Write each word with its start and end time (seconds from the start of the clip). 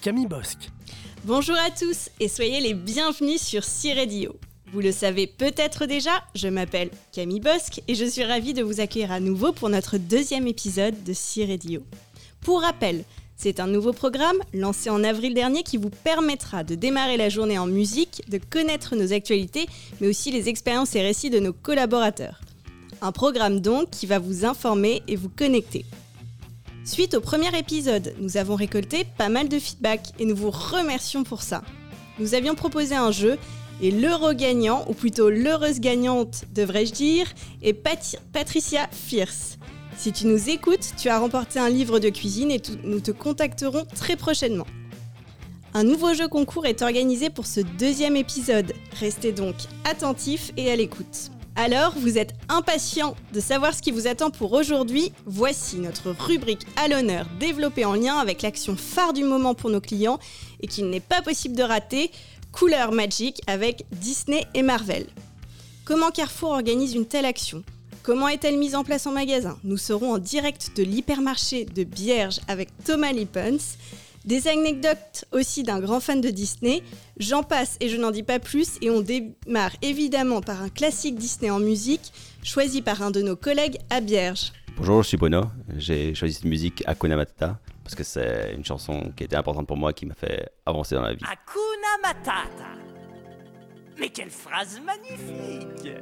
Camille 0.00 0.26
Bosque. 0.26 0.70
Bonjour 1.24 1.56
à 1.56 1.70
tous 1.70 2.10
et 2.20 2.28
soyez 2.28 2.60
les 2.60 2.74
bienvenus 2.74 3.40
sur 3.40 3.64
C-Radio. 3.64 4.36
Vous 4.72 4.80
le 4.80 4.92
savez 4.92 5.26
peut-être 5.26 5.86
déjà, 5.86 6.10
je 6.34 6.48
m'appelle 6.48 6.90
Camille 7.12 7.40
Bosque 7.40 7.82
et 7.88 7.94
je 7.94 8.04
suis 8.04 8.24
ravie 8.24 8.54
de 8.54 8.62
vous 8.62 8.80
accueillir 8.80 9.10
à 9.10 9.20
nouveau 9.20 9.52
pour 9.52 9.68
notre 9.68 9.98
deuxième 9.98 10.46
épisode 10.46 11.02
de 11.04 11.12
C-Radio. 11.12 11.82
Pour 12.40 12.62
rappel, 12.62 13.04
c'est 13.36 13.58
un 13.58 13.66
nouveau 13.66 13.92
programme 13.92 14.36
lancé 14.52 14.90
en 14.90 15.02
avril 15.02 15.34
dernier 15.34 15.62
qui 15.62 15.76
vous 15.76 15.90
permettra 15.90 16.62
de 16.62 16.74
démarrer 16.74 17.16
la 17.16 17.28
journée 17.28 17.58
en 17.58 17.66
musique, 17.66 18.22
de 18.28 18.38
connaître 18.38 18.94
nos 18.96 19.12
actualités, 19.12 19.66
mais 20.00 20.08
aussi 20.08 20.30
les 20.30 20.48
expériences 20.48 20.94
et 20.94 21.02
récits 21.02 21.30
de 21.30 21.40
nos 21.40 21.52
collaborateurs. 21.52 22.40
Un 23.02 23.12
programme 23.12 23.60
donc 23.60 23.90
qui 23.90 24.06
va 24.06 24.18
vous 24.18 24.44
informer 24.44 25.02
et 25.08 25.16
vous 25.16 25.30
connecter. 25.30 25.84
Suite 26.84 27.14
au 27.14 27.20
premier 27.20 27.58
épisode, 27.58 28.14
nous 28.20 28.36
avons 28.36 28.56
récolté 28.56 29.06
pas 29.16 29.30
mal 29.30 29.48
de 29.48 29.58
feedback 29.58 30.12
et 30.18 30.26
nous 30.26 30.36
vous 30.36 30.50
remercions 30.50 31.24
pour 31.24 31.40
ça. 31.40 31.62
Nous 32.18 32.34
avions 32.34 32.54
proposé 32.54 32.94
un 32.94 33.10
jeu 33.10 33.38
et 33.80 33.90
l'heureux 33.90 34.34
gagnant, 34.34 34.84
ou 34.86 34.92
plutôt 34.92 35.30
l'heureuse 35.30 35.80
gagnante 35.80 36.44
devrais-je 36.54 36.92
dire, 36.92 37.26
est 37.62 37.72
Patricia 37.72 38.86
Fierce. 38.92 39.56
Si 39.96 40.12
tu 40.12 40.26
nous 40.26 40.50
écoutes, 40.50 40.92
tu 40.98 41.08
as 41.08 41.18
remporté 41.18 41.58
un 41.58 41.70
livre 41.70 42.00
de 42.00 42.10
cuisine 42.10 42.50
et 42.50 42.60
nous 42.84 43.00
te 43.00 43.12
contacterons 43.12 43.86
très 43.94 44.16
prochainement. 44.16 44.66
Un 45.72 45.84
nouveau 45.84 46.12
jeu 46.12 46.28
concours 46.28 46.66
est 46.66 46.82
organisé 46.82 47.30
pour 47.30 47.46
ce 47.46 47.60
deuxième 47.60 48.16
épisode. 48.16 48.74
Restez 49.00 49.32
donc 49.32 49.54
attentifs 49.84 50.52
et 50.58 50.70
à 50.70 50.76
l'écoute. 50.76 51.30
Alors, 51.56 51.94
vous 51.96 52.18
êtes 52.18 52.34
impatient 52.48 53.14
de 53.32 53.38
savoir 53.38 53.74
ce 53.74 53.80
qui 53.80 53.92
vous 53.92 54.08
attend 54.08 54.30
pour 54.30 54.52
aujourd'hui. 54.52 55.12
Voici 55.24 55.76
notre 55.76 56.10
rubrique 56.10 56.66
à 56.74 56.88
l'honneur 56.88 57.26
développée 57.38 57.84
en 57.84 57.94
lien 57.94 58.16
avec 58.16 58.42
l'action 58.42 58.76
phare 58.76 59.12
du 59.12 59.22
moment 59.22 59.54
pour 59.54 59.70
nos 59.70 59.80
clients 59.80 60.18
et 60.60 60.66
qu'il 60.66 60.90
n'est 60.90 60.98
pas 60.98 61.22
possible 61.22 61.54
de 61.54 61.62
rater, 61.62 62.10
Couleur 62.50 62.90
Magic 62.90 63.40
avec 63.46 63.84
Disney 63.92 64.44
et 64.54 64.62
Marvel. 64.62 65.06
Comment 65.84 66.10
Carrefour 66.10 66.50
organise 66.50 66.94
une 66.94 67.06
telle 67.06 67.24
action? 67.24 67.62
Comment 68.02 68.28
est-elle 68.28 68.58
mise 68.58 68.74
en 68.74 68.82
place 68.82 69.06
en 69.06 69.12
magasin? 69.12 69.56
Nous 69.62 69.76
serons 69.76 70.14
en 70.14 70.18
direct 70.18 70.72
de 70.76 70.82
l'hypermarché 70.82 71.64
de 71.66 71.84
Bierge 71.84 72.40
avec 72.48 72.68
Thomas 72.84 73.12
Lippens 73.12 73.78
des 74.24 74.48
anecdotes 74.48 75.24
aussi 75.32 75.62
d'un 75.62 75.80
grand 75.80 76.00
fan 76.00 76.20
de 76.20 76.30
Disney. 76.30 76.82
J'en 77.18 77.42
passe 77.42 77.76
et 77.80 77.88
je 77.88 77.96
n'en 77.96 78.10
dis 78.10 78.22
pas 78.22 78.38
plus 78.38 78.78
et 78.80 78.90
on 78.90 79.00
démarre 79.00 79.72
évidemment 79.82 80.40
par 80.40 80.62
un 80.62 80.68
classique 80.68 81.16
Disney 81.16 81.50
en 81.50 81.60
musique 81.60 82.12
choisi 82.42 82.82
par 82.82 83.02
un 83.02 83.10
de 83.10 83.22
nos 83.22 83.36
collègues 83.36 83.78
à 83.90 84.00
Bierge. 84.00 84.52
Bonjour, 84.76 85.02
je 85.02 85.08
suis 85.08 85.16
Bono. 85.16 85.42
J'ai 85.76 86.14
choisi 86.14 86.34
cette 86.34 86.44
musique 86.44 86.82
Akuna 86.86 87.16
Matata 87.16 87.58
parce 87.82 87.94
que 87.94 88.04
c'est 88.04 88.54
une 88.56 88.64
chanson 88.64 89.12
qui 89.16 89.24
était 89.24 89.36
importante 89.36 89.66
pour 89.66 89.76
moi, 89.76 89.92
qui 89.92 90.06
m'a 90.06 90.14
fait 90.14 90.48
avancer 90.66 90.94
dans 90.94 91.02
la 91.02 91.14
vie. 91.14 91.24
Akuna 91.24 92.02
Matata 92.02 92.70
Mais 93.98 94.08
quelle 94.08 94.30
phrase 94.30 94.80
magnifique 94.84 95.94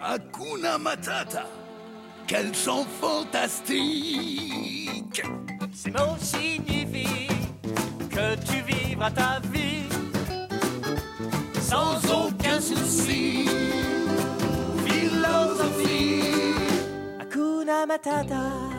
Akuna 0.00 0.78
Matata 0.78 1.46
quel 2.26 2.54
chant 2.54 2.86
fantastique 3.00 4.12
Ces 5.74 5.90
mots 5.90 6.16
signifient 6.18 6.62
que 6.64 6.71
ta 9.10 9.40
vie 9.52 9.88
sans 11.60 11.96
aucun 12.10 12.60
souci. 12.60 13.48
Philosophie 14.86 16.54
Hakuna 17.20 17.86
Matata 17.86 18.72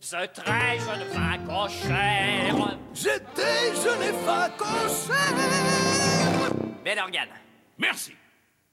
Ce 0.00 0.26
très 0.26 0.78
jeune 0.78 1.06
facochère. 1.14 2.81
J'étais 3.02 3.74
jeune 3.82 4.14
facochère. 4.24 5.16
Bel 6.84 6.98
organe. 7.00 7.28
Merci. 7.76 8.12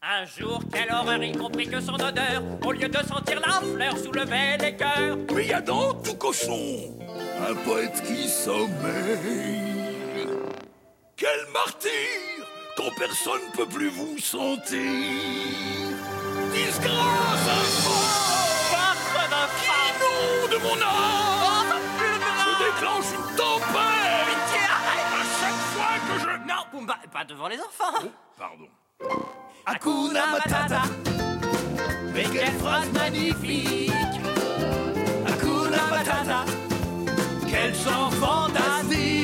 Un 0.03 0.25
jour, 0.25 0.61
quelle 0.71 0.91
horreur, 0.91 1.23
il 1.23 1.35
comprit 1.35 1.67
que 1.67 1.81
son 1.81 1.95
odeur, 1.95 2.43
au 2.63 2.71
lieu 2.71 2.87
de 2.87 2.97
sentir 2.97 3.39
la 3.39 3.59
fleur, 3.59 3.97
soulevait 3.97 4.57
les 4.57 4.75
cœurs. 4.75 5.17
Mais 5.33 5.47
y 5.47 5.53
a 5.53 5.61
dans 5.61 5.95
tout 5.95 6.13
cochon 6.13 6.95
un 7.49 7.55
poète 7.55 8.03
qui 8.05 8.27
sommeille. 8.29 8.67
Quel 11.17 11.47
martyr 11.51 11.89
quand 12.77 12.91
personne 12.97 13.41
peut 13.57 13.65
plus 13.65 13.89
vous 13.89 14.19
sentir. 14.19 14.79
Disgrâce 16.53 17.47
à 17.47 17.61
moi, 17.83 18.09
de 20.51 20.57
mon 20.57 20.81
âme 20.81 21.28
Pumba, 26.79 26.97
pas 27.11 27.25
devant 27.25 27.49
les 27.49 27.59
enfants. 27.59 27.99
Oh, 28.05 28.07
pardon. 28.37 28.69
Hakuna 29.65 30.27
Matata. 30.27 30.83
Mais 32.13 32.23
quelle 32.23 32.53
phrase 32.53 32.89
magnifique. 32.93 33.91
Hakuna 35.27 35.87
Matata. 35.89 36.45
Quel 37.49 37.75
chant 37.75 38.11
fantastique 38.11 39.18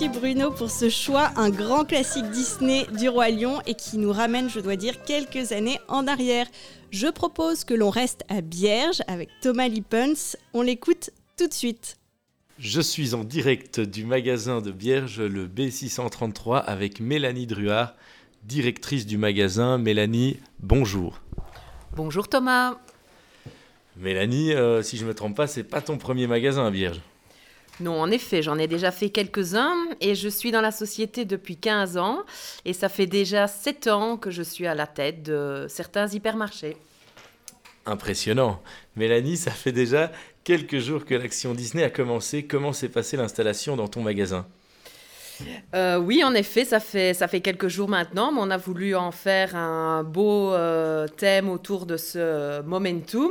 Merci 0.00 0.16
Bruno 0.20 0.52
pour 0.52 0.70
ce 0.70 0.88
choix, 0.88 1.32
un 1.34 1.50
grand 1.50 1.84
classique 1.84 2.30
Disney 2.30 2.86
du 2.96 3.08
Roi 3.08 3.30
Lion 3.30 3.60
et 3.66 3.74
qui 3.74 3.98
nous 3.98 4.12
ramène, 4.12 4.48
je 4.48 4.60
dois 4.60 4.76
dire, 4.76 5.02
quelques 5.02 5.50
années 5.50 5.80
en 5.88 6.06
arrière. 6.06 6.46
Je 6.92 7.08
propose 7.08 7.64
que 7.64 7.74
l'on 7.74 7.90
reste 7.90 8.22
à 8.28 8.40
Bierge 8.40 9.02
avec 9.08 9.28
Thomas 9.40 9.66
Lippens. 9.66 10.36
On 10.54 10.62
l'écoute 10.62 11.10
tout 11.36 11.48
de 11.48 11.52
suite. 11.52 11.96
Je 12.60 12.80
suis 12.80 13.12
en 13.14 13.24
direct 13.24 13.80
du 13.80 14.04
magasin 14.04 14.60
de 14.60 14.70
Bierge, 14.70 15.20
le 15.20 15.48
B633, 15.48 16.58
avec 16.58 17.00
Mélanie 17.00 17.48
Druard, 17.48 17.96
directrice 18.44 19.04
du 19.04 19.18
magasin. 19.18 19.78
Mélanie, 19.78 20.38
bonjour. 20.60 21.20
Bonjour 21.96 22.28
Thomas. 22.28 22.78
Mélanie, 23.96 24.52
euh, 24.52 24.80
si 24.80 24.96
je 24.96 25.02
ne 25.02 25.08
me 25.08 25.14
trompe 25.14 25.36
pas, 25.36 25.48
c'est 25.48 25.64
pas 25.64 25.80
ton 25.80 25.98
premier 25.98 26.28
magasin 26.28 26.64
à 26.64 26.70
Bierge. 26.70 27.00
Non, 27.80 28.00
en 28.00 28.10
effet, 28.10 28.42
j'en 28.42 28.58
ai 28.58 28.66
déjà 28.66 28.90
fait 28.90 29.10
quelques-uns 29.10 29.74
et 30.00 30.14
je 30.14 30.28
suis 30.28 30.50
dans 30.50 30.60
la 30.60 30.72
société 30.72 31.24
depuis 31.24 31.56
15 31.56 31.96
ans 31.96 32.24
et 32.64 32.72
ça 32.72 32.88
fait 32.88 33.06
déjà 33.06 33.46
7 33.46 33.86
ans 33.86 34.16
que 34.16 34.30
je 34.30 34.42
suis 34.42 34.66
à 34.66 34.74
la 34.74 34.86
tête 34.86 35.22
de 35.22 35.66
certains 35.68 36.08
hypermarchés. 36.08 36.76
Impressionnant. 37.86 38.60
Mélanie, 38.96 39.36
ça 39.36 39.52
fait 39.52 39.72
déjà 39.72 40.10
quelques 40.42 40.78
jours 40.78 41.04
que 41.04 41.14
l'action 41.14 41.54
Disney 41.54 41.84
a 41.84 41.90
commencé. 41.90 42.44
Comment 42.44 42.72
s'est 42.72 42.88
passée 42.88 43.16
l'installation 43.16 43.76
dans 43.76 43.88
ton 43.88 44.02
magasin? 44.02 44.46
Euh, 45.74 45.98
oui, 45.98 46.22
en 46.24 46.34
effet, 46.34 46.64
ça 46.64 46.80
fait, 46.80 47.14
ça 47.14 47.28
fait 47.28 47.40
quelques 47.40 47.68
jours 47.68 47.88
maintenant, 47.88 48.32
mais 48.32 48.40
on 48.42 48.50
a 48.50 48.56
voulu 48.56 48.94
en 48.96 49.10
faire 49.12 49.54
un 49.56 50.02
beau 50.02 50.52
euh, 50.52 51.06
thème 51.08 51.48
autour 51.48 51.86
de 51.86 51.96
ce 51.96 52.60
momentum, 52.62 53.30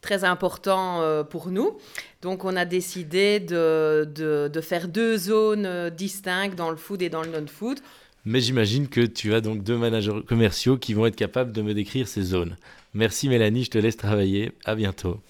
très 0.00 0.24
important 0.24 1.00
euh, 1.02 1.22
pour 1.24 1.48
nous. 1.50 1.76
Donc, 2.22 2.44
on 2.44 2.56
a 2.56 2.64
décidé 2.64 3.40
de, 3.40 4.08
de- 4.14 4.50
de 4.52 4.60
faire 4.60 4.88
deux 4.88 5.16
zones 5.16 5.90
distinctes 5.90 6.56
dans 6.56 6.70
le 6.70 6.76
food 6.76 7.02
et 7.02 7.08
dans 7.08 7.22
le 7.22 7.28
non-food. 7.30 7.78
Mais 8.26 8.40
j'imagine 8.40 8.88
que 8.88 9.00
tu 9.00 9.32
as 9.34 9.40
donc 9.40 9.62
deux 9.62 9.78
managers 9.78 10.22
commerciaux 10.28 10.76
qui 10.76 10.92
vont 10.92 11.06
être 11.06 11.16
capables 11.16 11.52
de 11.52 11.62
me 11.62 11.72
décrire 11.72 12.06
ces 12.06 12.22
zones. 12.22 12.56
Merci 12.92 13.28
Mélanie, 13.28 13.64
je 13.64 13.70
te 13.70 13.78
laisse 13.78 13.96
travailler. 13.96 14.52
À 14.66 14.74
bientôt. 14.74 15.20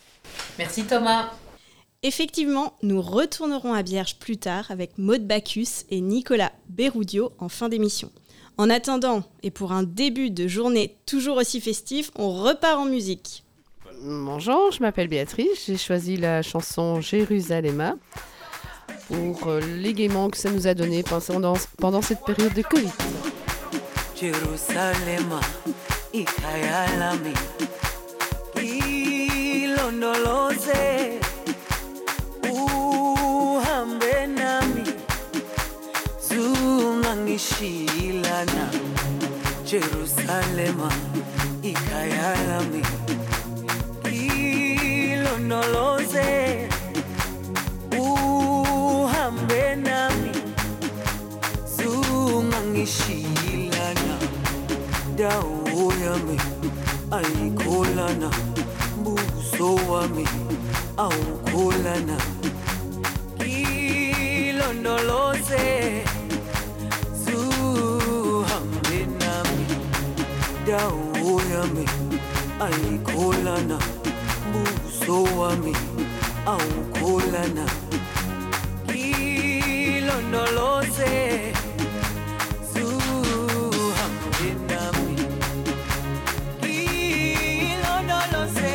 Merci 0.58 0.84
Thomas. 0.84 1.30
Effectivement, 2.02 2.72
nous 2.82 3.02
retournerons 3.02 3.74
à 3.74 3.82
Bierge 3.82 4.16
plus 4.16 4.38
tard 4.38 4.70
avec 4.70 4.96
Maud 4.96 5.26
Bacchus 5.26 5.84
et 5.90 6.00
Nicolas 6.00 6.50
Berroudio 6.70 7.32
en 7.38 7.50
fin 7.50 7.68
d'émission. 7.68 8.10
En 8.56 8.70
attendant, 8.70 9.22
et 9.42 9.50
pour 9.50 9.72
un 9.72 9.82
début 9.82 10.30
de 10.30 10.48
journée 10.48 10.96
toujours 11.04 11.36
aussi 11.36 11.60
festif, 11.60 12.10
on 12.16 12.30
repart 12.42 12.78
en 12.78 12.86
musique. 12.86 13.44
Bonjour, 14.02 14.72
je 14.72 14.80
m'appelle 14.80 15.08
Béatrice. 15.08 15.66
J'ai 15.66 15.76
choisi 15.76 16.16
la 16.16 16.40
chanson 16.40 17.02
Jérusalem 17.02 17.96
pour 19.08 19.48
euh, 19.48 19.60
l'égaiement 19.60 20.30
que 20.30 20.38
ça 20.38 20.50
nous 20.50 20.66
a 20.66 20.72
donné 20.72 21.02
pendant, 21.02 21.52
pendant 21.76 22.00
cette 22.00 22.24
période 22.24 22.54
de 22.54 22.62
Covid. 22.62 22.92
Jerusalema 24.18 25.40
ikhaya 26.14 26.96
lami 26.98 27.34
ilondoloze 29.60 30.70
zungangishilana 37.40 38.68
Jerusalema 39.64 40.92
ikhaya 41.62 42.34
lami 42.48 42.82
ilondoloze 45.12 46.68
uhambe 48.00 49.76
nami 49.76 50.30
zungangishilana 51.76 54.18
dawo 55.16 55.92
yami 56.04 56.40
ayikholana 57.10 58.30
buso 59.04 59.74
wami 59.92 60.26
awukholana 60.96 62.16
ilondoloze 64.50 66.04
indawo 70.70 71.34
yami 71.52 71.84
ayikholana 72.66 73.76
buso 74.52 75.16
wami 75.38 75.74
awukholana 76.52 77.64
ngilondoloze 78.86 81.12
zuhambe 82.70 84.48
nami 84.70 85.14
ngilondoloze 86.62 88.74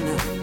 one. 0.00 0.33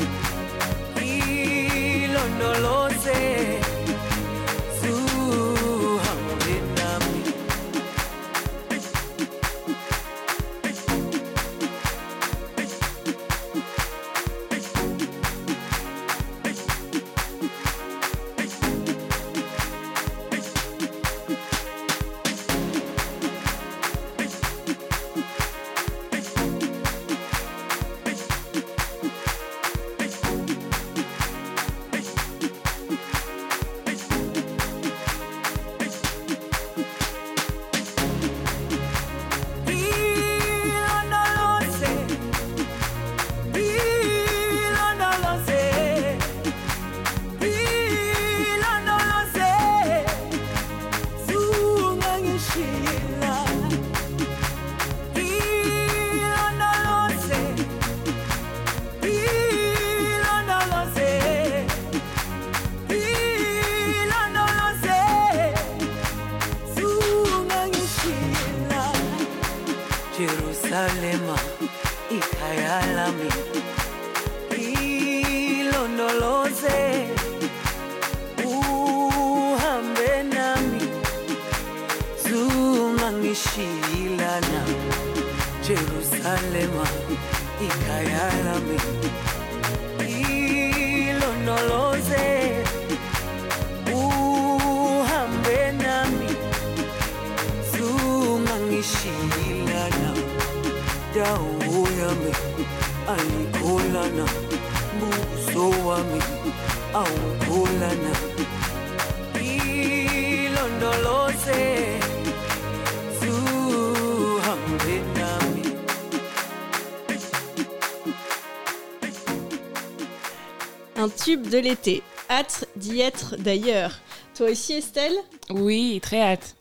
Un 121.01 121.09
tube 121.09 121.49
de 121.49 121.57
l'été. 121.57 122.03
Hâte 122.29 122.65
d'y 122.75 122.99
être 123.01 123.35
d'ailleurs. 123.37 123.99
Toi 124.35 124.51
aussi 124.51 124.73
Estelle 124.73 125.15
Oui, 125.49 125.99
très 125.99 126.21
hâte. 126.21 126.55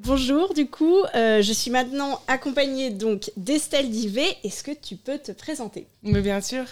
Bonjour, 0.00 0.54
du 0.54 0.66
coup, 0.66 0.96
euh, 1.14 1.40
je 1.40 1.52
suis 1.52 1.70
maintenant 1.70 2.20
accompagnée 2.26 2.90
donc 2.90 3.30
d'Estelle 3.36 3.90
Divé. 3.90 4.24
Est-ce 4.42 4.64
que 4.64 4.72
tu 4.72 4.96
peux 4.96 5.18
te 5.18 5.30
présenter? 5.30 5.86
Mais 6.02 6.20
bien 6.20 6.40
sûr. 6.40 6.64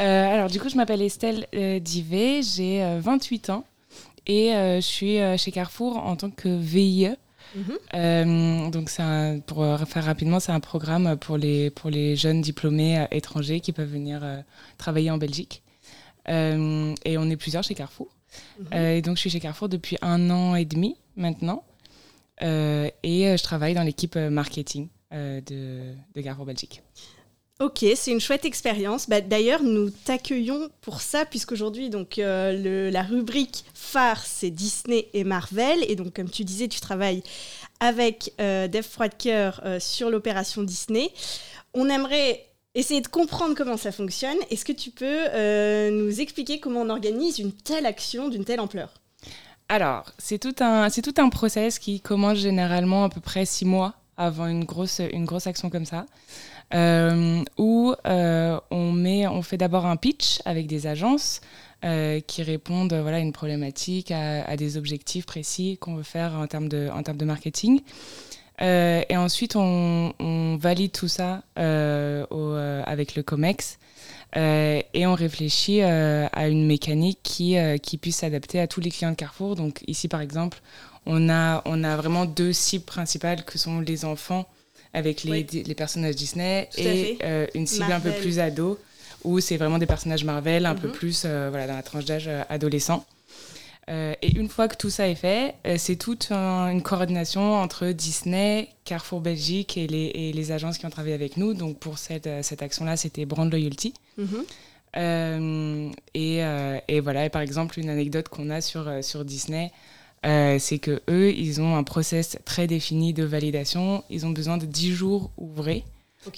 Euh, 0.00 0.34
alors, 0.34 0.50
du 0.50 0.58
coup, 0.58 0.68
je 0.68 0.74
m'appelle 0.74 1.02
Estelle 1.02 1.46
euh, 1.54 1.78
Divé, 1.78 2.42
j'ai 2.42 2.82
euh, 2.82 2.98
28 3.00 3.50
ans 3.50 3.64
et 4.26 4.54
euh, 4.56 4.76
je 4.80 4.86
suis 4.86 5.20
euh, 5.20 5.36
chez 5.36 5.52
Carrefour 5.52 5.98
en 5.98 6.16
tant 6.16 6.30
que 6.30 6.48
VIE. 6.48 7.10
Mhm. 7.54 7.78
Euh, 7.94 8.70
donc, 8.70 8.90
un- 8.98 9.38
pour 9.38 9.62
euh, 9.62 9.78
faire 9.86 10.04
rapidement, 10.04 10.40
c'est 10.40 10.50
un 10.50 10.58
programme 10.58 11.16
pour 11.16 11.36
les, 11.36 11.70
pour 11.70 11.90
les 11.90 12.16
jeunes 12.16 12.40
diplômés 12.40 12.98
euh, 12.98 13.06
étrangers 13.12 13.60
qui 13.60 13.70
peuvent 13.70 13.88
venir 13.92 14.18
euh, 14.24 14.40
travailler 14.78 15.12
en 15.12 15.18
Belgique. 15.18 15.62
Euh, 16.28 16.94
et 17.04 17.18
on 17.18 17.28
est 17.30 17.36
plusieurs 17.36 17.62
chez 17.62 17.74
Carrefour. 17.74 18.08
Euh, 18.72 18.96
et 18.96 19.02
donc, 19.02 19.16
je 19.16 19.20
suis 19.20 19.30
chez 19.30 19.40
Carrefour 19.40 19.68
depuis 19.68 19.96
un 20.02 20.30
an 20.30 20.54
et 20.54 20.64
demi 20.64 20.96
maintenant. 21.16 21.64
Euh, 22.42 22.88
et 23.02 23.36
je 23.36 23.42
travaille 23.42 23.74
dans 23.74 23.82
l'équipe 23.82 24.16
marketing 24.16 24.88
de, 25.12 25.94
de 26.14 26.20
Carrefour 26.20 26.46
Belgique. 26.46 26.82
Ok, 27.60 27.84
c'est 27.94 28.10
une 28.10 28.20
chouette 28.20 28.44
expérience. 28.44 29.08
Bah, 29.08 29.20
D'ailleurs, 29.20 29.62
nous 29.62 29.88
t'accueillons 29.90 30.70
pour 30.80 31.00
ça, 31.00 31.24
puisqu'aujourd'hui, 31.24 31.88
donc, 31.88 32.16
la 32.16 33.02
rubrique 33.02 33.64
phare, 33.74 34.24
c'est 34.26 34.50
Disney 34.50 35.08
et 35.12 35.22
Marvel. 35.22 35.84
Et 35.88 35.94
donc, 35.94 36.14
comme 36.14 36.28
tu 36.28 36.44
disais, 36.44 36.66
tu 36.66 36.80
travailles 36.80 37.22
avec 37.80 38.32
Dave 38.38 38.82
Froidcoeur 38.82 39.60
euh, 39.64 39.78
sur 39.78 40.10
l'opération 40.10 40.62
Disney. 40.62 41.10
On 41.74 41.88
aimerait 41.88 42.46
essayer 42.74 43.00
de 43.00 43.08
comprendre 43.08 43.54
comment 43.54 43.76
ça 43.76 43.92
fonctionne. 43.92 44.36
Est-ce 44.50 44.64
que 44.64 44.72
tu 44.72 44.90
peux 44.90 45.04
euh, 45.06 45.90
nous 45.90 46.20
expliquer 46.20 46.60
comment 46.60 46.80
on 46.82 46.90
organise 46.90 47.38
une 47.38 47.52
telle 47.52 47.86
action 47.86 48.28
d'une 48.28 48.44
telle 48.44 48.60
ampleur? 48.60 48.92
Alors, 49.68 50.12
c'est 50.18 50.38
tout 50.38 50.54
un, 50.60 50.90
c'est 50.90 51.02
tout 51.02 51.14
un 51.18 51.28
process 51.28 51.78
qui 51.78 52.00
commence 52.00 52.38
généralement 52.38 53.04
à 53.04 53.08
peu 53.08 53.20
près 53.20 53.46
six 53.46 53.64
mois 53.64 53.94
avant 54.16 54.46
une 54.46 54.64
grosse, 54.64 55.00
une 55.12 55.24
grosse 55.24 55.46
action 55.46 55.70
comme 55.70 55.86
ça, 55.86 56.06
euh, 56.74 57.42
où 57.58 57.94
euh, 58.06 58.60
on, 58.70 58.92
met, 58.92 59.26
on 59.26 59.42
fait 59.42 59.56
d'abord 59.56 59.86
un 59.86 59.96
pitch 59.96 60.40
avec 60.44 60.66
des 60.66 60.86
agences 60.86 61.40
qui 62.26 62.42
répondent 62.42 62.94
voilà, 62.94 63.18
à 63.18 63.20
une 63.20 63.34
problématique, 63.34 64.10
à, 64.10 64.42
à 64.44 64.56
des 64.56 64.78
objectifs 64.78 65.26
précis 65.26 65.76
qu'on 65.78 65.96
veut 65.96 66.02
faire 66.02 66.32
en 66.32 66.46
termes 66.46 66.70
de, 66.70 66.88
en 66.90 67.02
termes 67.02 67.18
de 67.18 67.26
marketing. 67.26 67.82
Euh, 68.62 69.02
et 69.08 69.16
ensuite, 69.16 69.56
on, 69.56 70.12
on 70.20 70.56
valide 70.56 70.92
tout 70.92 71.08
ça 71.08 71.42
euh, 71.58 72.24
au, 72.30 72.52
euh, 72.52 72.82
avec 72.86 73.14
le 73.16 73.22
COMEX. 73.22 73.78
Et 74.36 75.06
on 75.06 75.14
réfléchit 75.14 75.80
à 75.82 76.48
une 76.48 76.66
mécanique 76.66 77.20
qui, 77.22 77.56
qui 77.80 77.98
puisse 77.98 78.16
s'adapter 78.16 78.58
à 78.58 78.66
tous 78.66 78.80
les 78.80 78.90
clients 78.90 79.12
de 79.12 79.16
Carrefour. 79.16 79.54
Donc 79.54 79.84
ici, 79.86 80.08
par 80.08 80.20
exemple, 80.20 80.58
on 81.06 81.28
a, 81.28 81.62
on 81.66 81.84
a 81.84 81.96
vraiment 81.96 82.24
deux 82.24 82.52
cibles 82.52 82.84
principales 82.84 83.44
que 83.44 83.58
sont 83.58 83.78
les 83.78 84.04
enfants 84.04 84.44
avec 84.92 85.22
les, 85.22 85.30
Oui. 85.52 85.62
les 85.64 85.74
personnages 85.76 86.16
Disney 86.16 86.68
Tout 86.74 86.80
et 86.80 87.18
une 87.54 87.68
cible 87.68 87.92
un 87.92 88.00
peu 88.00 88.10
plus 88.10 88.40
ado 88.40 88.76
où 89.22 89.38
c'est 89.38 89.56
vraiment 89.56 89.78
des 89.78 89.86
personnages 89.86 90.24
Marvel, 90.24 90.66
un 90.66 90.74
peu 90.74 90.88
Mhm. 90.88 90.94
plus 90.94 91.24
voilà, 91.26 91.68
dans 91.68 91.76
la 91.76 91.82
tranche 91.84 92.04
d'âge 92.04 92.28
adolescent. 92.48 93.04
Euh, 93.90 94.14
et 94.22 94.32
une 94.38 94.48
fois 94.48 94.66
que 94.68 94.76
tout 94.76 94.88
ça 94.88 95.08
est 95.08 95.14
fait, 95.14 95.54
euh, 95.66 95.76
c'est 95.78 95.96
toute 95.96 96.28
un- 96.32 96.68
une 96.70 96.80
coordination 96.82 97.54
entre 97.54 97.88
Disney, 97.88 98.68
Carrefour 98.86 99.20
Belgique 99.20 99.76
et 99.76 99.86
les, 99.86 100.06
et 100.14 100.32
les 100.32 100.52
agences 100.52 100.78
qui 100.78 100.86
ont 100.86 100.90
travaillé 100.90 101.14
avec 101.14 101.36
nous. 101.36 101.52
Donc 101.52 101.78
pour 101.78 101.98
cette, 101.98 102.26
euh, 102.26 102.42
cette 102.42 102.62
action-là, 102.62 102.96
c'était 102.96 103.26
Brand 103.26 103.50
Loyalty. 103.50 103.92
Mhm. 104.16 104.44
Euh, 104.96 105.90
et, 106.14 106.38
et 106.88 107.00
voilà, 107.00 107.24
et 107.26 107.28
par 107.28 107.42
exemple, 107.42 107.78
une 107.80 107.88
anecdote 107.90 108.28
qu'on 108.28 108.48
a 108.50 108.60
sur, 108.60 108.88
sur 109.02 109.24
Disney, 109.24 109.72
c'est 110.22 110.78
que 110.78 111.02
eux, 111.10 111.32
ils 111.34 111.60
ont 111.60 111.76
un 111.76 111.82
process 111.82 112.38
très 112.44 112.66
défini 112.66 113.12
de 113.12 113.24
validation. 113.24 114.04
Ils 114.08 114.24
ont 114.24 114.30
besoin 114.30 114.56
de 114.56 114.66
10 114.66 114.92
jours 114.92 115.30
ouvrés 115.36 115.84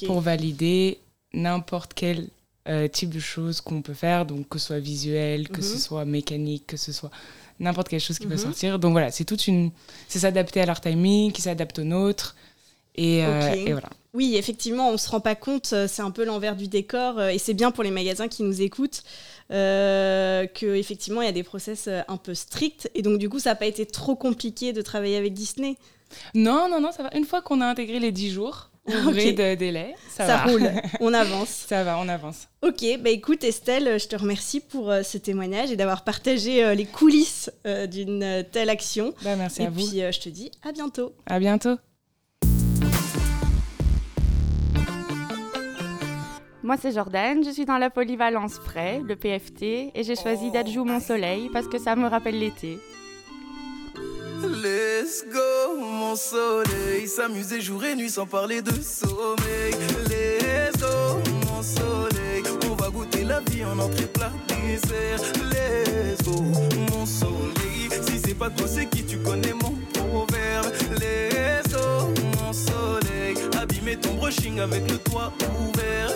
pour 0.07 0.21
valider 0.21 0.99
n'importe 1.35 1.93
quel 1.95 2.29
euh, 2.69 2.89
type 2.89 3.11
de 3.11 3.21
choses 3.21 3.61
qu'on 3.61 3.83
peut 3.83 3.95
faire, 3.95 4.27
donc 4.27 4.49
que 4.49 4.59
ce 4.59 4.67
soit 4.67 4.79
visuel, 4.81 5.49
que 5.49 5.59
Mhm. 5.61 5.63
ce 5.63 5.79
soit 5.79 6.05
mécanique, 6.05 6.67
que 6.67 6.77
ce 6.77 6.93
soit 6.93 7.11
n'importe 7.61 7.89
quelle 7.89 8.01
chose 8.01 8.19
qui 8.19 8.27
peut 8.27 8.33
Mhm. 8.35 8.39
sortir. 8.39 8.79
Donc 8.79 8.93
voilà, 8.93 9.11
c'est 9.11 9.25
toute 9.25 9.47
une, 9.47 9.71
c'est 10.09 10.19
s'adapter 10.21 10.61
à 10.61 10.67
leur 10.67 10.81
timing, 10.81 11.33
qui 11.33 11.43
s'adapte 11.43 11.79
au 11.79 11.85
nôtre, 11.85 12.37
et, 12.97 13.25
euh, 13.25 13.51
et 13.53 13.73
voilà. 13.73 13.89
Oui, 14.15 14.37
effectivement, 14.37 14.89
on 14.89 14.93
ne 14.93 14.97
se 14.97 15.11
rend 15.11 15.21
pas 15.21 15.35
compte, 15.35 15.71
euh, 15.75 15.87
c'est 15.87 16.01
un 16.03 16.11
peu 16.11 16.25
l'envers 16.25 16.57
du 16.57 16.69
décor, 16.69 17.21
et 17.23 17.39
c'est 17.39 17.53
bien 17.55 17.71
pour 17.71 17.85
les 17.85 17.91
magasins 17.91 18.29
qui 18.29 18.43
nous 18.43 18.63
écoutent, 18.63 19.03
euh, 19.53 20.47
qu'effectivement, 20.55 21.23
il 21.23 21.27
y 21.27 21.29
a 21.29 21.33
des 21.33 21.43
process 21.43 21.89
un 22.09 22.17
peu 22.17 22.35
stricts, 22.35 22.91
et 22.95 23.03
donc 23.03 23.19
du 23.19 23.29
coup, 23.29 23.39
ça 23.39 23.51
n'a 23.51 23.57
pas 23.57 23.67
été 23.67 23.87
trop 23.87 24.17
compliqué 24.17 24.73
de 24.73 24.83
travailler 24.83 25.17
avec 25.17 25.35
Disney? 25.35 25.77
Non, 26.35 26.69
non, 26.71 26.81
non, 26.81 26.93
ça 26.93 27.03
va. 27.03 27.11
Une 27.17 27.25
fois 27.25 27.43
qu'on 27.43 27.61
a 27.61 27.67
intégré 27.67 27.99
les 28.01 28.13
10 28.13 28.31
jours 28.31 28.71
ouvrés 28.89 29.31
Ok. 29.31 29.35
de 29.37 29.55
délai, 29.55 29.95
ça, 30.09 30.27
Ça, 30.27 30.37
va. 30.39 30.45
roule, 30.45 30.71
on 31.01 31.13
avance. 31.15 31.49
ça 31.69 31.85
va, 31.85 31.99
on 31.99 32.09
avance. 32.09 32.49
Ok, 32.63 32.85
bah 33.01 33.11
écoute 33.11 33.45
Estelle, 33.45 33.99
je 34.01 34.07
te 34.09 34.17
remercie 34.17 34.61
pour 34.61 34.91
euh, 34.91 35.03
ce 35.03 35.19
témoignage 35.19 35.71
et 35.71 35.77
d'avoir 35.77 36.05
partagé 36.05 36.65
euh, 36.65 36.75
les 36.75 36.85
coulisses 36.87 37.51
euh, 37.67 37.87
d'une 37.87 38.45
telle 38.53 38.71
action. 38.71 39.15
Bah, 39.23 39.37
merci 39.37 39.63
et 39.63 39.67
à 39.67 39.71
vous. 39.71 39.87
puis 39.87 40.03
euh, 40.03 40.11
je 40.13 40.21
te 40.21 40.29
dis 40.29 40.51
à 40.63 40.73
bientôt. 40.73 41.13
À 41.27 41.39
bientôt. 41.39 41.77
Moi, 46.63 46.77
c'est 46.81 46.91
Jordan, 46.91 47.45
je 47.45 47.51
suis 47.51 47.65
dans 47.65 47.79
la 47.79 47.91
polyvalence 47.91 48.59
prêt, 48.59 49.01
le 49.07 49.15
PFT, 49.15 49.63
et 49.95 50.03
j'ai 50.03 50.17
choisi 50.17 50.51
d'adjouer 50.51 50.85
mon 50.85 50.99
soleil 50.99 51.49
parce 51.53 51.69
que 51.69 51.79
ça 51.79 51.95
me 51.95 52.09
rappelle 52.09 52.41
l'été. 52.41 52.79
Let's 54.43 55.25
go, 55.33 55.77
mon 55.81 56.17
soleil. 56.17 57.07
S'amuser 57.07 57.61
jour 57.61 57.85
et 57.85 57.95
nuit 57.95 58.11
sans 58.11 58.27
parler 58.27 58.63
de 58.63 58.73
sommeil. 58.83 59.73
Let's 60.09 60.81
go, 60.81 61.21
mon 61.47 61.63
soleil. 61.63 62.43
On 62.71 62.75
va 62.75 62.91
goûter 62.91 63.25
la 63.25 63.41
vie 63.41 63.65
en 63.65 63.79
entrée 63.79 64.07
plat 64.07 64.33
dessert. 64.49 65.21
Let's 65.51 66.23
go, 66.25 66.43
mon 66.91 67.07
soleil. 67.07 67.89
Si 68.07 68.19
c'est 68.25 68.35
pas 68.35 68.51
toi, 68.51 68.67
c'est 68.69 68.87
qui 68.87 69.05
tu 69.05 69.19
connais 69.19 69.55
mon 69.55 69.75
proverbe. 69.95 70.67
Let's 71.01 71.73
go, 71.73 72.13
mon 72.39 72.53
soleil. 72.53 73.37
Abîmer 73.61 73.97
ton 73.97 74.15
brushing 74.15 74.61
avec 74.61 74.91
le 74.91 74.99
toit 74.99 75.33
ouvert. 75.61 76.11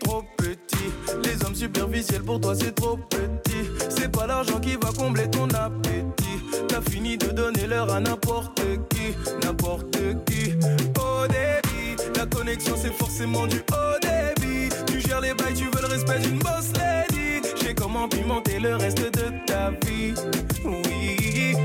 Trop 0.00 0.22
petit, 0.36 0.90
les 1.22 1.44
hommes 1.44 1.54
superficiels 1.54 2.22
pour 2.22 2.40
toi 2.40 2.54
c'est 2.54 2.74
trop 2.74 2.96
petit. 2.96 3.68
C'est 3.88 4.10
pas 4.10 4.26
l'argent 4.26 4.58
qui 4.58 4.74
va 4.74 4.90
combler 4.96 5.30
ton 5.30 5.48
appétit. 5.50 6.31
T'as 6.68 6.80
fini 6.90 7.16
de 7.16 7.26
donner 7.26 7.66
l'heure 7.66 7.92
à 7.92 8.00
n'importe 8.00 8.60
qui, 8.90 9.14
n'importe 9.44 9.98
qui. 10.26 10.52
Au 11.00 11.26
débit, 11.26 11.96
la 12.16 12.26
connexion 12.26 12.74
c'est 12.76 12.92
forcément 12.92 13.46
du 13.46 13.58
haut 13.58 13.98
débit. 14.00 14.68
Tu 14.86 15.00
gères 15.00 15.20
les 15.20 15.34
bails, 15.34 15.54
tu 15.54 15.64
veux 15.64 15.82
le 15.82 15.88
respect 15.88 16.18
d'une 16.20 16.38
boss 16.38 16.72
lady. 16.74 17.21
Comment 17.74 18.08
pimenter 18.08 18.58
le 18.58 18.76
reste 18.76 19.02
de 19.02 19.32
ta 19.46 19.70
vie. 19.86 20.14
Oui. 20.64 21.56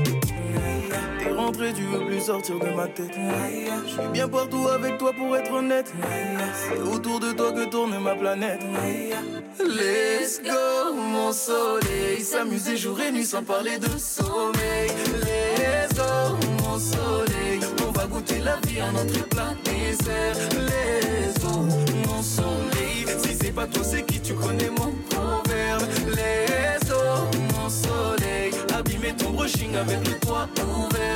T'es 1.18 1.32
rentré, 1.32 1.72
tu 1.72 1.82
veux 1.82 2.04
plus 2.06 2.20
sortir 2.20 2.58
de 2.58 2.68
ma 2.74 2.86
tête. 2.86 3.14
Je 3.14 3.90
suis 3.90 4.08
bien 4.12 4.28
partout 4.28 4.66
avec 4.68 4.98
toi 4.98 5.12
pour 5.12 5.36
être 5.36 5.52
honnête. 5.52 5.92
C'est 6.54 6.80
autour 6.80 7.20
de 7.20 7.32
toi 7.32 7.52
que 7.52 7.70
tourne 7.70 7.98
ma 7.98 8.14
planète. 8.14 8.60
Let's 9.60 10.40
go, 10.42 10.94
mon 10.94 11.32
soleil. 11.32 12.22
S'amuser 12.22 12.76
jour 12.76 13.00
et 13.00 13.12
nuit 13.12 13.26
sans 13.26 13.42
parler 13.42 13.78
de 13.78 13.98
sommeil. 13.98 14.90
Let's 15.20 15.94
go, 15.94 16.36
mon 16.62 16.78
soleil. 16.78 17.60
On 17.86 17.90
va 17.92 18.06
goûter 18.06 18.38
la 18.38 18.56
vie 18.66 18.82
en 18.82 18.94
entrée 18.94 19.22
plat 19.30 19.54
dessert. 19.64 20.36
Les 20.52 21.44
eaux, 21.44 21.66
mon 22.08 22.22
soleil. 22.22 23.06
Si 23.22 23.34
c'est 23.34 23.52
pas 23.52 23.66
toi, 23.66 23.82
c'est 23.84 24.04
qui 24.04 24.20
tu 24.20 24.34
connais 24.34 24.70
mon. 24.70 24.88
Les 26.16 26.78
soleil. 27.70 28.52
Abîmer 28.74 29.14
ton 29.16 29.30
brushing 29.32 29.74
avec 29.76 30.06
le 30.06 30.18
toit 30.18 30.48
ouvert. 30.62 31.08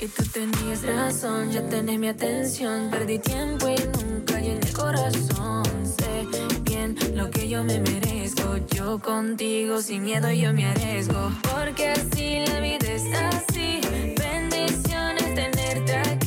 Y 0.00 0.06
tú 0.06 0.22
tenías 0.32 0.84
razón, 0.84 1.50
ya 1.50 1.60
tenés 1.68 1.98
mi 1.98 2.08
atención. 2.08 2.88
Perdí 2.88 3.18
tiempo 3.18 3.66
y 3.68 3.76
nunca 3.98 4.38
llené 4.38 4.60
el 4.60 4.72
corazón. 4.72 5.64
Sé 5.84 6.26
bien 6.62 6.96
lo 7.14 7.28
que 7.30 7.48
yo 7.48 7.64
me 7.64 7.80
merezco. 7.80 8.58
Yo 8.72 9.00
contigo 9.00 9.82
sin 9.82 10.04
miedo 10.04 10.30
yo 10.30 10.52
me 10.52 10.66
arriesgo. 10.66 11.32
Porque 11.42 11.88
así 11.88 12.44
la 12.46 12.60
vida 12.60 12.86
es 12.92 13.02
así. 13.12 13.80
Bendiciones 14.16 15.34
tenerte 15.34 15.96
aquí. 15.96 16.17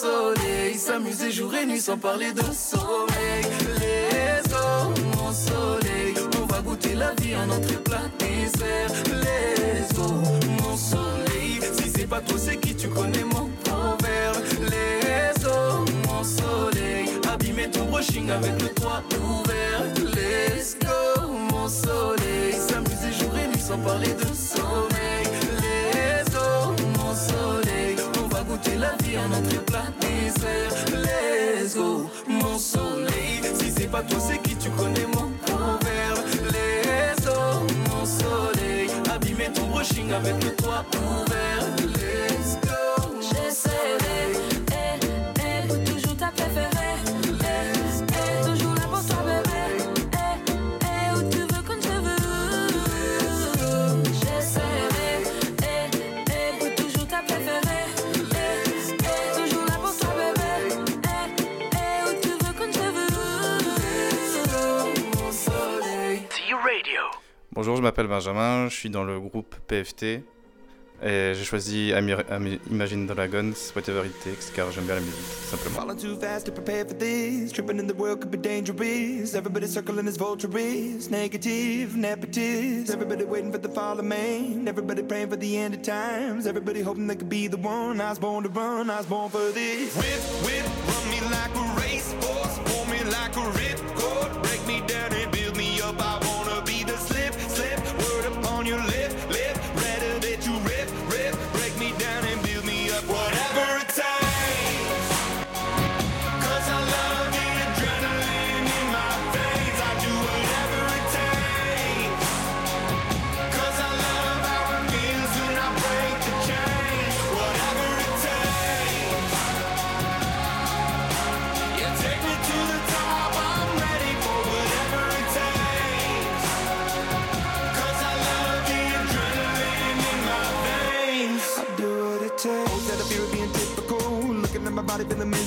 Soleil. 0.00 0.78
S'amuser 0.78 1.30
jour 1.30 1.54
et 1.54 1.66
nuit 1.66 1.80
sans 1.80 1.98
parler 1.98 2.32
de 2.32 2.42
sommeil. 2.52 3.44
Let's 3.80 4.48
go, 4.48 4.94
mon 5.16 5.32
soleil. 5.32 6.14
On 6.40 6.46
va 6.46 6.60
goûter 6.60 6.94
la 6.94 7.14
vie 7.20 7.34
en 7.36 7.50
entrée 7.50 7.82
plat 7.88 8.08
dessert. 8.18 8.92
Let's 9.06 9.92
go, 9.94 10.08
mon 10.62 10.76
soleil. 10.76 11.60
Si 11.76 11.90
c'est 11.94 12.06
pas 12.06 12.20
toi, 12.20 12.38
c'est 12.38 12.56
qui 12.56 12.74
tu 12.74 12.88
connais 12.88 13.24
mon 13.24 13.50
proverbe. 13.64 14.42
Let's 14.70 15.42
go, 15.44 15.84
mon 16.06 16.22
soleil. 16.22 17.08
Abîmer 17.32 17.70
ton 17.70 17.84
brushing 17.86 18.30
avec 18.30 18.62
le 18.62 18.68
toit 18.68 19.02
ouvert. 19.16 19.82
Let's 20.14 20.76
go, 20.80 21.28
mon 21.50 21.68
soleil. 21.68 22.54
S'amuser 22.54 23.12
jour 23.20 23.32
et 23.36 23.48
nuit 23.48 23.60
sans 23.60 23.78
parler 23.78 24.12
de 24.14 24.26
sommeil. 24.34 24.87
Goûter 28.58 28.76
la 28.76 28.92
vie 29.02 29.18
en 29.18 29.32
entrée 29.32 29.58
plat 29.58 29.86
dessert. 30.00 30.72
Let's 30.92 31.74
go, 31.74 32.10
mon 32.28 32.58
soleil. 32.58 33.40
Si 33.54 33.70
c'est 33.70 33.86
pas 33.88 34.02
toi, 34.02 34.18
c'est 34.20 34.38
qui 34.42 34.56
tu 34.56 34.70
connais 34.70 35.06
mon 35.06 35.30
proverbe. 35.46 36.24
Let's 36.52 37.24
go, 37.24 37.66
mon 37.90 38.04
soleil. 38.04 38.90
Abîmer 39.12 39.50
ton 39.52 39.66
brushing 39.66 40.12
avec 40.12 40.42
le 40.44 40.54
toit 40.56 40.84
ouvert. 40.96 41.66
Let's 41.82 42.58
go, 42.62 43.10
J'essaierai, 43.20 44.32
eh, 44.72 45.06
eh, 45.40 45.68
pour 45.68 45.84
toujours 45.84 46.16
ta 46.16 46.28
préférée. 46.28 46.77
Bonjour, 67.68 67.82
je 67.82 67.82
m'appelle 67.82 68.06
Benjamin, 68.06 68.70
je 68.70 68.74
suis 68.74 68.88
dans 68.88 69.04
le 69.04 69.20
groupe 69.20 69.54
PFT 69.66 70.22
et 71.02 71.34
j'ai 71.34 71.44
choisi 71.44 71.90
Imagine 71.90 73.06
Dragons, 73.06 73.52
Whatever 73.76 74.06
It 74.06 74.18
Takes, 74.24 74.50
car 74.56 74.72
j'aime 74.72 74.86
bien 74.86 74.94
la 74.94 75.02
musique, 75.02 75.20
in 77.78 77.86
the 77.86 77.94
world 77.94 78.22
could. 78.22 79.34
Everybody 79.34 79.66
circling 79.66 80.08
as. 80.08 80.18
Negative. 81.10 81.94
Everybody 82.90 83.24
waiting 83.26 83.52
for 83.52 83.58
the 83.58 83.68
fall 83.68 83.98
of 83.98 84.06
man. 84.06 84.66
Everybody 84.66 85.02
praying 85.02 85.28
for 85.28 85.36
the 85.36 85.58
end 85.58 85.74
of 85.74 85.82
times. 85.82 86.46
Everybody 86.46 86.80
hoping 86.80 87.06
they 87.06 87.16
could 87.16 87.28
be 87.28 87.48
the 87.48 87.58
one. 87.58 88.00
I 88.00 88.08
was 88.08 88.18
born 88.18 88.44
to 88.44 88.48
run, 88.48 88.88
I 88.88 88.96
was 88.96 89.06
born 89.06 89.28
for 89.28 89.52
this. 89.52 89.94
you 98.68 98.76
live 98.76 99.17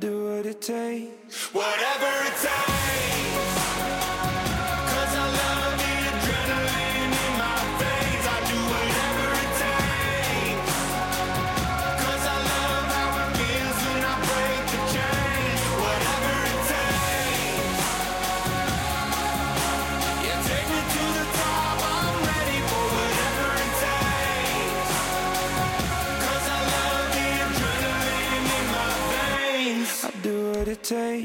do 0.00 0.34
what 0.34 0.46
it 0.46 0.62
takes. 0.62 1.52
Whatever 1.52 2.08
it 2.26 2.36
takes. 2.40 2.79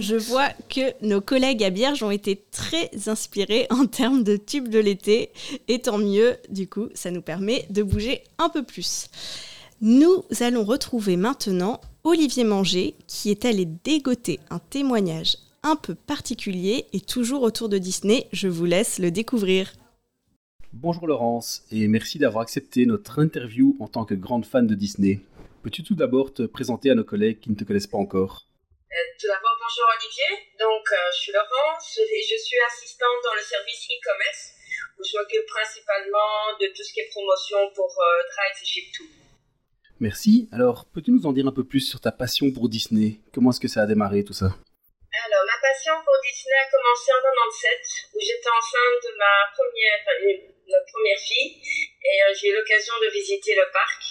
Je 0.07 0.17
vois 0.17 0.49
que 0.69 0.93
nos 1.03 1.19
collègues 1.19 1.63
à 1.63 1.71
Bierge 1.71 2.03
ont 2.03 2.11
été 2.11 2.39
très 2.51 2.91
inspirés 3.07 3.65
en 3.71 3.87
termes 3.87 4.23
de 4.23 4.37
tubes 4.37 4.69
de 4.69 4.77
l'été. 4.77 5.31
Et 5.67 5.79
tant 5.79 5.97
mieux, 5.97 6.35
du 6.47 6.69
coup, 6.69 6.89
ça 6.93 7.09
nous 7.09 7.23
permet 7.23 7.65
de 7.71 7.81
bouger 7.81 8.21
un 8.37 8.49
peu 8.49 8.61
plus. 8.61 9.07
Nous 9.81 10.23
allons 10.41 10.63
retrouver 10.63 11.17
maintenant 11.17 11.81
Olivier 12.03 12.43
Manger, 12.43 12.93
qui 13.07 13.31
est 13.31 13.45
allé 13.45 13.65
dégoter 13.65 14.39
un 14.51 14.59
témoignage 14.59 15.37
un 15.63 15.75
peu 15.75 15.95
particulier 15.95 16.85
et 16.93 17.01
toujours 17.01 17.41
autour 17.41 17.67
de 17.67 17.79
Disney. 17.79 18.27
Je 18.31 18.47
vous 18.47 18.65
laisse 18.65 18.99
le 18.99 19.09
découvrir. 19.09 19.73
Bonjour 20.71 21.07
Laurence, 21.07 21.63
et 21.71 21.87
merci 21.87 22.19
d'avoir 22.19 22.43
accepté 22.43 22.85
notre 22.85 23.17
interview 23.17 23.75
en 23.79 23.87
tant 23.87 24.05
que 24.05 24.13
grande 24.13 24.45
fan 24.45 24.67
de 24.67 24.75
Disney. 24.75 25.21
Peux-tu 25.63 25.81
tout 25.81 25.95
d'abord 25.95 26.31
te 26.31 26.43
présenter 26.43 26.91
à 26.91 26.95
nos 26.95 27.03
collègues 27.03 27.39
qui 27.39 27.49
ne 27.49 27.55
te 27.55 27.63
connaissent 27.63 27.87
pas 27.87 27.97
encore? 27.97 28.45
Tout 29.19 29.27
d'abord, 29.27 29.57
bonjour 29.59 29.87
Olivier. 29.99 30.55
Donc, 30.59 30.85
euh, 30.91 31.11
je 31.11 31.19
suis 31.19 31.31
Laurence 31.31 31.99
et 31.99 32.21
je 32.23 32.37
suis 32.39 32.59
assistante 32.67 33.19
dans 33.23 33.33
le 33.35 33.41
service 33.41 33.87
e-commerce 33.91 34.55
où 34.97 35.03
je 35.03 35.17
m'occupe 35.17 35.45
principalement 35.47 36.55
de 36.59 36.67
tout 36.67 36.83
ce 36.83 36.93
qui 36.93 37.01
est 37.01 37.09
promotion 37.11 37.59
pour 37.75 37.91
euh, 37.91 38.23
Drive 38.31 38.55
et 38.55 38.65
Ship2. 38.65 38.97
Merci. 39.99 40.47
Alors, 40.51 40.85
peux-tu 40.93 41.11
nous 41.11 41.25
en 41.25 41.33
dire 41.33 41.47
un 41.47 41.51
peu 41.51 41.67
plus 41.67 41.81
sur 41.83 41.99
ta 41.99 42.11
passion 42.11 42.51
pour 42.51 42.69
Disney? 42.69 43.19
Comment 43.33 43.51
est-ce 43.51 43.59
que 43.59 43.67
ça 43.67 43.83
a 43.83 43.85
démarré 43.85 44.23
tout 44.23 44.35
ça? 44.35 44.47
Alors, 44.47 45.43
ma 45.43 45.59
passion 45.59 45.95
pour 46.03 46.15
Disney 46.23 46.55
a 46.55 46.67
commencé 46.71 47.11
en 47.11 47.19
97 47.19 48.15
où 48.15 48.19
j'étais 48.19 48.51
enceinte 48.51 48.99
de 49.03 49.11
ma 49.19 49.35
première, 49.51 49.99
notre 50.71 50.87
première 50.91 51.19
fille 51.19 51.59
et 51.59 52.15
euh, 52.23 52.33
j'ai 52.35 52.47
eu 52.47 52.55
l'occasion 52.55 52.93
de 53.03 53.11
visiter 53.11 53.55
le 53.55 53.67
parc 53.71 54.03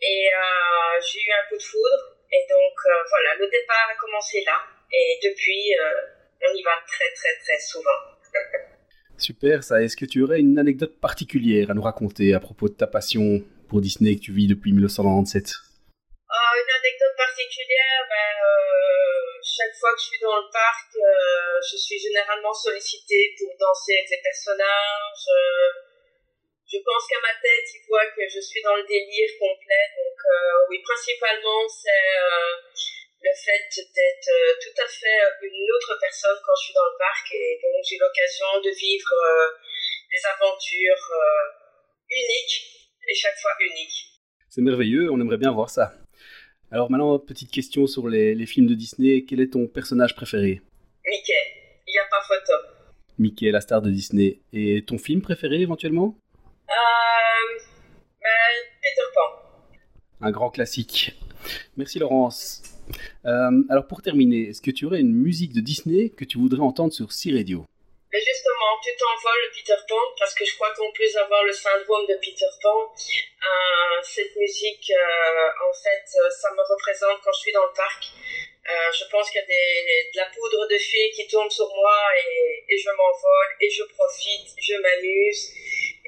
et 0.00 0.28
euh, 0.32 1.00
j'ai 1.00 1.20
eu 1.20 1.32
un 1.32 1.48
coup 1.48 1.56
de 1.56 1.62
foudre 1.62 2.15
et 2.32 2.44
donc 2.48 2.74
euh, 2.86 3.02
voilà, 3.10 3.34
le 3.38 3.46
départ 3.48 3.88
a 3.90 3.96
commencé 3.96 4.42
là 4.44 4.58
et 4.92 5.18
depuis 5.22 5.74
euh, 5.74 6.48
on 6.48 6.54
y 6.54 6.62
va 6.62 6.72
très 6.86 7.10
très 7.14 7.34
très 7.42 7.58
souvent. 7.60 8.00
Super, 9.18 9.64
ça. 9.64 9.82
Est-ce 9.82 9.96
que 9.96 10.04
tu 10.04 10.22
aurais 10.22 10.40
une 10.40 10.58
anecdote 10.58 11.00
particulière 11.00 11.70
à 11.70 11.74
nous 11.74 11.82
raconter 11.82 12.34
à 12.34 12.40
propos 12.40 12.68
de 12.68 12.74
ta 12.74 12.86
passion 12.86 13.40
pour 13.68 13.80
Disney 13.80 14.16
que 14.16 14.20
tu 14.20 14.32
vis 14.32 14.46
depuis 14.46 14.72
1997 14.72 15.48
Ah, 16.28 16.52
une 16.52 16.72
anecdote 16.76 17.16
particulière, 17.16 18.04
ben, 18.12 18.32
euh, 18.44 19.40
chaque 19.40 19.74
fois 19.80 19.90
que 19.96 20.00
je 20.00 20.06
suis 20.12 20.20
dans 20.20 20.36
le 20.36 20.52
parc, 20.52 20.92
je 20.92 21.76
suis 21.76 21.98
généralement 21.98 22.52
sollicitée 22.52 23.32
pour 23.38 23.48
danser 23.56 23.96
avec 23.96 24.10
les 24.10 24.20
personnages. 24.22 25.24
Je 26.66 26.78
pense 26.82 27.06
qu'à 27.06 27.22
ma 27.22 27.34
tête, 27.38 27.66
ils 27.74 27.84
voient 27.86 28.10
que 28.10 28.26
je 28.26 28.40
suis 28.40 28.60
dans 28.62 28.74
le 28.74 28.82
délire 28.82 29.30
complet. 29.38 29.86
Donc 29.94 30.18
euh, 30.18 30.66
oui, 30.68 30.82
principalement, 30.82 31.62
c'est 31.70 32.10
euh, 32.18 32.58
le 33.22 33.32
fait 33.38 33.70
d'être 33.70 34.30
euh, 34.34 34.58
tout 34.58 34.76
à 34.82 34.88
fait 34.90 35.20
une 35.46 35.70
autre 35.70 35.94
personne 36.00 36.38
quand 36.44 36.56
je 36.58 36.64
suis 36.66 36.74
dans 36.74 36.90
le 36.90 36.98
parc. 36.98 37.26
Et 37.32 37.58
donc 37.62 37.78
j'ai 37.86 37.98
l'occasion 37.98 38.50
de 38.58 38.70
vivre 38.74 39.14
des 40.10 40.22
aventures 40.26 41.06
uniques 42.10 42.58
et 43.06 43.14
chaque 43.14 43.38
fois 43.38 43.54
uniques. 43.60 44.18
C'est 44.48 44.62
merveilleux, 44.62 45.10
on 45.10 45.20
aimerait 45.20 45.38
bien 45.38 45.52
voir 45.52 45.70
ça. 45.70 45.94
Alors 46.72 46.90
maintenant, 46.90 47.18
petite 47.20 47.52
question 47.52 47.86
sur 47.86 48.08
les, 48.08 48.34
les 48.34 48.46
films 48.46 48.66
de 48.66 48.74
Disney. 48.74 49.24
Quel 49.28 49.40
est 49.40 49.52
ton 49.52 49.68
personnage 49.68 50.16
préféré? 50.16 50.60
Mickey, 51.04 51.32
il 51.86 51.92
n'y 51.92 51.98
a 51.98 52.06
pas 52.10 52.22
photo. 52.26 52.52
Mickey, 53.18 53.50
la 53.50 53.60
star 53.60 53.82
de 53.82 53.90
Disney. 53.90 54.40
Et 54.52 54.84
ton 54.84 54.98
film 54.98 55.22
préféré 55.22 55.60
éventuellement? 55.60 56.18
Peter 58.82 59.08
Pan. 59.14 59.42
Un 60.20 60.30
grand 60.30 60.50
classique. 60.50 61.12
Merci 61.76 61.98
Laurence. 61.98 62.62
Euh, 63.24 63.50
alors 63.68 63.86
pour 63.86 64.02
terminer, 64.02 64.50
est-ce 64.50 64.62
que 64.62 64.70
tu 64.70 64.86
aurais 64.86 65.00
une 65.00 65.12
musique 65.14 65.52
de 65.52 65.60
Disney 65.60 66.10
que 66.10 66.24
tu 66.24 66.38
voudrais 66.38 66.60
entendre 66.60 66.92
sur 66.92 67.12
C-Radio 67.12 67.64
Mais 68.12 68.20
justement, 68.20 68.78
tu 68.82 68.90
t'envoles 68.98 69.50
Peter 69.54 69.80
Pan 69.88 70.02
parce 70.18 70.34
que 70.34 70.44
je 70.44 70.54
crois 70.54 70.72
qu'en 70.76 70.90
plus 70.92 71.12
d'avoir 71.14 71.42
le 71.44 71.52
syndrome 71.52 72.06
de 72.06 72.14
Peter 72.14 72.46
Pan, 72.62 72.94
euh, 72.94 74.02
cette 74.02 74.34
musique, 74.36 74.90
euh, 74.90 75.68
en 75.68 75.74
fait, 75.74 76.06
euh, 76.18 76.30
ça 76.30 76.50
me 76.54 76.62
représente 76.62 77.20
quand 77.22 77.32
je 77.32 77.40
suis 77.40 77.52
dans 77.52 77.66
le 77.66 77.74
parc. 77.74 78.04
Euh, 78.66 78.90
je 78.98 79.04
pense 79.10 79.30
qu'il 79.30 79.40
y 79.40 79.44
a 79.44 79.46
des, 79.46 80.10
de 80.14 80.16
la 80.18 80.26
poudre 80.26 80.66
de 80.66 80.78
fée 80.78 81.10
qui 81.14 81.26
tombe 81.28 81.50
sur 81.50 81.68
moi 81.68 81.98
et, 82.18 82.64
et 82.74 82.78
je 82.78 82.90
m'envole 82.90 83.50
et 83.60 83.70
je 83.70 83.84
profite, 83.94 84.48
je 84.58 84.74
m'amuse. 84.74 85.52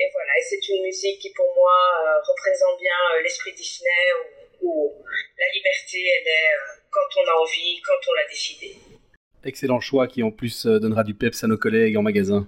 Et 0.01 0.09
voilà, 0.13 0.31
et 0.39 0.43
c'est 0.43 0.69
une 0.69 0.83
musique 0.83 1.19
qui 1.19 1.33
pour 1.33 1.47
moi 1.57 1.73
euh, 1.73 2.21
représente 2.27 2.79
bien 2.79 2.93
euh, 3.17 3.23
l'esprit 3.23 3.53
Disney 3.53 3.91
où, 4.63 4.69
où 4.69 5.05
la 5.37 5.47
liberté, 5.53 5.99
elle 5.99 6.29
est 6.29 6.53
euh, 6.55 6.81
quand 6.91 7.21
on 7.21 7.29
a 7.29 7.35
envie, 7.43 7.81
quand 7.83 8.11
on 8.11 8.15
l'a 8.15 8.29
décidé. 8.29 8.77
Excellent 9.45 9.81
choix 9.81 10.07
qui 10.07 10.23
en 10.23 10.31
plus 10.31 10.67
donnera 10.67 11.03
du 11.03 11.15
peps 11.15 11.43
à 11.43 11.49
nos 11.49 11.59
collègues 11.59 11.97
en 11.97 12.03
magasin. 12.03 12.47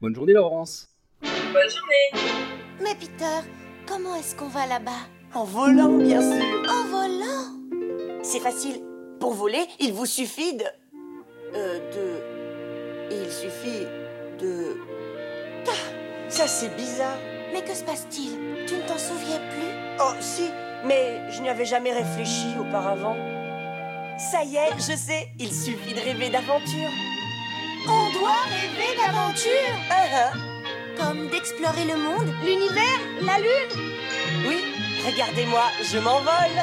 Bonne 0.00 0.14
journée 0.14 0.34
Laurence. 0.34 0.88
Bonne 1.22 1.70
journée. 1.70 2.10
Mais 2.80 2.94
Peter, 2.94 3.48
comment 3.88 4.14
est-ce 4.16 4.36
qu'on 4.36 4.48
va 4.48 4.66
là-bas? 4.66 5.08
En 5.34 5.44
volant, 5.44 5.98
bien 5.98 6.20
sûr. 6.20 6.70
En 6.70 6.84
volant? 6.84 8.22
C'est 8.22 8.40
facile. 8.40 8.80
Pour 9.18 9.32
voler, 9.32 9.64
il 9.80 9.92
vous 9.92 10.06
suffit 10.06 10.56
de... 10.56 10.64
Euh, 11.54 11.78
de... 11.92 13.14
Il 13.14 13.32
suffit 13.32 13.86
de... 14.38 14.76
Ça 16.36 16.46
c'est 16.46 16.76
bizarre. 16.76 17.16
Mais 17.54 17.62
que 17.62 17.74
se 17.74 17.82
passe-t-il? 17.82 18.66
Tu 18.66 18.74
ne 18.74 18.82
t'en 18.82 18.98
souviens 18.98 19.38
plus? 19.38 19.72
Oh, 19.98 20.12
si, 20.20 20.50
mais 20.84 21.32
je 21.32 21.40
n'y 21.40 21.48
avais 21.48 21.64
jamais 21.64 21.94
réfléchi 21.94 22.48
auparavant. 22.60 23.16
Ça 24.18 24.44
y 24.44 24.56
est, 24.56 24.74
je 24.76 24.94
sais, 24.94 25.28
il 25.38 25.50
suffit 25.50 25.94
de 25.94 26.00
rêver 26.00 26.28
d'aventure. 26.28 26.90
On 27.88 28.12
doit 28.18 28.42
rêver 28.50 28.98
d'aventure 28.98 29.80
ah. 29.90 30.32
Comme 30.98 31.30
d'explorer 31.30 31.86
le 31.86 31.96
monde, 31.96 32.30
l'univers, 32.44 33.00
la 33.22 33.38
lune 33.38 33.92
Oui, 34.46 34.62
regardez-moi, 35.06 35.64
je 35.90 35.98
m'envole. 35.98 36.58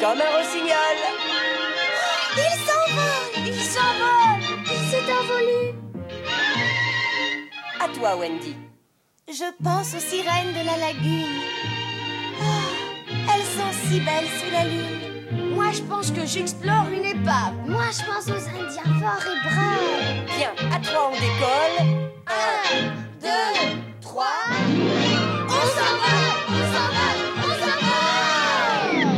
Comme 0.00 0.20
un 0.20 0.38
rossignol. 0.38 1.37
Toi, 7.98 8.16
Wendy. 8.16 8.56
Je 9.28 9.44
pense 9.62 9.94
aux 9.94 10.00
sirènes 10.00 10.52
de 10.52 10.64
la 10.64 10.76
lagune. 10.78 11.42
Ah, 12.40 13.34
elles 13.34 13.42
sont 13.42 13.72
si 13.86 14.00
belles 14.00 14.28
sous 14.38 14.50
la 14.50 14.64
lune. 14.64 15.54
Moi, 15.54 15.72
je 15.72 15.82
pense 15.82 16.10
que 16.10 16.24
j'explore 16.24 16.86
une 16.92 17.04
épave. 17.04 17.54
Moi, 17.66 17.84
je 17.92 18.04
pense 18.06 18.28
aux 18.28 18.48
Indiens 18.48 18.94
forts 19.00 19.26
et 19.26 19.38
braves. 19.48 20.24
Bien, 20.36 20.52
à 20.72 20.78
toi, 20.80 21.10
on 21.10 21.14
décolle. 21.14 21.78
Un, 22.26 22.62
deux, 23.20 23.54
trois. 24.00 24.40
On 25.46 25.64
s'envole 25.76 26.36
On 26.48 26.62
s'envole 26.74 27.22
On 27.38 27.52
s'envole 27.60 29.08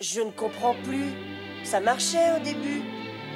Je 0.00 0.20
ne 0.20 0.30
comprends 0.30 0.74
plus. 0.84 1.12
Ça 1.70 1.78
marchait 1.78 2.32
au 2.36 2.40
début. 2.40 2.82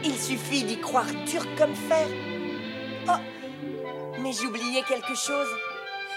Il 0.02 0.18
suffit 0.18 0.64
d'y 0.64 0.76
croire 0.80 1.06
dur 1.24 1.46
comme 1.56 1.72
fer. 1.72 2.08
Oh, 3.06 3.20
mais 4.18 4.32
j'ai 4.32 4.48
oublié 4.48 4.82
quelque 4.88 5.14
chose. 5.14 5.46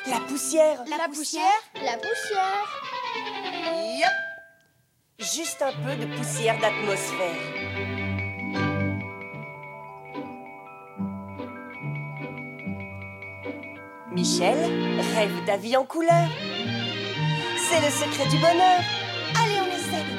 La 0.07 0.19
poussière. 0.21 0.83
La 0.89 1.07
poussière 1.07 1.61
La 1.75 1.95
poussière 1.97 2.81
Yep. 3.99 4.09
Juste 5.19 5.61
un 5.61 5.71
peu 5.73 5.95
de 5.95 6.07
poussière 6.17 6.59
d'atmosphère. 6.59 7.35
Michel 14.11 14.57
rêve 15.13 15.45
d'avis 15.45 15.77
en 15.77 15.85
couleur. 15.85 16.27
C'est 17.69 17.79
le 17.79 17.91
secret 17.91 18.27
du 18.27 18.37
bonheur. 18.39 19.06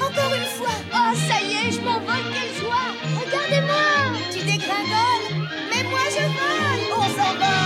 On 0.08 0.10
Encore 0.10 0.34
une 0.34 0.44
fois. 0.44 0.76
Oh, 0.92 1.14
ça 1.14 1.40
y 1.42 1.68
est, 1.68 1.72
je 1.72 1.80
m'envole, 1.80 2.32
quelle 2.32 2.54
joie. 2.60 2.88
Regardez-moi. 3.20 3.84
Tu 4.30 4.38
dégringoles 4.38 5.28
Mais 5.70 5.82
moi, 5.84 6.04
je 6.10 6.24
vole. 6.36 6.82
On 6.96 7.02
s'en 7.02 7.34
va. 7.38 7.56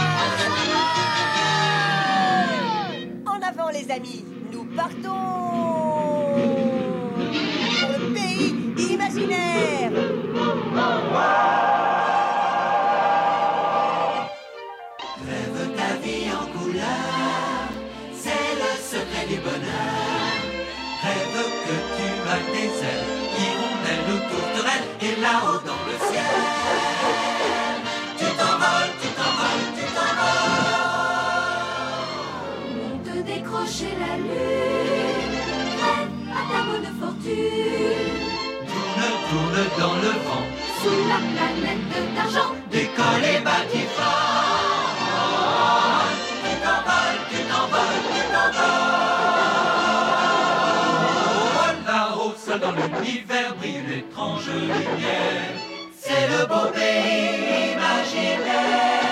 En 3.30 3.40
avant 3.48 3.70
les 3.70 3.90
amis, 3.90 4.24
nous 4.52 4.64
partons. 4.76 5.22
Pour 7.80 7.90
le 7.98 8.14
pays 8.14 8.50
imaginaire. 8.92 9.92
là-haut 25.22 25.60
dans 25.70 25.82
le 25.88 25.96
ciel. 26.08 26.36
Tu 28.18 28.26
t'envoles, 28.38 28.94
tu 29.02 29.08
t'envoles, 29.18 29.68
tu 29.78 29.84
t'envoles. 29.96 30.82
On 32.86 32.96
te 33.06 33.14
décrocher 33.32 33.92
la 34.02 34.12
lune, 34.26 35.36
prête 35.78 36.14
à 36.38 36.42
ta 36.50 36.60
bonne 36.68 36.90
fortune. 37.00 38.12
Tourne, 38.70 39.04
tourne 39.30 39.62
dans 39.80 39.96
le 40.04 40.12
vent, 40.26 40.46
sous 40.80 41.02
la 41.12 41.20
planète 41.32 42.14
d'argent. 42.16 42.50
Décolle 42.70 43.24
et. 43.24 43.42
Lumière. 54.46 55.50
C'est 55.98 56.26
le 56.32 56.40
beau 56.46 56.66
pays 56.72 57.72
imaginaire 57.72 59.02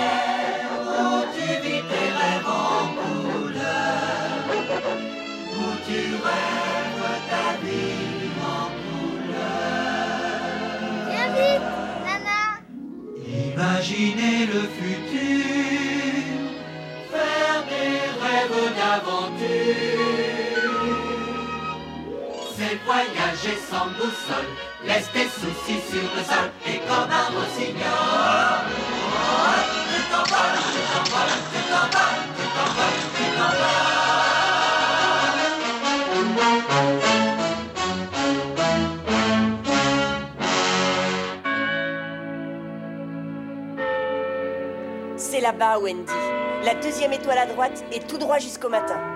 où 0.83 1.23
tu 1.33 1.47
vis 1.63 1.83
tes 1.91 2.09
rêves 2.19 2.47
en 2.47 2.81
couleur, 2.99 4.41
où 5.59 5.67
tu 5.87 6.01
rêves 6.25 7.15
ta 7.31 7.47
vie 7.63 8.31
en 8.55 8.65
couleur. 8.83 9.71
Viens 11.09 11.31
vite, 11.37 11.69
Nana 12.05 12.43
Imaginez 13.53 14.41
le 14.53 14.61
futur, 14.77 15.45
faire 17.11 17.59
des 17.71 17.97
rêves 18.23 18.63
d'aventure. 18.77 20.11
C'est 22.55 22.77
voyager 22.85 23.57
sans 23.69 23.87
boussole, 23.97 24.51
laisse 24.85 25.09
tes 25.11 25.27
soucis 25.27 25.81
sur 25.89 26.01
le 26.01 26.23
sol 26.23 26.51
et 26.65 26.79
comme 26.79 27.11
un 27.11 27.27
rossignol. 27.35 28.65
Tu 29.93 30.01
t'envoles, 30.09 30.59
tu 30.73 30.81
t'envoles, 30.91 31.37
tu 31.51 31.59
tu 32.37 32.45
t'envoles, 32.55 33.01
tu 33.15 33.25
C'est 45.17 45.41
là-bas, 45.41 45.79
Wendy. 45.79 46.11
La 46.65 46.75
deuxième 46.75 47.13
étoile 47.13 47.37
à 47.37 47.45
droite 47.45 47.83
et 47.91 47.99
tout 47.99 48.17
droit 48.17 48.37
jusqu'au 48.39 48.69
matin. 48.69 49.10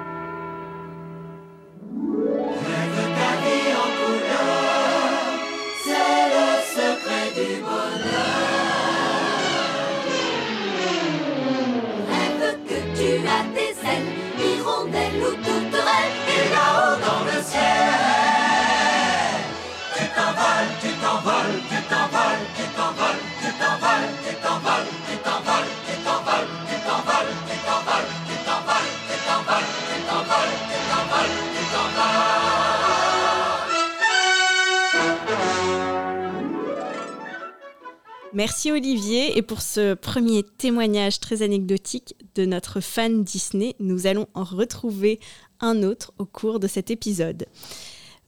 Merci 38.35 38.69
Olivier 38.69 39.37
et 39.37 39.41
pour 39.41 39.61
ce 39.61 39.93
premier 39.93 40.43
témoignage 40.43 41.21
très 41.21 41.41
anecdotique 41.41 42.15
de 42.35 42.45
notre 42.45 42.81
fan 42.81 43.23
Disney, 43.23 43.75
nous 43.79 44.07
allons 44.07 44.27
en 44.33 44.43
retrouver 44.43 45.21
un 45.61 45.83
autre 45.83 46.11
au 46.17 46.25
cours 46.25 46.59
de 46.59 46.67
cet 46.67 46.91
épisode. 46.91 47.45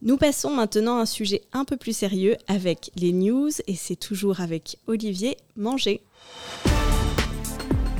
Nous 0.00 0.16
passons 0.16 0.54
maintenant 0.54 0.98
à 0.98 1.02
un 1.02 1.06
sujet 1.06 1.42
un 1.52 1.64
peu 1.64 1.76
plus 1.76 1.96
sérieux 1.96 2.36
avec 2.46 2.92
les 2.94 3.12
news 3.12 3.50
et 3.66 3.74
c'est 3.74 3.96
toujours 3.96 4.40
avec 4.40 4.78
Olivier 4.86 5.36
Manger. 5.56 6.02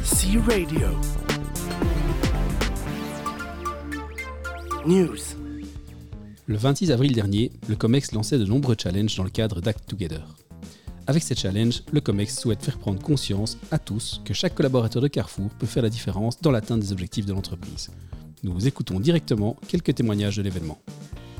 C 0.04 0.38
Radio. 0.46 0.86
News. 4.86 5.18
Le 6.46 6.56
26 6.56 6.92
avril 6.92 7.12
dernier, 7.12 7.50
le 7.68 7.74
COMEX 7.74 8.12
lançait 8.12 8.38
de 8.38 8.44
nombreux 8.44 8.76
challenges 8.80 9.16
dans 9.16 9.24
le 9.24 9.30
cadre 9.30 9.60
d'Act 9.60 9.88
Together. 9.88 10.22
Avec 11.08 11.24
ces 11.24 11.34
challenges, 11.34 11.82
le 11.92 12.00
COMEX 12.00 12.38
souhaite 12.38 12.62
faire 12.62 12.78
prendre 12.78 13.02
conscience 13.02 13.58
à 13.72 13.78
tous 13.80 14.20
que 14.24 14.34
chaque 14.34 14.54
collaborateur 14.54 15.02
de 15.02 15.08
Carrefour 15.08 15.50
peut 15.58 15.66
faire 15.66 15.82
la 15.82 15.90
différence 15.90 16.40
dans 16.40 16.52
l'atteinte 16.52 16.78
des 16.78 16.92
objectifs 16.92 17.26
de 17.26 17.32
l'entreprise. 17.32 17.90
Nous 18.44 18.52
vous 18.54 18.68
écoutons 18.68 19.00
directement 19.00 19.56
quelques 19.66 19.96
témoignages 19.96 20.36
de 20.36 20.42
l'événement. 20.42 20.78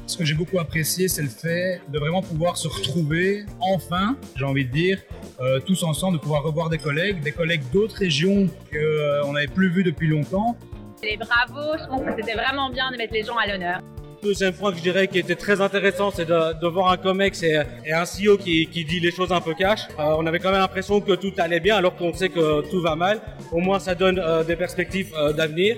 Ce 0.08 0.16
que 0.16 0.24
j'ai 0.24 0.34
beaucoup 0.34 0.58
apprécié, 0.58 1.06
c'est 1.06 1.20
le 1.20 1.28
fait 1.28 1.82
de 1.88 1.98
vraiment 1.98 2.22
pouvoir 2.22 2.56
se 2.56 2.66
retrouver, 2.66 3.44
enfin, 3.60 4.16
j'ai 4.36 4.46
envie 4.46 4.64
de 4.64 4.72
dire, 4.72 4.98
euh, 5.38 5.60
tous 5.60 5.82
ensemble, 5.82 6.16
de 6.16 6.22
pouvoir 6.22 6.42
revoir 6.42 6.70
des 6.70 6.78
collègues, 6.78 7.20
des 7.20 7.30
collègues 7.30 7.60
d'autres 7.74 7.96
régions 7.96 8.48
qu'on 8.72 9.32
n'avait 9.34 9.48
plus 9.48 9.68
vus 9.68 9.84
depuis 9.84 10.08
longtemps. 10.08 10.56
Les 11.02 11.18
bravos, 11.18 11.76
je 11.78 11.86
pense 11.86 12.00
que 12.00 12.12
c'était 12.16 12.32
vraiment 12.32 12.70
bien 12.70 12.90
de 12.90 12.96
mettre 12.96 13.12
les 13.12 13.22
gens 13.22 13.36
à 13.36 13.46
l'honneur. 13.46 13.82
Deuxième 14.22 14.54
point 14.54 14.72
que 14.72 14.78
je 14.78 14.82
dirais 14.82 15.08
qui 15.08 15.18
était 15.18 15.36
très 15.36 15.60
intéressant, 15.60 16.10
c'est 16.10 16.24
de, 16.24 16.58
de 16.58 16.66
voir 16.66 16.90
un 16.90 16.96
COMEX 16.96 17.42
et, 17.42 17.62
et 17.84 17.92
un 17.92 18.04
CEO 18.04 18.38
qui, 18.38 18.66
qui 18.66 18.86
dit 18.86 19.00
les 19.00 19.10
choses 19.10 19.30
un 19.30 19.42
peu 19.42 19.52
cash. 19.52 19.80
Euh, 19.98 20.16
on 20.18 20.24
avait 20.24 20.38
quand 20.38 20.50
même 20.50 20.60
l'impression 20.60 21.02
que 21.02 21.12
tout 21.12 21.32
allait 21.36 21.60
bien 21.60 21.76
alors 21.76 21.94
qu'on 21.96 22.14
sait 22.14 22.30
que 22.30 22.62
tout 22.70 22.80
va 22.80 22.96
mal. 22.96 23.20
Au 23.52 23.58
moins 23.58 23.78
ça 23.78 23.94
donne 23.94 24.18
euh, 24.18 24.42
des 24.42 24.56
perspectives 24.56 25.12
euh, 25.18 25.34
d'avenir. 25.34 25.76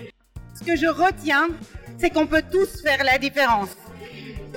Ce 0.54 0.64
que 0.64 0.76
je 0.76 0.86
retiens, 0.86 1.48
c'est 1.98 2.10
qu'on 2.10 2.28
peut 2.28 2.44
tous 2.48 2.80
faire 2.80 3.02
la 3.02 3.18
différence. 3.18 3.76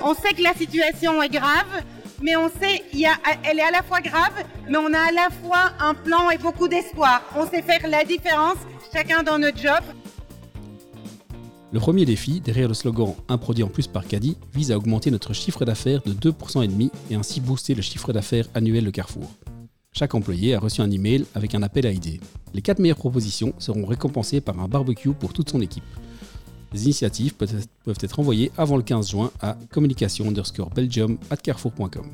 On 0.02 0.14
sait 0.14 0.34
que 0.34 0.42
la 0.42 0.54
situation 0.54 1.22
est 1.22 1.28
grave, 1.28 1.82
mais 2.22 2.36
on 2.36 2.48
sait 2.48 2.82
y 2.92 3.06
a, 3.06 3.12
elle 3.44 3.58
est 3.58 3.62
à 3.62 3.70
la 3.70 3.82
fois 3.82 4.00
grave, 4.00 4.32
mais 4.68 4.78
on 4.78 4.92
a 4.92 4.98
à 4.98 5.12
la 5.12 5.28
fois 5.30 5.72
un 5.80 5.94
plan 5.94 6.30
et 6.30 6.38
beaucoup 6.38 6.68
d'espoir. 6.68 7.22
On 7.36 7.46
sait 7.46 7.62
faire 7.62 7.86
la 7.88 8.04
différence, 8.04 8.56
chacun 8.92 9.22
dans 9.22 9.38
notre 9.38 9.58
job. 9.58 9.80
Le 11.72 11.80
premier 11.80 12.04
défi, 12.04 12.40
derrière 12.40 12.68
le 12.68 12.74
slogan 12.74 13.14
Un 13.28 13.36
produit 13.36 13.64
en 13.64 13.68
plus 13.68 13.88
par 13.88 14.06
caddie, 14.06 14.36
vise 14.54 14.70
à 14.70 14.76
augmenter 14.76 15.10
notre 15.10 15.32
chiffre 15.32 15.64
d'affaires 15.64 16.02
de 16.02 16.12
2,5% 16.12 16.90
et 17.10 17.14
ainsi 17.14 17.40
booster 17.40 17.74
le 17.74 17.82
chiffre 17.82 18.12
d'affaires 18.12 18.46
annuel 18.54 18.84
de 18.84 18.90
Carrefour. 18.90 19.28
Chaque 19.92 20.14
employé 20.14 20.54
a 20.54 20.60
reçu 20.60 20.80
un 20.80 20.90
email 20.90 21.24
avec 21.34 21.54
un 21.54 21.62
appel 21.62 21.86
à 21.86 21.90
idées. 21.90 22.20
Les 22.52 22.62
4 22.62 22.78
meilleures 22.78 22.96
propositions 22.96 23.54
seront 23.58 23.86
récompensées 23.86 24.40
par 24.40 24.58
un 24.60 24.68
barbecue 24.68 25.12
pour 25.12 25.32
toute 25.32 25.50
son 25.50 25.60
équipe. 25.60 25.84
Les 26.74 26.86
initiatives 26.86 27.34
peuvent 27.34 27.54
être, 28.02 28.18
envoyées 28.18 28.50
avant 28.58 28.76
le 28.76 28.82
15 28.82 29.08
juin 29.08 29.30
à 29.40 29.56
communication 29.70 30.26
underscore 30.26 30.70
belgium 30.70 31.18
at 31.30 31.36
carrefour.com. 31.36 32.06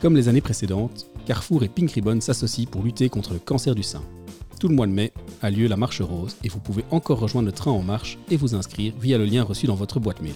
Comme 0.00 0.16
les 0.16 0.28
années 0.28 0.40
précédentes, 0.40 1.06
Carrefour 1.26 1.62
et 1.62 1.68
Pink 1.68 1.90
Ribbon 1.90 2.22
s'associent 2.22 2.70
pour 2.70 2.82
lutter 2.82 3.10
contre 3.10 3.34
le 3.34 3.38
cancer 3.38 3.74
du 3.74 3.82
sein. 3.82 4.02
Tout 4.58 4.68
le 4.68 4.74
mois 4.74 4.86
de 4.86 4.92
mai 4.92 5.12
a 5.42 5.50
lieu 5.50 5.68
la 5.68 5.76
marche 5.76 6.00
rose 6.00 6.38
et 6.42 6.48
vous 6.48 6.58
pouvez 6.58 6.84
encore 6.90 7.20
rejoindre 7.20 7.46
le 7.46 7.52
train 7.52 7.70
en 7.70 7.82
marche 7.82 8.18
et 8.30 8.38
vous 8.38 8.54
inscrire 8.54 8.94
via 8.98 9.18
le 9.18 9.26
lien 9.26 9.42
reçu 9.42 9.66
dans 9.66 9.74
votre 9.74 10.00
boîte 10.00 10.22
mail. 10.22 10.32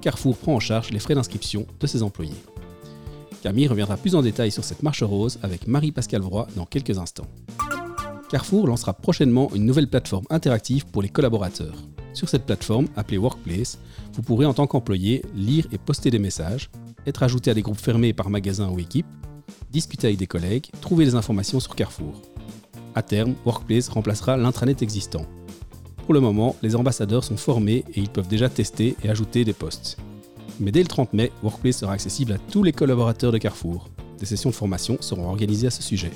Carrefour 0.00 0.38
prend 0.38 0.54
en 0.54 0.60
charge 0.60 0.90
les 0.90 0.98
frais 0.98 1.14
d'inscription 1.14 1.66
de 1.80 1.86
ses 1.86 2.02
employés. 2.02 2.32
Camille 3.42 3.68
reviendra 3.68 3.98
plus 3.98 4.14
en 4.14 4.22
détail 4.22 4.50
sur 4.50 4.64
cette 4.64 4.82
marche 4.82 5.02
rose 5.02 5.38
avec 5.42 5.66
Marie-Pascale 5.66 6.22
Vroy 6.22 6.46
dans 6.56 6.64
quelques 6.64 6.96
instants. 6.96 7.26
Carrefour 8.34 8.66
lancera 8.66 8.94
prochainement 8.94 9.48
une 9.54 9.64
nouvelle 9.64 9.86
plateforme 9.86 10.24
interactive 10.28 10.86
pour 10.86 11.02
les 11.02 11.08
collaborateurs. 11.08 11.76
Sur 12.14 12.28
cette 12.28 12.46
plateforme, 12.46 12.88
appelée 12.96 13.16
Workplace, 13.16 13.78
vous 14.12 14.22
pourrez 14.22 14.44
en 14.44 14.52
tant 14.52 14.66
qu'employé 14.66 15.22
lire 15.36 15.68
et 15.70 15.78
poster 15.78 16.10
des 16.10 16.18
messages, 16.18 16.68
être 17.06 17.22
ajouté 17.22 17.52
à 17.52 17.54
des 17.54 17.62
groupes 17.62 17.78
fermés 17.78 18.12
par 18.12 18.30
magasin 18.30 18.68
ou 18.70 18.80
équipe, 18.80 19.06
discuter 19.70 20.08
avec 20.08 20.18
des 20.18 20.26
collègues, 20.26 20.66
trouver 20.80 21.04
des 21.04 21.14
informations 21.14 21.60
sur 21.60 21.76
Carrefour. 21.76 22.22
À 22.96 23.02
terme, 23.02 23.34
Workplace 23.46 23.88
remplacera 23.88 24.36
l'intranet 24.36 24.82
existant. 24.82 25.26
Pour 26.04 26.12
le 26.12 26.18
moment, 26.18 26.56
les 26.60 26.74
ambassadeurs 26.74 27.22
sont 27.22 27.36
formés 27.36 27.84
et 27.94 28.00
ils 28.00 28.10
peuvent 28.10 28.26
déjà 28.26 28.48
tester 28.48 28.96
et 29.04 29.10
ajouter 29.10 29.44
des 29.44 29.52
posts. 29.52 29.96
Mais 30.58 30.72
dès 30.72 30.82
le 30.82 30.88
30 30.88 31.12
mai, 31.12 31.30
Workplace 31.44 31.76
sera 31.76 31.92
accessible 31.92 32.32
à 32.32 32.38
tous 32.38 32.64
les 32.64 32.72
collaborateurs 32.72 33.30
de 33.30 33.38
Carrefour. 33.38 33.90
Des 34.18 34.26
sessions 34.26 34.50
de 34.50 34.56
formation 34.56 34.96
seront 34.98 35.28
organisées 35.28 35.68
à 35.68 35.70
ce 35.70 35.84
sujet. 35.84 36.10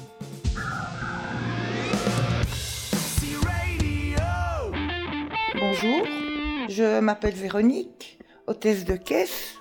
Je 6.79 7.01
m'appelle 7.01 7.35
Véronique, 7.35 8.21
hôtesse 8.47 8.85
de 8.85 8.95
caisse. 8.95 9.55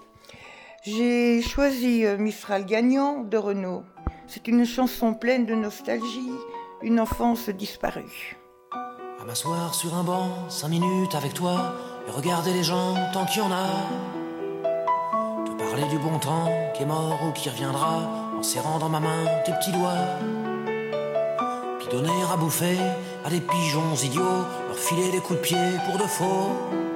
J'ai 0.84 1.42
choisi 1.42 2.06
euh, 2.06 2.16
Mistral 2.16 2.64
gagnant 2.64 3.24
de 3.24 3.38
Renault. 3.38 3.84
C'est 4.28 4.48
une 4.48 4.66
chanson 4.66 5.16
pleine 5.16 5.48
de 5.48 5.56
nostalgie, 5.56 6.38
une 6.84 7.00
enfance 7.00 7.50
disparue. 7.50 8.38
À 9.20 9.26
m'asseoir 9.26 9.74
sur 9.74 9.96
un 9.96 10.04
banc, 10.04 10.30
cinq 10.48 10.68
minutes 10.68 11.16
avec 11.16 11.34
toi, 11.34 11.74
et 12.08 12.12
regarder 12.12 12.54
les 12.54 12.62
gens 12.62 12.94
tant 13.14 13.26
qu'il 13.26 13.42
y 13.42 13.46
en 13.46 13.52
a. 13.52 13.66
Te 15.44 15.58
parler 15.58 15.88
du 15.90 15.98
bon 15.98 16.20
temps 16.20 16.52
qui 16.76 16.84
est 16.84 16.86
mort 16.86 17.18
ou 17.28 17.32
qui 17.32 17.50
reviendra, 17.50 18.36
en 18.38 18.44
serrant 18.44 18.78
dans 18.78 18.90
ma 18.90 19.00
main 19.00 19.26
tes 19.44 19.54
petits 19.54 19.72
doigts. 19.72 20.06
Puis 21.80 21.88
donner 21.90 22.22
à 22.32 22.38
bouffer 22.38 22.78
à 23.26 23.32
des 23.32 23.42
pigeons 23.42 23.96
idiots, 24.04 24.46
leur 24.68 24.78
filer 24.78 25.10
des 25.10 25.20
coups 25.20 25.40
de 25.40 25.44
pied 25.44 25.66
pour 25.88 25.98
de 25.98 26.08
faux. 26.08 26.87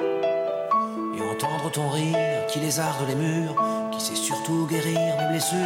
Entendre 1.44 1.72
ton 1.72 1.90
rire 1.90 2.46
qui 2.50 2.60
lézarde 2.60 3.08
les 3.08 3.16
murs, 3.16 3.56
qui 3.92 4.00
sait 4.00 4.16
surtout 4.16 4.68
guérir 4.70 5.00
mes 5.18 5.30
blessures. 5.30 5.58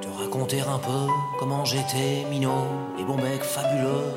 Te 0.00 0.06
raconter 0.22 0.60
un 0.60 0.78
peu 0.78 1.10
comment 1.40 1.64
j'étais 1.64 2.24
minot 2.30 2.66
et 2.96 3.02
bon 3.02 3.16
bec 3.16 3.42
fabuleux. 3.42 4.12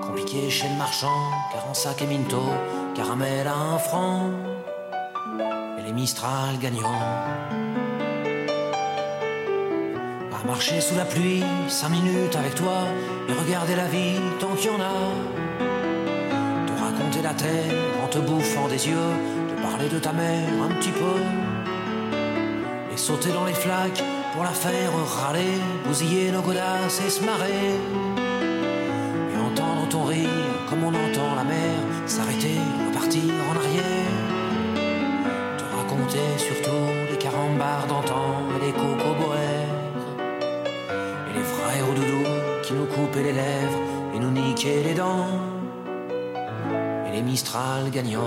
Compliqué 0.00 0.48
chez 0.48 0.66
le 0.66 0.76
marchand, 0.76 1.30
car 1.52 1.68
en 1.68 1.74
sac 1.74 2.00
et 2.00 2.06
minto, 2.06 2.40
caramel 2.94 3.46
à 3.46 3.54
un 3.54 3.78
franc. 3.78 4.30
et 5.78 5.82
les 5.82 5.92
Mistral 5.92 6.58
gagnants. 6.58 7.02
À 10.32 10.46
marcher 10.46 10.80
sous 10.80 10.96
la 10.96 11.04
pluie, 11.04 11.44
cinq 11.68 11.90
minutes 11.90 12.34
avec 12.36 12.54
toi, 12.54 12.84
et 13.28 13.32
regarder 13.34 13.76
la 13.76 13.88
vie 13.88 14.18
tant 14.40 14.54
qu'il 14.54 14.70
y 14.70 14.74
en 14.74 14.80
a. 14.80 14.94
Te 16.66 16.72
raconter 16.80 17.20
la 17.22 17.34
terre 17.34 17.92
te 18.12 18.18
bouffant 18.18 18.68
des 18.68 18.88
yeux, 18.88 19.12
te 19.48 19.62
parler 19.62 19.88
de 19.88 19.98
ta 19.98 20.12
mère 20.12 20.48
un 20.62 20.74
petit 20.74 20.90
peu. 20.90 21.16
Et 22.92 22.96
sauter 22.96 23.30
dans 23.32 23.46
les 23.46 23.54
flaques 23.54 24.02
pour 24.34 24.44
la 24.44 24.50
faire 24.50 24.92
râler, 25.16 25.54
bousiller 25.86 26.30
nos 26.30 26.42
godasses 26.42 27.00
et 27.06 27.10
se 27.10 27.24
marrer. 27.24 27.70
Et 29.32 29.38
entendre 29.38 29.88
ton 29.88 30.04
rire 30.04 30.28
comme 30.68 30.84
on 30.84 30.88
entend 30.88 31.34
la 31.36 31.44
mer 31.44 31.74
s'arrêter, 32.06 32.58
repartir 32.86 33.32
en 33.50 33.56
arrière. 33.56 34.20
Te 35.58 35.64
raconter 35.74 36.28
surtout 36.36 36.84
les 37.10 37.16
carambars 37.16 37.86
d'antan 37.86 38.28
et 38.54 38.66
les 38.66 38.72
cocoboères. 38.72 39.78
Et 41.28 41.38
les 41.38 41.44
frères 41.54 41.88
au 41.90 41.94
doudou 41.94 42.24
qui 42.62 42.74
nous 42.74 42.86
coupaient 42.86 43.22
les 43.22 43.32
lèvres 43.32 43.80
et 44.14 44.18
nous 44.18 44.30
niquaient 44.30 44.82
les 44.84 44.94
dents. 44.94 45.51
Mistral 47.24 47.90
gagnants. 47.90 48.20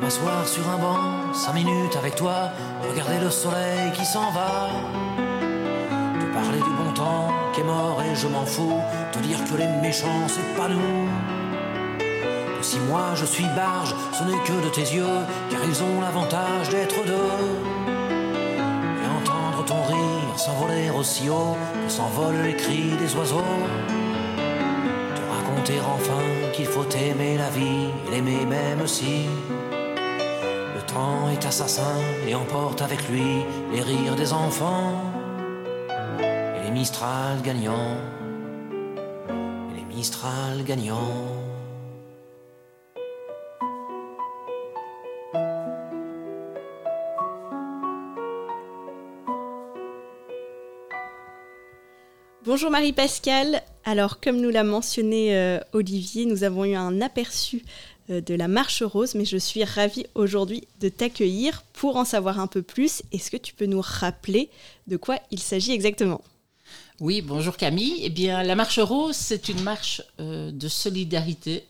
M'asseoir 0.00 0.48
sur 0.48 0.68
un 0.68 0.78
banc, 0.78 1.32
cinq 1.32 1.54
minutes 1.54 1.96
avec 1.96 2.16
toi, 2.16 2.50
regarder 2.88 3.20
le 3.20 3.30
soleil 3.30 3.92
qui 3.92 4.04
s'en 4.04 4.30
va. 4.32 4.70
Te 6.18 6.34
parler 6.34 6.58
du 6.58 6.70
bon 6.70 6.92
temps 6.94 7.28
qui 7.52 7.60
est 7.60 7.64
mort 7.64 8.02
et 8.02 8.14
je 8.14 8.26
m'en 8.26 8.44
fous, 8.44 8.80
te 9.12 9.18
dire 9.20 9.38
que 9.44 9.56
les 9.56 9.68
méchants 9.80 10.26
c'est 10.26 10.56
pas 10.56 10.68
nous. 10.68 10.99
Si 12.70 12.78
moi 12.78 13.16
je 13.16 13.24
suis 13.24 13.48
barge, 13.56 13.92
ce 14.12 14.22
n'est 14.22 14.44
que 14.44 14.64
de 14.64 14.68
tes 14.68 14.94
yeux, 14.94 15.18
car 15.50 15.58
ils 15.64 15.82
ont 15.82 16.00
l'avantage 16.00 16.68
d'être 16.68 17.04
deux. 17.04 17.32
Et 19.02 19.08
entendre 19.18 19.64
ton 19.64 19.82
rire 19.92 20.38
s'envoler 20.38 20.88
aussi 20.90 21.28
haut 21.28 21.56
que 21.84 21.90
s'envolent 21.90 22.44
les 22.44 22.54
cris 22.54 22.92
des 22.96 23.12
oiseaux. 23.16 23.56
Te 25.16 25.22
raconter 25.34 25.80
enfin 25.80 26.22
qu'il 26.52 26.66
faut 26.66 26.88
aimer 26.90 27.38
la 27.38 27.50
vie 27.50 27.88
l'aimer 28.08 28.46
même 28.46 28.86
si. 28.86 29.26
Le 30.76 30.82
temps 30.82 31.28
est 31.28 31.44
assassin 31.44 31.96
et 32.28 32.36
emporte 32.36 32.82
avec 32.82 33.08
lui 33.08 33.44
les 33.72 33.82
rires 33.82 34.14
des 34.14 34.32
enfants 34.32 34.94
et 35.88 36.62
les 36.66 36.70
Mistral 36.70 37.42
gagnants. 37.42 37.96
Et 39.28 39.80
les 39.80 39.96
Mistral 39.96 40.62
gagnants. 40.64 41.39
Bonjour 52.52 52.72
Marie-Pascale. 52.72 53.62
Alors, 53.84 54.18
comme 54.18 54.40
nous 54.40 54.50
l'a 54.50 54.64
mentionné 54.64 55.36
euh, 55.36 55.60
Olivier, 55.72 56.26
nous 56.26 56.42
avons 56.42 56.64
eu 56.64 56.74
un 56.74 57.00
aperçu 57.00 57.62
euh, 58.10 58.20
de 58.20 58.34
la 58.34 58.48
marche 58.48 58.82
rose, 58.82 59.14
mais 59.14 59.24
je 59.24 59.36
suis 59.36 59.62
ravie 59.62 60.06
aujourd'hui 60.16 60.66
de 60.80 60.88
t'accueillir 60.88 61.62
pour 61.72 61.94
en 61.94 62.04
savoir 62.04 62.40
un 62.40 62.48
peu 62.48 62.62
plus. 62.62 63.04
Est-ce 63.12 63.30
que 63.30 63.36
tu 63.36 63.54
peux 63.54 63.66
nous 63.66 63.80
rappeler 63.80 64.50
de 64.88 64.96
quoi 64.96 65.20
il 65.30 65.38
s'agit 65.38 65.70
exactement? 65.70 66.22
Oui, 66.98 67.22
bonjour 67.22 67.56
Camille. 67.56 68.00
Eh 68.02 68.10
bien, 68.10 68.42
la 68.42 68.56
marche 68.56 68.80
rose, 68.80 69.14
c'est 69.14 69.48
une 69.48 69.62
marche 69.62 70.02
euh, 70.18 70.50
de 70.50 70.66
solidarité 70.66 71.68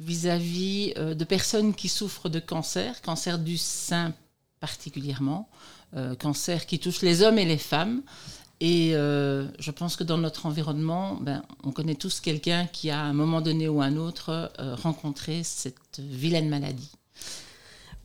vis-à-vis 0.00 0.92
de 0.96 1.24
personnes 1.24 1.74
qui 1.74 1.88
souffrent 1.88 2.28
de 2.28 2.40
cancer, 2.40 3.00
cancer 3.00 3.38
du 3.38 3.56
sein 3.56 4.12
particulièrement, 4.60 5.48
cancer 6.18 6.66
qui 6.66 6.78
touche 6.78 7.00
les 7.00 7.22
hommes 7.22 7.38
et 7.38 7.44
les 7.46 7.58
femmes. 7.58 8.02
Et 8.60 8.94
euh, 8.94 9.46
je 9.58 9.70
pense 9.70 9.96
que 9.96 10.04
dans 10.04 10.18
notre 10.18 10.44
environnement, 10.44 11.14
ben, 11.20 11.42
on 11.64 11.72
connaît 11.72 11.94
tous 11.94 12.20
quelqu'un 12.20 12.66
qui, 12.66 12.90
à 12.90 13.00
un 13.00 13.14
moment 13.14 13.40
donné 13.40 13.68
ou 13.68 13.80
un 13.80 13.96
autre, 13.96 14.52
euh, 14.58 14.74
rencontré 14.74 15.42
cette 15.44 15.98
vilaine 15.98 16.48
maladie. 16.48 16.90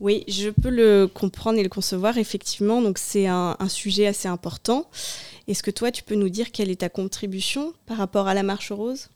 Oui, 0.00 0.24
je 0.28 0.48
peux 0.48 0.70
le 0.70 1.06
comprendre 1.06 1.58
et 1.58 1.62
le 1.62 1.68
concevoir, 1.68 2.16
effectivement. 2.16 2.80
Donc, 2.80 2.96
c'est 2.98 3.26
un, 3.26 3.56
un 3.58 3.68
sujet 3.68 4.06
assez 4.06 4.28
important. 4.28 4.88
Est-ce 5.46 5.62
que 5.62 5.70
toi, 5.70 5.90
tu 5.90 6.02
peux 6.02 6.14
nous 6.14 6.30
dire 6.30 6.50
quelle 6.52 6.70
est 6.70 6.80
ta 6.80 6.88
contribution 6.88 7.74
par 7.84 7.98
rapport 7.98 8.26
à 8.26 8.34
la 8.34 8.42
marche 8.42 8.72
rose 8.72 9.08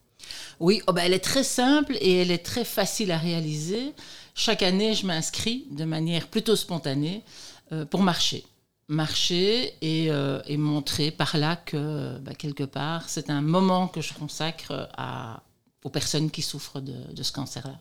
Oui, 0.58 0.82
oh 0.86 0.92
ben, 0.92 1.02
elle 1.04 1.14
est 1.14 1.24
très 1.24 1.44
simple 1.44 1.96
et 2.00 2.18
elle 2.18 2.30
est 2.30 2.44
très 2.44 2.64
facile 2.64 3.12
à 3.12 3.18
réaliser. 3.18 3.94
Chaque 4.34 4.62
année, 4.62 4.94
je 4.94 5.06
m'inscris 5.06 5.66
de 5.70 5.84
manière 5.84 6.28
plutôt 6.28 6.56
spontanée 6.56 7.22
euh, 7.72 7.86
pour 7.86 8.02
marcher. 8.02 8.44
Marcher 8.90 9.72
et, 9.82 10.10
euh, 10.10 10.42
et 10.46 10.56
montrer 10.56 11.12
par 11.12 11.36
là 11.38 11.54
que, 11.56 12.18
bah, 12.18 12.34
quelque 12.34 12.64
part, 12.64 13.08
c'est 13.08 13.30
un 13.30 13.40
moment 13.40 13.86
que 13.86 14.00
je 14.00 14.12
consacre 14.14 14.88
à, 14.98 15.42
aux 15.84 15.90
personnes 15.90 16.28
qui 16.30 16.42
souffrent 16.42 16.80
de, 16.80 16.94
de 17.14 17.22
ce 17.22 17.30
cancer-là. 17.32 17.78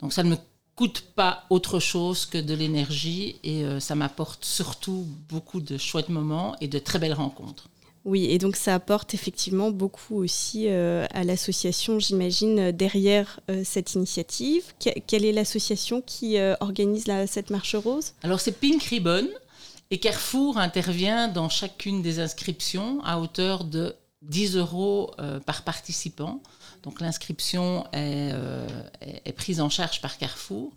Donc 0.00 0.12
ça 0.12 0.22
ne 0.22 0.28
me 0.30 0.36
coûte 0.76 1.00
pas 1.16 1.44
autre 1.48 1.78
chose 1.78 2.26
que 2.26 2.36
de 2.36 2.52
l'énergie 2.52 3.36
et 3.42 3.64
euh, 3.64 3.80
ça 3.80 3.94
m'apporte 3.94 4.44
surtout 4.44 5.06
beaucoup 5.30 5.60
de 5.60 5.78
chouettes 5.78 6.10
moments 6.10 6.54
et 6.60 6.68
de 6.68 6.78
très 6.78 6.98
belles 6.98 7.14
rencontres. 7.14 7.68
Oui, 8.04 8.26
et 8.26 8.36
donc 8.36 8.56
ça 8.56 8.74
apporte 8.74 9.14
effectivement 9.14 9.70
beaucoup 9.70 10.16
aussi 10.16 10.68
euh, 10.68 11.06
à 11.14 11.24
l'association, 11.24 11.98
j'imagine, 11.98 12.70
derrière 12.70 13.40
euh, 13.50 13.62
cette 13.64 13.94
initiative. 13.94 14.62
Que- 14.78 15.00
quelle 15.06 15.24
est 15.24 15.32
l'association 15.32 16.02
qui 16.02 16.36
organise 16.60 17.06
la- 17.06 17.26
cette 17.26 17.48
marche 17.48 17.74
rose? 17.76 18.12
Alors 18.22 18.40
c'est 18.40 18.52
Pink 18.52 18.82
Ribbon 18.82 19.26
et 19.90 19.98
Carrefour 19.98 20.58
intervient 20.58 21.28
dans 21.28 21.48
chacune 21.48 22.02
des 22.02 22.18
inscriptions 22.20 23.02
à 23.04 23.18
hauteur 23.18 23.64
de 23.64 23.94
10 24.22 24.56
euros 24.56 25.10
euh, 25.18 25.38
par 25.40 25.62
participant. 25.62 26.40
Donc 26.82 27.00
l'inscription 27.00 27.84
est, 27.92 28.30
euh, 28.32 28.66
est- 29.24 29.32
prise 29.32 29.60
en 29.60 29.68
charge 29.68 30.00
par 30.00 30.16
Carrefour. 30.18 30.72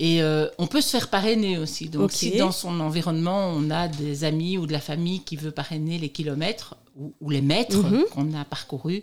Et 0.00 0.22
euh, 0.22 0.48
on 0.58 0.66
peut 0.68 0.80
se 0.80 0.90
faire 0.90 1.08
parrainer 1.10 1.58
aussi. 1.58 1.88
Donc 1.88 2.12
si 2.12 2.30
dans 2.38 2.52
son 2.52 2.78
environnement, 2.80 3.48
on 3.54 3.68
a 3.70 3.88
des 3.88 4.24
amis 4.24 4.56
ou 4.56 4.66
de 4.66 4.72
la 4.72 4.80
famille 4.80 5.20
qui 5.24 5.36
veut 5.36 5.50
parrainer 5.50 5.98
les 5.98 6.08
kilomètres 6.08 6.76
ou, 6.96 7.12
ou 7.20 7.30
les 7.30 7.42
mètres 7.42 7.76
Mhm. 7.82 8.04
qu'on 8.12 8.32
a 8.34 8.44
parcourus, 8.44 9.02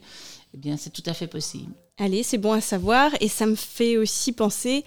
eh 0.53 0.57
bien 0.57 0.77
c'est 0.77 0.91
tout 0.91 1.03
à 1.05 1.13
fait 1.13 1.27
possible. 1.27 1.71
Allez, 1.97 2.23
c'est 2.23 2.37
bon 2.37 2.51
à 2.51 2.59
savoir. 2.59 3.11
Et 3.21 3.29
ça 3.29 3.45
me 3.45 3.55
fait 3.55 3.95
aussi 3.95 4.33
penser, 4.33 4.83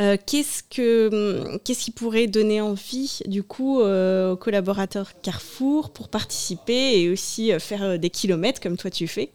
euh, 0.00 0.16
qu'est-ce, 0.24 0.62
que, 0.62 1.48
hum, 1.48 1.58
qu'est-ce 1.64 1.84
qui 1.84 1.90
pourrait 1.90 2.28
donner 2.28 2.60
envie, 2.60 3.18
du 3.26 3.42
coup, 3.42 3.80
euh, 3.80 4.32
aux 4.32 4.36
collaborateurs 4.36 5.20
Carrefour 5.20 5.90
pour 5.90 6.08
participer 6.08 7.00
et 7.00 7.10
aussi 7.10 7.52
euh, 7.52 7.58
faire 7.58 7.98
des 7.98 8.10
kilomètres 8.10 8.60
comme 8.60 8.76
toi 8.76 8.90
tu 8.90 9.08
fais? 9.08 9.32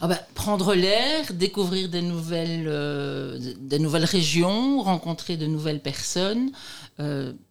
Ah 0.00 0.08
bah, 0.08 0.18
prendre 0.34 0.74
l'air, 0.74 1.32
découvrir 1.32 1.88
des 1.88 2.02
nouvelles, 2.02 2.66
des 3.60 3.78
nouvelles 3.78 4.06
régions, 4.06 4.82
rencontrer 4.82 5.36
de 5.36 5.46
nouvelles 5.46 5.80
personnes, 5.80 6.50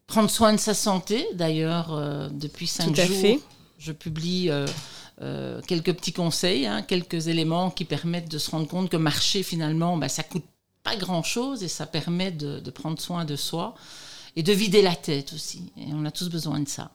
prendre 0.08 0.30
soin 0.30 0.52
de 0.52 0.60
sa 0.60 0.74
santé. 0.74 1.26
D'ailleurs, 1.36 2.30
depuis 2.34 2.68
cinq 2.68 2.92
Tout 2.94 3.00
à 3.02 3.06
jours, 3.06 3.22
fait. 3.22 3.40
je 3.78 3.92
publie 3.94 4.50
euh, 5.22 5.32
euh, 5.42 5.62
quelques 5.66 5.94
petits 5.94 6.14
conseils, 6.14 6.66
hein, 6.66 6.82
quelques 6.82 7.28
éléments 7.28 7.70
qui 7.72 7.86
permettent 7.86 8.30
de 8.30 8.38
se 8.38 8.52
rendre 8.52 8.68
compte 8.68 8.90
que 8.90 8.98
marcher, 8.98 9.44
finalement, 9.44 9.98
bah, 9.98 10.10
ça 10.10 10.24
coûte 10.24 10.46
pas 10.84 10.96
grand-chose 10.96 11.64
et 11.64 11.68
ça 11.68 11.86
permet 11.86 12.32
de, 12.32 12.70
prendre 12.72 13.00
soin 13.00 13.26
de 13.26 13.36
soi 13.36 13.76
et 14.36 14.44
de 14.44 14.52
vider 14.52 14.82
la 14.82 14.96
tête 14.96 15.34
aussi. 15.34 15.72
Et 15.78 15.94
on 15.94 16.06
a 16.06 16.12
tous 16.12 16.30
besoin 16.30 16.60
de 16.60 16.68
ça. 16.68 16.92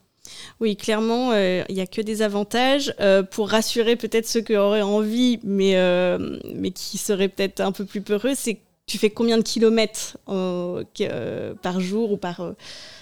Oui, 0.61 0.77
clairement, 0.77 1.31
euh, 1.33 1.63
il 1.69 1.77
n'y 1.77 1.81
a 1.81 1.87
que 1.87 2.01
des 2.01 2.23
avantages. 2.23 2.93
Euh, 3.01 3.23
pour 3.23 3.49
rassurer 3.51 3.95
peut-être 3.95 4.27
ceux 4.27 4.41
qui 4.41 4.57
auraient 4.57 4.83
envie, 4.83 5.39
mais, 5.45 5.77
euh, 5.77 6.39
mais 6.55 6.73
qui 6.73 6.99
seraient 6.99 7.29
peut-être 7.29 7.61
un 7.61 7.73
peu 7.73 7.85
plus 7.85 8.01
peureux, 8.01 8.33
c'est 8.35 8.61
tu 8.87 8.99
fais 8.99 9.11
combien 9.11 9.37
de 9.37 9.43
kilomètres 9.43 10.17
euh, 10.29 10.85
euh, 11.01 11.55
par 11.61 11.81
jour 11.81 12.13
ou 12.13 12.17
par... 12.17 12.41
euh, 12.41 12.53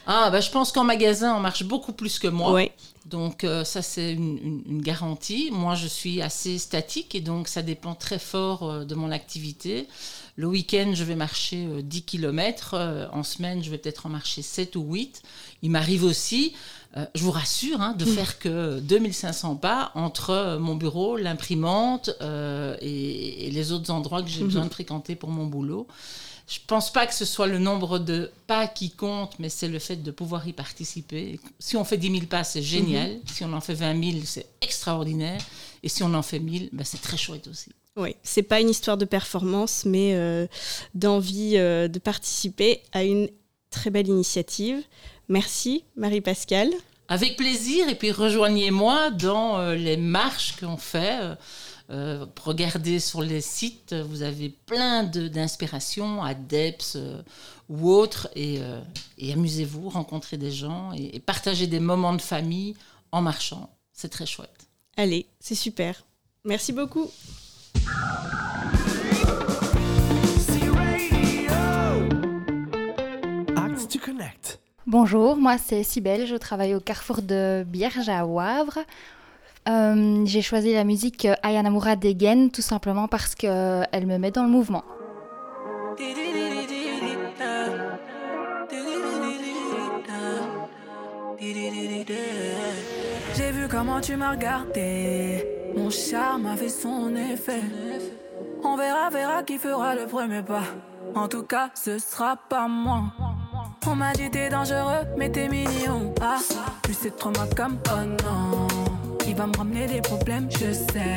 Ah, 0.07 0.31
bah, 0.31 0.41
je 0.41 0.51
pense 0.51 0.73
qu'en 0.73 0.85
magasin, 0.85 1.37
on 1.37 1.41
marche 1.41 1.63
beaucoup 1.65 1.93
plus 1.93 2.19
que 2.19 2.27
moi. 2.29 2.53
Ouais. 2.53 2.73
Donc, 3.05 3.47
ça, 3.65 3.83
c'est 3.83 4.15
une, 4.15 4.39
une- 4.39 4.63
une 4.67 4.81
garantie. 4.83 5.51
Moi, 5.53 5.75
je 5.75 5.87
suis 5.87 6.23
assez 6.23 6.57
statique 6.57 7.15
et 7.15 7.21
donc, 7.21 7.49
ça 7.49 7.61
dépend 7.61 7.95
très 7.95 8.19
fort 8.19 8.87
de 8.87 8.95
mon 8.95 9.11
activité. 9.11 9.87
Le 10.37 10.47
week-end, 10.49 10.93
je 10.95 11.05
vais 11.05 11.15
marcher 11.15 11.67
euh, 11.67 11.83
10 11.83 12.03
km. 12.03 13.09
en 13.13 13.23
semaine, 13.23 13.63
je 13.63 13.71
vais 13.71 13.79
peut-être 13.79 14.07
en 14.07 14.09
marcher 14.09 14.43
7 14.43 14.75
ou 14.77 14.83
8. 14.93 15.23
Il 15.63 15.71
m'arrive 15.71 16.03
aussi, 16.05 16.55
euh, 16.97 17.07
je 17.15 17.23
vous 17.23 17.31
rassure, 17.31 17.81
hein, 17.81 17.93
de 17.93 18.05
faire 18.05 18.39
que 18.39 18.81
2500 18.81 19.57
pas 19.57 19.93
entre 19.95 20.31
euh, 20.31 20.59
mon 20.59 20.75
bureau, 20.75 21.17
l'imprimante 21.17 22.11
euh, 22.21 22.77
et, 22.81 23.47
et 23.47 23.51
les 23.51 23.71
autres 23.73 23.91
endroits 23.91 24.23
que 24.23 24.29
j'ai 24.29 24.41
Mhm. 24.41 24.47
besoin 24.49 24.65
de 24.67 24.71
fréquenter 24.73 25.15
pour 25.15 25.31
mon 25.31 25.47
boulot. 25.47 25.87
je 26.49 26.59
pense 26.67 26.93
pas 26.93 27.07
que 27.07 27.15
ce 27.15 27.25
soit 27.25 27.47
le 27.47 27.59
nombre 27.59 27.99
de 27.99 28.31
pas 28.47 28.67
qui 28.69 28.91
compte, 28.91 29.39
mais 29.39 29.49
c'est 29.49 29.69
le 29.69 29.79
fait 29.79 29.97
de 30.03 30.11
pouvoir 30.11 30.47
y 30.47 30.53
participer. 30.53 31.41
Si 31.59 31.77
on 31.77 31.85
fait 31.85 31.97
10 31.97 32.11
000 32.11 32.27
pas, 32.27 32.45
c'est 32.45 32.61
génial. 32.63 33.19
Si 33.33 33.45
on 33.45 33.53
en 33.55 33.61
fait 33.63 33.73
20 33.75 34.11
000, 34.13 34.23
c'est 34.27 34.47
extraordinaire. 34.61 35.41
Et 35.83 35.89
si 35.89 36.03
on 36.03 36.13
en 36.13 36.23
fait 36.23 36.41
1000, 36.41 36.69
ben, 36.73 36.85
c'est 36.85 37.01
très 37.01 37.17
chouette 37.17 37.47
aussi. 37.49 37.71
Oui, 37.97 38.17
c'est 38.25 38.43
pas 38.43 38.61
une 38.61 38.71
histoire 38.71 38.97
de 38.97 39.05
performance, 39.05 39.85
mais 39.85 40.15
euh, 40.15 40.47
d'envie 40.95 41.57
euh, 41.57 41.87
de 41.87 42.01
participer 42.01 42.83
à 42.93 43.05
une 43.05 43.29
très 43.71 43.91
belle 43.91 44.09
initiative. 44.09 44.83
Merci, 45.29 45.85
Marie-Pascale. 45.97 46.73
Avec 47.07 47.37
plaisir, 47.37 47.89
et 47.89 47.95
puis 47.95 48.11
rejoignez-moi 48.11 49.11
dans 49.11 49.59
euh, 49.59 49.75
les 49.77 49.97
marches 49.97 50.57
qu'on 50.59 50.77
fait. 50.77 51.37
Regardez 51.89 52.99
sur 52.99 53.23
les 53.23 53.43
sites, 53.43 53.93
vous 53.93 54.23
avez 54.23 54.49
plein 54.49 55.05
d'inspirations 55.05 56.25
euh, 56.25 57.23
ou 57.69 57.91
autres, 57.91 58.29
et, 58.35 58.59
et 59.19 59.33
amusez-vous, 59.33 59.91
rencontrez 59.91 60.39
des 60.39 60.51
gens 60.51 60.93
et, 60.95 61.15
et 61.15 61.21
partagez 61.21 61.67
des 61.67 61.81
moments 61.81 62.15
de 62.15 62.23
famille 62.23 62.75
en 63.13 63.21
marchant. 63.23 63.71
C'est 63.93 64.09
très 64.09 64.27
chouette. 64.27 64.67
Allez, 64.97 65.27
c'est 65.39 65.55
super. 65.55 66.05
Merci 66.45 66.73
beaucoup. 66.73 67.11
Act 73.57 73.91
to 73.91 73.99
Connect. 73.99 74.61
Bonjour, 74.87 75.37
moi 75.37 75.57
c'est 75.59 75.83
Cybelle, 75.83 76.27
je 76.27 76.37
travaille 76.37 76.75
au 76.75 76.81
carrefour 76.81 77.23
de 77.23 77.65
Bierge 77.67 78.09
à 78.09 78.25
Wavre. 78.27 78.79
Euh, 79.69 80.23
J'ai 80.27 80.43
choisi 80.43 80.75
la 80.75 80.85
musique 80.85 81.27
Ayanamura 81.43 81.97
d'Egen 81.97 82.51
tout 82.51 82.63
simplement 82.63 83.09
parce 83.09 83.35
qu'elle 83.35 84.07
me 84.07 84.19
met 84.19 84.31
dans 84.31 84.43
le 84.45 84.51
mouvement. 84.51 84.85
J'ai 93.37 93.51
vu 93.53 93.69
comment 93.69 94.01
tu 94.01 94.17
m'as 94.17 94.31
regardé. 94.31 95.64
Charme 95.95 96.47
a 96.47 96.57
fait 96.57 96.69
son 96.69 97.15
effet. 97.15 97.63
On 98.65 98.77
verra, 98.77 99.11
verra 99.11 99.45
qui 99.45 99.59
fera 99.59 99.95
le 99.95 100.07
premier 100.07 100.43
pas. 100.43 100.65
En 101.15 101.29
tout 101.29 101.45
cas, 101.45 101.71
ce 101.75 101.99
sera 101.99 102.37
pas 102.37 102.67
moi. 102.67 103.05
On 103.87 103.95
m'a 103.95 104.13
dit 104.13 104.29
t'es 104.29 104.49
dangereux, 104.49 105.07
mais 105.17 105.31
t'es 105.31 105.49
mignon. 105.49 106.13
Ah, 106.21 106.39
plus 106.83 106.95
c'est 106.95 107.17
trop 107.17 107.31
ma 107.31 107.47
comme 107.55 107.79
oh 107.93 108.25
non. 108.25 108.67
Il 109.27 109.37
va 109.37 109.47
me 109.47 109.57
ramener 109.57 109.87
des 109.87 110.01
problèmes, 110.01 110.49
je 110.51 110.73
sais. 110.73 111.17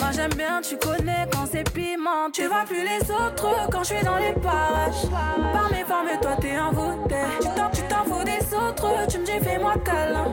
Moi 0.00 0.10
j'aime 0.12 0.34
bien, 0.34 0.60
tu 0.60 0.76
connais 0.76 1.26
quand 1.32 1.46
c'est 1.50 1.70
piment. 1.72 2.28
Tu 2.32 2.46
vois 2.46 2.64
plus 2.66 2.82
les 2.82 3.08
autres 3.08 3.68
quand 3.70 3.84
je 3.84 3.94
suis 3.94 4.04
dans 4.04 4.18
les 4.18 4.32
parages. 4.32 5.08
Par 5.52 5.70
mes 5.70 5.84
formes, 5.84 6.08
toi 6.20 6.36
t'es 6.40 6.58
envoûté. 6.58 7.14
Tu 7.40 7.48
tu 7.72 7.88
t'en 7.88 8.04
fous 8.04 8.24
des 8.24 8.54
autres, 8.54 9.06
tu 9.08 9.18
me 9.18 9.24
dis 9.24 9.38
fais-moi 9.40 9.74
câlin. 9.84 10.26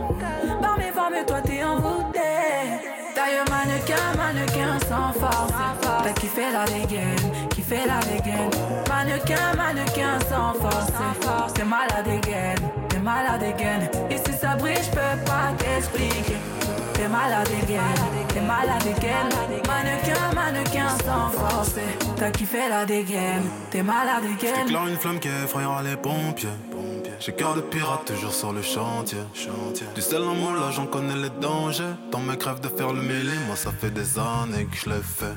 Par 0.60 0.78
mes 0.78 0.92
formes, 0.92 1.26
toi 1.28 1.42
t'es 1.42 1.64
envoûté. 1.64 2.09
Mannequin, 3.50 4.16
mannequin 4.18 4.80
sans 4.88 5.14
force. 5.20 5.52
T'as 6.04 6.14
kiffé 6.14 6.52
la 6.52 6.66
dégaine, 6.66 7.50
kiffé 7.50 7.78
la 7.86 8.00
dégaine. 8.00 8.50
Mannequin, 8.90 9.54
mannequin 9.56 10.20
sans 10.30 10.54
force. 10.54 11.54
T'es 11.54 11.64
malade 11.64 12.06
dégaine, 12.06 12.70
t'es 12.90 13.00
malade 13.00 13.40
dégaine. 13.40 13.90
Brille, 14.58 14.76
je 14.84 14.90
peux 14.90 15.26
pas 15.26 15.52
t'expliquer. 15.58 16.38
T'es 16.94 17.08
malade 17.08 17.48
dégaine, 17.48 17.82
t'es 18.28 18.42
malade 18.42 18.84
dégaine. 18.84 19.30
Mannequin, 19.68 20.34
mannequin 20.36 20.90
sans 21.06 21.30
force. 21.30 21.76
T'as 22.18 22.32
kiffé 22.32 22.68
la 22.70 22.86
dégaine, 22.86 23.44
t'es 23.70 23.84
malade 23.84 24.24
dégaine. 24.24 24.68
J'éclaire 24.68 24.88
une 24.88 24.98
flamme 24.98 25.20
qui 25.20 25.30
effrayera 25.30 25.82
les 25.84 25.96
pompiers. 25.96 26.50
J'ai 27.20 27.34
cœur 27.34 27.54
de 27.54 27.62
pirate 27.62 28.06
toujours 28.06 28.34
sur 28.34 28.54
le 28.54 28.62
chantier. 28.62 29.20
Du 29.94 30.02
sel 30.02 30.22
en 30.24 30.36
moi 30.36 30.54
là 30.54 30.72
j'en 30.72 30.88
connais 30.88 31.16
les 31.16 31.30
dangers. 31.42 31.94
Dans 32.12 32.20
mes 32.20 32.38
crèves 32.38 32.62
de 32.62 32.70
faire 32.70 32.94
le 32.94 33.02
mêlé, 33.02 33.34
moi 33.48 33.56
ça 33.56 33.72
fait 33.72 33.92
des 33.92 34.18
années 34.18 34.66
que 34.66 34.78
je 34.78 34.90
l'ai 34.90 35.02
fait. 35.02 35.36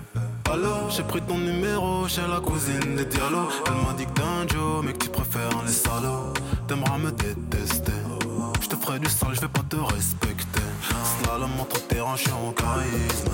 Alors 0.51 0.91
j'ai 0.91 1.03
pris 1.03 1.21
ton 1.23 1.39
numéro 1.39 2.09
chez 2.09 2.23
la 2.29 2.41
cousine 2.41 2.97
des 2.97 3.05
dialogues. 3.05 3.51
Elle 3.67 3.87
m'a 3.87 3.95
dit 3.97 4.07
que 4.07 4.13
t'es 4.13 4.23
un 4.23 4.47
Joe, 4.49 4.85
mais 4.85 4.93
que 4.93 5.05
tu 5.05 5.11
préfères 5.11 5.63
les 5.65 5.73
salauds. 5.73 6.33
T'aimeras 6.69 6.99
me 6.99 7.11
détester. 7.11 7.93
Je 8.73 8.77
te 8.79 8.87
ferai 8.87 8.99
du 9.01 9.11
sale, 9.11 9.35
je 9.35 9.41
vais 9.43 9.49
pas 9.49 9.61
te 9.69 9.77
respecter. 9.77 10.63
Slalom 11.21 11.51
entre 11.61 11.79
tes 11.89 12.01
hanches 12.01 12.25
en 12.29 12.53
charisme. 12.53 13.31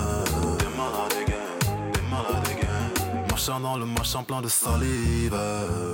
T'es 0.59 0.67
malade 0.77 1.15
again, 1.23 1.93
t'es 1.93 2.01
malade 2.11 2.49
again. 2.51 3.25
Marchant 3.31 3.61
dans 3.61 3.77
le 3.77 3.87
machin 3.87 4.25
plein 4.25 4.43
de 4.43 4.49
salive. 4.49 5.39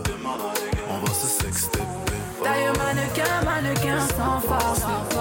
T'es 0.05 0.17
malade 0.23 0.63
again. 0.73 0.85
On 0.89 0.99
va 1.05 1.13
se 1.13 1.27
sexter. 1.27 1.81
Taille 2.43 2.73
mannequin, 2.79 3.45
mannequin 3.45 4.01
sans 4.17 4.41
force. 4.41 4.81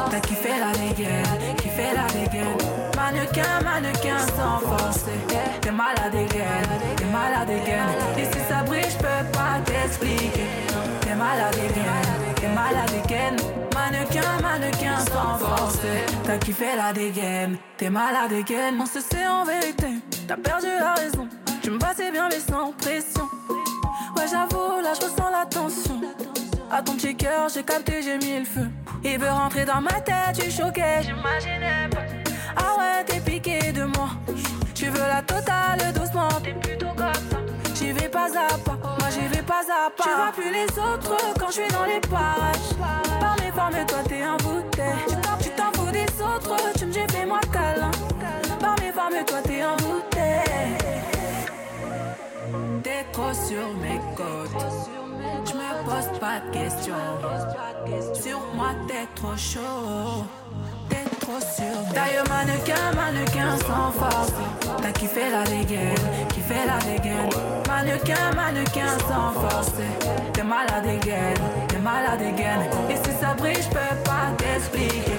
T'as 0.10 0.20
kiffé 0.22 0.52
la 0.58 0.72
dégaine, 0.72 1.56
kiffé 1.58 1.88
la 1.94 2.08
dégaine. 2.08 2.58
Mannequin, 2.96 3.62
mannequin 3.62 4.20
sans 4.38 4.60
force. 4.60 5.02
T'es 5.60 5.72
malade 5.72 6.14
dégaine, 6.14 6.70
t'es 6.96 7.06
malade 7.06 7.48
dégaine. 7.48 7.90
Et 8.18 8.24
si 8.32 8.40
ça 8.48 8.64
brille, 8.64 8.86
je 8.90 8.98
peux 9.00 9.32
pas 9.34 9.60
t'expliquer. 9.66 10.48
T'es 11.02 11.14
malade 11.14 11.56
dégaine, 11.56 12.23
t'es 12.44 12.50
malade 12.50 12.92
dégaine. 12.92 13.38
Mannequin, 13.74 14.42
mannequin 14.42 15.00
sans 15.00 15.38
force. 15.38 15.80
T'as 16.26 16.38
kiffé 16.38 16.76
la 16.76 16.92
dégaine, 16.92 17.58
t'es 17.78 17.90
malade 17.90 18.30
dégaine. 18.30 18.76
On 18.82 18.86
se 18.86 19.00
sait 19.00 19.28
en 19.28 19.46
vérité, 19.46 19.88
t'as 20.28 20.36
perdu 20.36 20.68
la 20.68 20.94
raison. 20.94 21.28
Tu 21.62 21.72
me 21.72 21.80
passais 21.80 22.12
bien, 22.12 22.28
mais 22.30 22.40
sans 22.40 22.74
pression. 22.74 23.28
Ouais, 24.18 24.26
j'avoue, 24.30 24.82
là, 24.82 24.94
je 24.94 25.06
ressens 25.06 25.30
la 25.32 25.46
tension. 25.46 26.02
À 26.70 26.82
ton 26.82 26.94
petit 26.96 27.16
cœur, 27.16 27.48
j'ai 27.54 27.64
capté, 27.64 28.02
j'ai 28.02 28.18
mis 28.18 28.40
le 28.40 28.46
feu. 28.46 28.68
Il 29.04 29.18
veut 29.20 29.30
rentrer 29.30 29.64
dans 29.66 29.82
ma 29.82 30.02
tête, 30.02 30.36
tu 30.38 30.52
choquais, 30.52 31.04
j'imaginais 31.04 31.90
pas. 31.92 32.04
Ah 32.58 32.78
ouais, 32.78 33.04
t'es 33.06 33.20
piqué 33.20 33.72
de 33.72 33.84
moi. 33.84 34.10
Tu 34.76 34.86
veux 34.88 35.00
la 35.00 35.22
totale 35.22 35.94
doucement, 35.94 36.30
t'es 36.44 36.54
plutôt 36.54 36.94
comme 36.98 37.14
ça. 37.14 37.53
J'y 37.94 38.00
vais 38.00 38.10
pas 38.10 38.26
à 38.26 38.58
pas, 38.58 38.78
moi 38.82 39.10
j'y 39.12 39.28
vais 39.28 39.44
pas 39.44 39.62
à 39.70 39.88
pas. 39.92 40.04
Tu 40.04 40.10
vois 40.10 40.32
plus 40.32 40.52
les 40.52 40.66
autres 40.80 41.16
quand 41.40 41.48
je 41.48 41.52
suis 41.52 41.68
dans 41.68 41.84
les 41.86 42.00
parages. 42.00 42.74
Par 43.20 43.36
mes 43.40 43.52
formes, 43.52 43.86
toi 43.86 44.00
t'es. 44.04 44.24
Tu 45.08 45.16
t'en, 45.22 45.38
tu 45.38 45.50
t'en 45.52 45.72
fous 45.80 45.92
des 45.92 46.08
autres, 46.20 46.74
tu 46.76 46.88
me 46.88 46.92
dis 46.92 47.14
fais-moi 47.14 47.40
câlin. 47.52 47.92
Par 48.60 48.76
mes 48.82 48.92
formes, 48.92 49.24
toi 49.28 49.38
t'es 49.44 49.64
envoûté. 49.64 50.42
T'es 52.82 53.06
trop 53.12 53.34
sur 53.34 53.68
mes 53.80 54.02
côtes. 54.18 54.66
Je 55.46 55.54
me 55.54 55.84
pose 55.86 56.20
pas 56.20 56.40
de 56.40 56.52
questions. 56.52 56.96
Sur 58.16 58.40
moi, 58.56 58.70
t'es 58.88 59.08
trop 59.14 59.38
chaud. 59.38 60.26
Taille 61.94 62.22
mannequin, 62.30 62.92
mannequin 62.96 63.58
sans 63.68 63.92
force. 63.92 64.34
T'as 64.82 64.92
kiffé 64.92 65.30
la 65.32 65.44
dégaine, 65.44 65.96
kiffé 66.34 66.56
la 66.66 66.78
dégaine. 66.80 67.30
Mannequin, 67.68 68.34
mannequin 68.36 68.98
sans 69.08 69.32
force. 69.40 69.72
T'es 70.34 70.44
malade 70.44 70.84
dégaine, 70.84 71.38
t'es 71.68 71.78
malade 71.78 72.20
dégaine. 72.20 72.64
Et 72.90 72.96
si 72.96 73.16
ça 73.20 73.34
brille, 73.38 73.62
je 73.62 73.70
peux 73.70 73.96
pas 74.04 74.32
t'expliquer. 74.38 75.18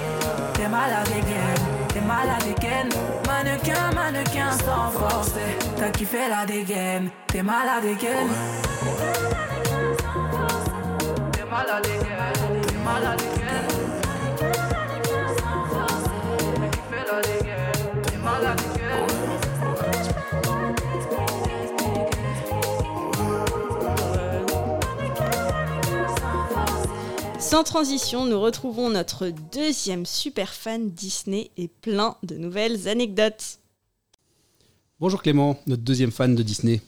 T'es 0.54 0.68
malade 0.68 1.08
dégaine, 1.08 1.64
t'es 1.88 2.00
malade 2.00 2.44
dégaine. 2.44 2.88
Mannequin, 3.26 3.94
mannequin 3.94 4.50
sans 4.52 4.90
force. 4.98 5.32
T'as 5.76 5.90
kiffé 5.90 6.28
la 6.28 6.44
dégaine, 6.44 7.10
t'es 7.28 7.42
malade 7.42 7.82
dégaine. 7.82 8.28
T'es 11.32 11.44
malade 11.50 11.82
dégaine, 11.84 12.62
t'es 12.66 12.78
malade 12.84 13.18
dégaine. 13.18 13.43
Sans 27.38 27.62
transition, 27.62 28.24
nous 28.26 28.40
retrouvons 28.40 28.90
notre 28.90 29.28
deuxième 29.52 30.06
super 30.06 30.52
fan 30.52 30.90
Disney 30.90 31.52
et 31.56 31.68
plein 31.68 32.16
de 32.24 32.34
nouvelles 32.34 32.88
anecdotes. 32.88 33.60
Bonjour 34.98 35.22
Clément, 35.22 35.60
notre 35.68 35.82
deuxième 35.82 36.10
fan 36.10 36.34
de 36.34 36.42
Disney. 36.42 36.80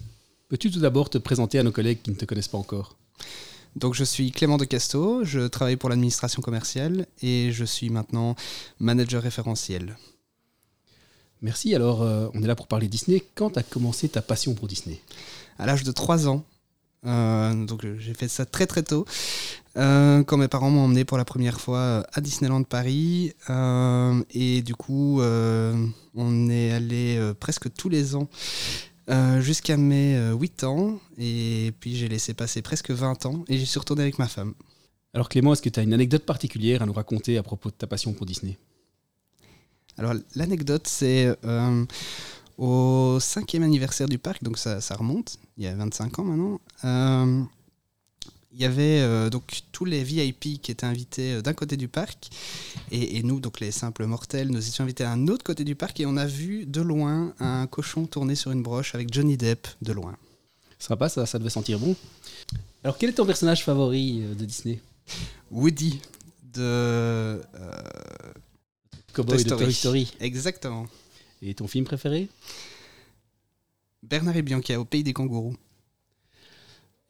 Peux-tu 0.48 0.72
tout 0.72 0.80
d'abord 0.80 1.08
te 1.08 1.18
présenter 1.18 1.60
à 1.60 1.62
nos 1.62 1.70
collègues 1.70 2.02
qui 2.02 2.10
ne 2.10 2.16
te 2.16 2.24
connaissent 2.24 2.48
pas 2.48 2.58
encore? 2.58 2.96
Donc 3.76 3.94
je 3.94 4.02
suis 4.02 4.32
Clément 4.32 4.56
de 4.56 4.64
Casto, 4.64 5.22
je 5.22 5.46
travaille 5.46 5.76
pour 5.76 5.90
l'administration 5.90 6.42
commerciale 6.42 7.06
et 7.22 7.52
je 7.52 7.64
suis 7.64 7.90
maintenant 7.90 8.34
manager 8.80 9.22
référentiel. 9.22 9.96
Merci, 11.46 11.76
alors 11.76 12.02
euh, 12.02 12.28
on 12.34 12.42
est 12.42 12.46
là 12.48 12.56
pour 12.56 12.66
parler 12.66 12.88
Disney. 12.88 13.22
Quand 13.36 13.56
a 13.56 13.62
commencé 13.62 14.08
ta 14.08 14.20
passion 14.20 14.54
pour 14.54 14.66
Disney? 14.66 15.00
À 15.60 15.66
l'âge 15.66 15.84
de 15.84 15.92
3 15.92 16.26
ans, 16.26 16.42
euh, 17.06 17.64
donc 17.66 17.86
j'ai 18.00 18.14
fait 18.14 18.26
ça 18.26 18.44
très 18.44 18.66
très 18.66 18.82
tôt, 18.82 19.06
euh, 19.76 20.24
quand 20.24 20.38
mes 20.38 20.48
parents 20.48 20.70
m'ont 20.70 20.86
emmené 20.86 21.04
pour 21.04 21.16
la 21.18 21.24
première 21.24 21.60
fois 21.60 22.04
à 22.12 22.20
Disneyland 22.20 22.64
Paris. 22.64 23.32
euh, 23.48 24.20
et 24.32 24.60
du 24.62 24.74
coup, 24.74 25.20
euh, 25.20 25.72
on 26.16 26.50
est 26.50 26.72
allé 26.72 27.16
euh, 27.16 27.32
presque 27.32 27.72
tous 27.72 27.90
les 27.90 28.16
ans 28.16 28.28
euh, 29.08 29.40
jusqu'à 29.40 29.76
mes 29.76 30.16
euh, 30.16 30.34
8 30.34 30.64
ans. 30.64 30.98
Et 31.16 31.72
puis 31.78 31.94
j'ai 31.94 32.08
laissé 32.08 32.34
passer 32.34 32.60
presque 32.60 32.90
20 32.90 33.24
ans 33.26 33.44
et 33.46 33.56
j'y 33.56 33.66
suis 33.66 33.78
retourné 33.78 34.02
avec 34.02 34.18
ma 34.18 34.26
femme. 34.26 34.52
Alors 35.14 35.28
Clément, 35.28 35.52
est-ce 35.52 35.62
que 35.62 35.68
tu 35.68 35.78
as 35.78 35.84
une 35.84 35.94
anecdote 35.94 36.24
particulière 36.26 36.82
à 36.82 36.86
nous 36.86 36.92
raconter 36.92 37.38
à 37.38 37.44
propos 37.44 37.70
de 37.70 37.76
ta 37.76 37.86
passion 37.86 38.14
pour 38.14 38.26
Disney? 38.26 38.58
Alors 39.98 40.14
l'anecdote, 40.34 40.86
c'est 40.86 41.34
euh, 41.44 41.84
au 42.58 43.18
cinquième 43.20 43.62
anniversaire 43.62 44.08
du 44.08 44.18
parc, 44.18 44.42
donc 44.42 44.58
ça, 44.58 44.80
ça 44.80 44.94
remonte, 44.96 45.38
il 45.56 45.64
y 45.64 45.66
a 45.66 45.74
25 45.74 46.18
ans 46.18 46.24
maintenant. 46.24 46.60
euh, 46.84 47.42
il 48.52 48.62
y 48.62 48.64
avait 48.64 49.00
euh, 49.00 49.28
donc 49.28 49.60
tous 49.70 49.84
les 49.84 50.02
VIP 50.02 50.62
qui 50.62 50.70
étaient 50.70 50.86
invités 50.86 51.34
euh, 51.34 51.42
d'un 51.42 51.52
côté 51.52 51.76
du 51.76 51.88
parc 51.88 52.30
et, 52.90 53.18
et 53.18 53.22
nous, 53.22 53.38
donc 53.38 53.60
les 53.60 53.70
simples 53.70 54.06
mortels, 54.06 54.48
nous 54.50 54.66
étions 54.66 54.82
invités 54.84 55.04
à 55.04 55.12
un 55.12 55.28
autre 55.28 55.44
côté 55.44 55.62
du 55.62 55.74
parc 55.74 56.00
et 56.00 56.06
on 56.06 56.16
a 56.16 56.24
vu 56.24 56.64
de 56.64 56.80
loin 56.80 57.34
un 57.38 57.66
cochon 57.66 58.06
tourner 58.06 58.34
sur 58.34 58.52
une 58.52 58.62
broche 58.62 58.94
avec 58.94 59.12
Johnny 59.12 59.36
Depp 59.36 59.68
de 59.82 59.92
loin. 59.92 60.16
Sympa, 60.78 61.10
ça, 61.10 61.26
ça 61.26 61.38
devait 61.38 61.50
sentir 61.50 61.78
bon. 61.78 61.94
Alors 62.82 62.96
quel 62.96 63.10
est 63.10 63.14
ton 63.14 63.26
personnage 63.26 63.62
favori 63.62 64.22
euh, 64.22 64.34
de 64.34 64.44
Disney? 64.46 64.80
Woody 65.50 66.00
de 66.54 67.38
Cowboy 69.16 69.42
de 69.42 69.48
Toy 69.48 69.72
Story. 69.72 70.12
Exactement. 70.20 70.86
Et 71.40 71.54
ton 71.54 71.66
film 71.66 71.86
préféré? 71.86 72.28
Bernard 74.02 74.36
et 74.36 74.42
Bianca 74.42 74.78
au 74.78 74.84
pays 74.84 75.02
des 75.02 75.14
kangourous. 75.14 75.56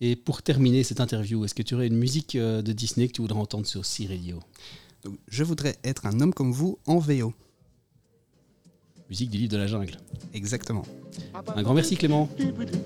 Et 0.01 0.15
pour 0.15 0.43
terminer 0.43 0.85
cette 0.85 1.01
interview, 1.01 1.45
est-ce 1.45 1.55
que 1.55 1.63
tu 1.63 1.75
aurais 1.75 1.89
une 1.89 1.97
musique 1.97 2.37
euh, 2.37 2.63
de 2.63 2.73
Disney 2.73 3.09
que 3.09 3.13
tu 3.15 3.23
voudrais 3.23 3.41
entendre 3.41 3.67
sur 3.67 3.85
C-Radio 3.85 4.41
Donc, 5.03 5.19
je 5.27 5.43
voudrais 5.43 5.77
être 5.83 6.07
un 6.07 6.21
homme 6.21 6.33
comme 6.33 6.53
vous 6.53 6.79
en 6.87 6.99
VO. 6.99 7.35
Musique 9.09 9.31
du 9.31 9.39
livre 9.39 9.53
de 9.53 9.57
la 9.57 9.67
jungle. 9.67 9.97
Exactement. 10.33 10.85
Un 11.57 11.63
grand 11.63 11.75
merci 11.75 11.97
Clément. 11.97 12.29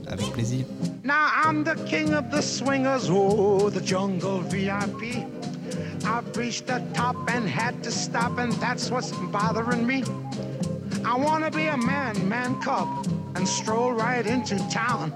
Avec 0.06 0.30
plaisir. 0.32 0.64
Now 1.04 1.26
I'm 1.44 1.62
the 1.62 1.76
king 1.84 2.14
of 2.14 2.30
the 2.30 2.40
swingers, 2.40 3.10
oh, 3.10 3.70
the 3.70 3.84
jungle 3.84 4.40
VIP. 4.48 5.26
I've 6.04 6.36
reached 6.36 6.66
the 6.66 6.82
top 6.94 7.16
and 7.30 7.48
had 7.48 7.82
to 7.84 7.90
stop, 7.90 8.38
and 8.38 8.52
that's 8.54 8.90
what's 8.90 9.12
bothering 9.12 9.86
me. 9.86 10.04
I 11.04 11.16
wanna 11.16 11.50
be 11.50 11.66
a 11.66 11.76
man, 11.76 12.28
man 12.28 12.60
cub, 12.60 12.88
and 13.34 13.48
stroll 13.48 13.92
right 13.92 14.26
into 14.26 14.56
town 14.70 15.12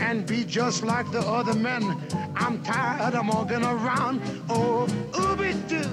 and 0.00 0.26
be 0.26 0.44
just 0.44 0.84
like 0.84 1.10
the 1.10 1.20
other 1.20 1.54
men. 1.54 1.96
I'm 2.36 2.62
tired 2.62 3.14
of 3.14 3.26
walking 3.28 3.64
around. 3.64 4.20
Oh, 4.48 4.86
ooby 5.12 5.54
doo, 5.68 5.88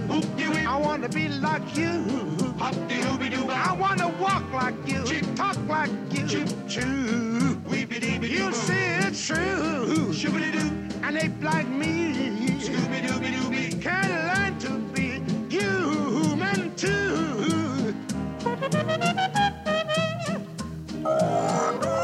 I 0.67 0.77
wanna 0.77 1.09
be 1.09 1.29
like 1.29 1.75
you. 1.75 2.05
I 2.59 3.75
wanna 3.79 4.09
walk 4.19 4.51
like 4.51 4.75
you, 4.85 5.21
talk 5.35 5.57
like 5.67 5.91
you. 6.11 6.27
Choo, 6.67 7.57
you'll 8.21 8.51
see 8.51 8.73
it's 8.73 9.25
true. 9.25 10.82
And 11.05 11.17
ape 11.17 11.43
like 11.43 11.67
me 11.67 12.59
can 13.81 14.09
learn 14.29 14.57
to 14.59 14.79
be 14.93 15.21
human 15.49 16.73
too. 16.75 17.93
Oh, 21.05 22.02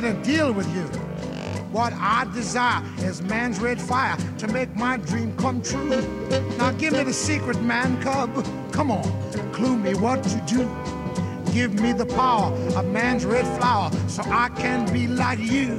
made 0.00 0.10
a 0.10 0.22
deal 0.22 0.52
with 0.52 0.68
you. 0.74 0.82
What 1.72 1.90
I 1.94 2.26
desire 2.34 2.84
is 2.98 3.22
man's 3.22 3.58
red 3.60 3.80
fire 3.80 4.16
to 4.36 4.46
make 4.48 4.74
my 4.76 4.98
dream 4.98 5.34
come 5.38 5.62
true. 5.62 6.02
Now 6.58 6.72
give 6.72 6.92
me 6.92 7.02
the 7.02 7.14
secret, 7.14 7.62
man 7.62 7.98
cub. 8.02 8.30
Come 8.72 8.90
on, 8.90 9.04
clue 9.52 9.78
me 9.78 9.94
what 9.94 10.22
to 10.24 10.38
do. 10.46 10.68
Give 11.50 11.80
me 11.80 11.92
the 11.92 12.04
power 12.04 12.52
of 12.76 12.84
man's 12.88 13.24
red 13.24 13.46
flower 13.58 13.90
so 14.06 14.22
I 14.26 14.50
can 14.50 14.92
be 14.92 15.06
like 15.06 15.38
you. 15.38 15.78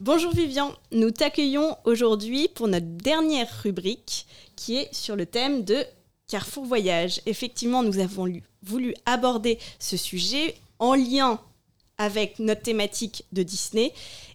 Bonjour 0.00 0.32
Vivian, 0.32 0.72
nous 0.92 1.10
t'accueillons 1.10 1.76
aujourd'hui 1.84 2.48
pour 2.48 2.68
notre 2.68 2.86
dernière 2.86 3.48
rubrique 3.62 4.26
qui 4.56 4.76
est 4.76 4.88
sur 4.94 5.14
le 5.14 5.26
thème 5.26 5.62
de 5.62 5.84
Carrefour 6.26 6.64
Voyage. 6.64 7.20
Effectivement, 7.26 7.82
nous 7.82 7.98
avons 7.98 8.24
lu- 8.24 8.42
voulu 8.62 8.94
aborder 9.04 9.58
ce 9.78 9.98
sujet 9.98 10.54
en 10.78 10.94
lien 10.94 11.38
avec 11.98 12.38
notre 12.38 12.62
thématique 12.62 13.24
de 13.32 13.42
Disney 13.42 13.92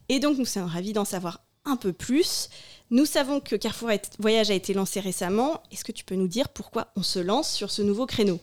et 0.08 0.20
donc 0.20 0.38
nous 0.38 0.46
sommes 0.46 0.66
ravis 0.66 0.94
d'en 0.94 1.04
savoir 1.06 1.42
un 1.66 1.78
peu 1.78 1.94
plus. 1.94 2.50
Nous 2.92 3.08
savons 3.08 3.40
que 3.40 3.56
Carrefour 3.56 3.90
Voyage 4.20 4.52
a 4.52 4.54
été 4.54 4.76
lancé 4.76 5.00
récemment. 5.00 5.64
Est-ce 5.72 5.84
que 5.84 5.92
tu 5.92 6.04
peux 6.04 6.14
nous 6.14 6.28
dire 6.28 6.50
pourquoi 6.50 6.92
on 6.96 7.02
se 7.02 7.18
lance 7.18 7.52
sur 7.52 7.72
ce 7.72 7.82
nouveau 7.82 8.06
créneau? 8.06 8.40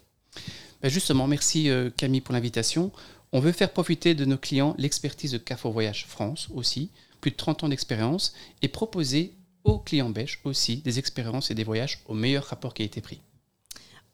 Ben 0.82 0.88
justement, 0.88 1.28
merci 1.28 1.70
euh, 1.70 1.88
Camille 1.96 2.20
pour 2.20 2.32
l'invitation. 2.34 2.90
On 3.30 3.38
veut 3.38 3.52
faire 3.52 3.72
profiter 3.72 4.16
de 4.16 4.24
nos 4.24 4.36
clients 4.38 4.74
l'expertise 4.76 5.30
de 5.30 5.38
Carrefour 5.38 5.70
Voyage 5.72 6.06
France 6.08 6.48
aussi, 6.52 6.90
plus 7.22 7.30
de 7.30 7.36
30 7.36 7.64
ans 7.64 7.68
d'expérience, 7.70 8.34
et 8.60 8.68
proposer 8.68 9.32
aux 9.64 9.78
clients 9.78 10.10
belges 10.10 10.40
aussi 10.44 10.76
des 10.78 10.98
expériences 10.98 11.50
et 11.50 11.54
des 11.54 11.64
voyages 11.64 12.00
au 12.06 12.14
meilleur 12.14 12.44
rapport 12.44 12.74
qualité-prix. 12.74 13.22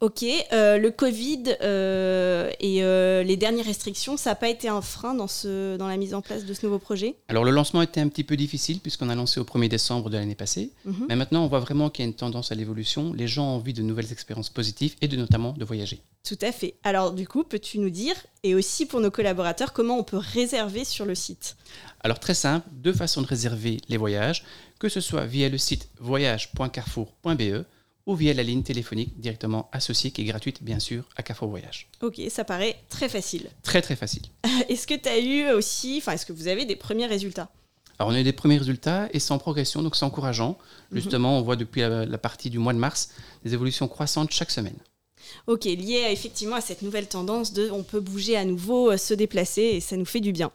Ok, 0.01 0.25
euh, 0.53 0.79
le 0.79 0.93
Covid 0.93 1.43
euh, 1.61 2.49
et 2.61 2.85
euh, 2.85 3.25
les 3.25 3.37
dernières 3.37 3.65
restrictions, 3.65 4.17
ça 4.17 4.31
n'a 4.31 4.37
pas 4.37 4.49
été 4.49 4.69
un 4.69 4.81
frein 4.81 5.13
dans, 5.13 5.27
ce, 5.27 5.77
dans 5.77 5.89
la 5.89 5.97
mise 5.97 6.15
en 6.15 6.23
place 6.23 6.45
de 6.45 6.55
ce 6.55 6.65
nouveau 6.65 6.79
projet? 6.79 7.17
Alors 7.27 7.43
le 7.45 7.51
lancement 7.51 7.83
était 7.83 8.01
un 8.01 8.07
petit 8.07 8.23
peu 8.23 8.37
difficile 8.37 8.79
puisqu'on 8.79 9.09
a 9.09 9.17
lancé 9.17 9.41
au 9.41 9.45
1er 9.45 9.67
décembre 9.67 10.09
de 10.09 10.17
l'année 10.17 10.37
passée, 10.37 10.71
Mhm. 10.85 11.07
mais 11.09 11.17
maintenant 11.17 11.43
on 11.43 11.49
voit 11.49 11.59
vraiment 11.59 11.91
qu'il 11.91 12.05
y 12.05 12.07
a 12.07 12.09
une 12.11 12.15
tendance 12.15 12.53
à 12.53 12.55
l'évolution. 12.55 13.13
Les 13.13 13.27
gens 13.27 13.45
ont 13.53 13.57
envie 13.57 13.73
de 13.73 13.83
nouvelles 13.83 14.13
expériences 14.13 14.51
positives 14.51 14.95
et 15.01 15.09
de 15.09 15.17
notamment 15.17 15.53
de 15.53 15.65
voyager. 15.65 16.01
Tout 16.23 16.39
à 16.43 16.53
fait. 16.53 16.75
Alors 16.85 17.13
du 17.13 17.27
coup, 17.27 17.43
peux-tu 17.43 17.81
nous 17.81 17.91
dire, 17.91 18.15
et 18.45 18.55
aussi 18.55 18.87
pour 18.87 19.01
nos 19.01 19.11
collaborateurs, 19.11 19.73
comment 19.73 19.99
on 19.99 20.05
peut 20.05 20.19
réserver 20.19 20.85
sur 20.85 21.07
le 21.07 21.17
site? 21.17 21.57
Alors 22.05 22.21
très 22.21 22.35
simple, 22.35 22.69
deux 22.71 22.93
façons 22.93 23.21
de 23.23 23.27
réserver 23.27 23.79
les 23.89 23.97
voyages, 23.97 24.45
que 24.79 24.89
ce 24.89 25.01
soit 25.01 25.27
via 25.27 25.49
le 25.49 25.59
site 25.59 25.89
voyage.carrefour.be 25.99 27.65
ou 28.09 28.17
via 28.17 28.35
la 28.35 28.43
ligne 28.43 28.63
téléphonique 28.63 29.21
directement 29.21 29.69
associée 29.71 30.11
qui 30.11 30.23
est 30.23 30.25
gratuite 30.25 30.65
bien 30.65 30.81
sûr 30.81 31.05
à 31.17 31.23
Carrefour 31.23 31.49
Voyage. 31.49 31.89
Ok, 32.03 32.21
ça 32.31 32.43
paraît 32.43 32.77
très 32.89 33.09
facile. 33.09 33.49
Très 33.63 33.83
très 33.83 33.95
facile. 33.95 34.23
est-ce 34.69 34.87
que 34.87 34.95
tu 34.95 35.09
as 35.09 35.19
eu 35.19 35.51
aussi, 35.53 35.99
enfin 35.99 36.13
est-ce 36.13 36.27
que 36.27 36.33
vous 36.33 36.49
avez 36.49 36.65
des 36.65 36.75
premiers 36.75 37.07
résultats? 37.07 37.51
Alors 37.99 38.11
on 38.11 38.15
a 38.15 38.21
eu 38.21 38.25
des 38.25 38.33
premiers 38.33 38.59
résultats 38.59 39.09
et 39.13 39.19
c'est 39.21 39.33
en 39.33 39.39
progression, 39.39 39.83
donc 39.83 39.95
c'est 39.95 40.05
encourageant. 40.05 40.57
Mhm. 40.91 41.01
Justement, 41.01 41.39
on 41.39 41.43
voit 41.43 41.57
depuis 41.57 41.83
la, 41.83 42.07
la 42.07 42.19
partie 42.19 42.49
du 42.49 42.59
mois 42.59 42.73
de 42.73 42.79
mars 42.79 43.11
des 43.45 43.55
évolutions 43.55 43.87
croissantes 43.89 44.33
chaque 44.33 44.51
semaine. 44.51 44.79
Ok, 45.47 45.65
lié 45.65 46.05
à, 46.05 46.11
effectivement 46.11 46.57
à 46.57 46.61
cette 46.63 46.81
nouvelle 46.81 47.09
tendance 47.09 47.53
de 47.53 47.71
on 47.71 47.83
peut 47.83 48.01
bouger 48.01 48.37
à 48.37 48.45
nouveau, 48.45 48.91
euh, 48.91 48.97
se 48.97 49.13
déplacer 49.13 49.63
et 49.63 49.81
ça 49.81 49.97
nous 49.97 50.07
fait 50.07 50.21
du 50.21 50.33
bien. 50.33 50.51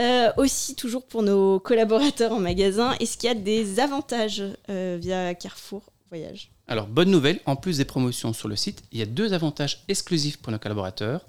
Euh, 0.00 0.32
aussi, 0.38 0.74
toujours 0.74 1.04
pour 1.04 1.22
nos 1.22 1.60
collaborateurs 1.60 2.32
en 2.32 2.40
magasin, 2.40 2.94
est-ce 3.00 3.18
qu'il 3.18 3.28
y 3.28 3.30
a 3.30 3.34
des 3.34 3.80
avantages 3.80 4.42
euh, 4.70 4.98
via 5.00 5.34
Carrefour 5.34 5.82
Voyage? 6.08 6.53
Alors, 6.66 6.86
bonne 6.86 7.10
nouvelle, 7.10 7.40
en 7.44 7.56
plus 7.56 7.76
des 7.78 7.84
promotions 7.84 8.32
sur 8.32 8.48
le 8.48 8.56
site, 8.56 8.82
il 8.90 8.98
y 8.98 9.02
a 9.02 9.06
deux 9.06 9.34
avantages 9.34 9.84
exclusifs 9.88 10.38
pour 10.38 10.50
nos 10.50 10.58
collaborateurs. 10.58 11.26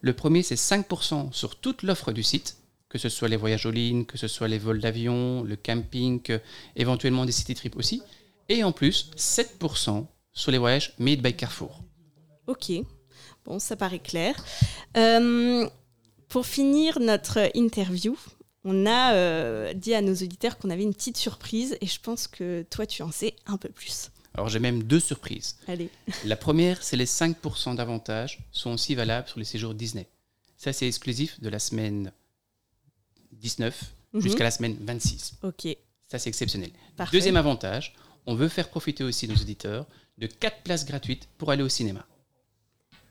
Le 0.00 0.14
premier, 0.14 0.42
c'est 0.42 0.54
5% 0.54 1.32
sur 1.32 1.56
toute 1.56 1.82
l'offre 1.82 2.12
du 2.12 2.22
site, 2.22 2.56
que 2.88 2.96
ce 2.96 3.10
soit 3.10 3.28
les 3.28 3.36
voyages 3.36 3.66
en 3.66 3.70
ligne, 3.70 4.06
que 4.06 4.16
ce 4.16 4.28
soit 4.28 4.48
les 4.48 4.58
vols 4.58 4.80
d'avion, 4.80 5.42
le 5.42 5.56
camping, 5.56 6.22
éventuellement 6.74 7.26
des 7.26 7.32
city 7.32 7.54
trips 7.54 7.76
aussi. 7.76 8.02
Et 8.48 8.64
en 8.64 8.72
plus, 8.72 9.10
7% 9.16 10.06
sur 10.32 10.50
les 10.50 10.58
voyages 10.58 10.94
made 10.98 11.20
by 11.20 11.34
Carrefour. 11.34 11.82
Ok, 12.46 12.72
bon, 13.44 13.58
ça 13.58 13.76
paraît 13.76 13.98
clair. 13.98 14.34
Euh, 14.96 15.68
pour 16.28 16.46
finir 16.46 16.98
notre 16.98 17.50
interview, 17.54 18.16
on 18.64 18.86
a 18.86 19.12
euh, 19.14 19.74
dit 19.74 19.92
à 19.92 20.00
nos 20.00 20.14
auditeurs 20.14 20.56
qu'on 20.56 20.70
avait 20.70 20.82
une 20.82 20.94
petite 20.94 21.18
surprise 21.18 21.76
et 21.82 21.86
je 21.86 22.00
pense 22.00 22.26
que 22.26 22.64
toi, 22.70 22.86
tu 22.86 23.02
en 23.02 23.10
sais 23.10 23.34
un 23.46 23.58
peu 23.58 23.68
plus. 23.68 24.10
Alors, 24.38 24.48
j'ai 24.48 24.60
même 24.60 24.84
deux 24.84 25.00
surprises. 25.00 25.56
Allez. 25.66 25.90
La 26.24 26.36
première, 26.36 26.80
c'est 26.84 26.96
les 26.96 27.06
5% 27.06 27.74
d'avantages 27.74 28.38
sont 28.52 28.70
aussi 28.70 28.94
valables 28.94 29.26
sur 29.26 29.40
les 29.40 29.44
séjours 29.44 29.74
Disney. 29.74 30.06
Ça, 30.56 30.72
c'est 30.72 30.86
exclusif 30.86 31.40
de 31.40 31.48
la 31.48 31.58
semaine 31.58 32.12
19 33.32 33.82
Mhm. 34.12 34.20
jusqu'à 34.22 34.44
la 34.44 34.52
semaine 34.52 34.76
26. 34.80 35.32
Ok. 35.42 35.66
Ça, 36.08 36.20
c'est 36.20 36.28
exceptionnel. 36.28 36.70
Parfait. 36.96 37.16
Deuxième 37.16 37.36
avantage, 37.36 37.96
on 38.26 38.36
veut 38.36 38.46
faire 38.48 38.68
profiter 38.70 39.02
aussi 39.02 39.26
nos 39.26 39.34
auditeurs 39.34 39.86
de 40.18 40.28
4 40.28 40.62
places 40.62 40.86
gratuites 40.86 41.26
pour 41.36 41.50
aller 41.50 41.64
au 41.64 41.68
cinéma. 41.68 42.06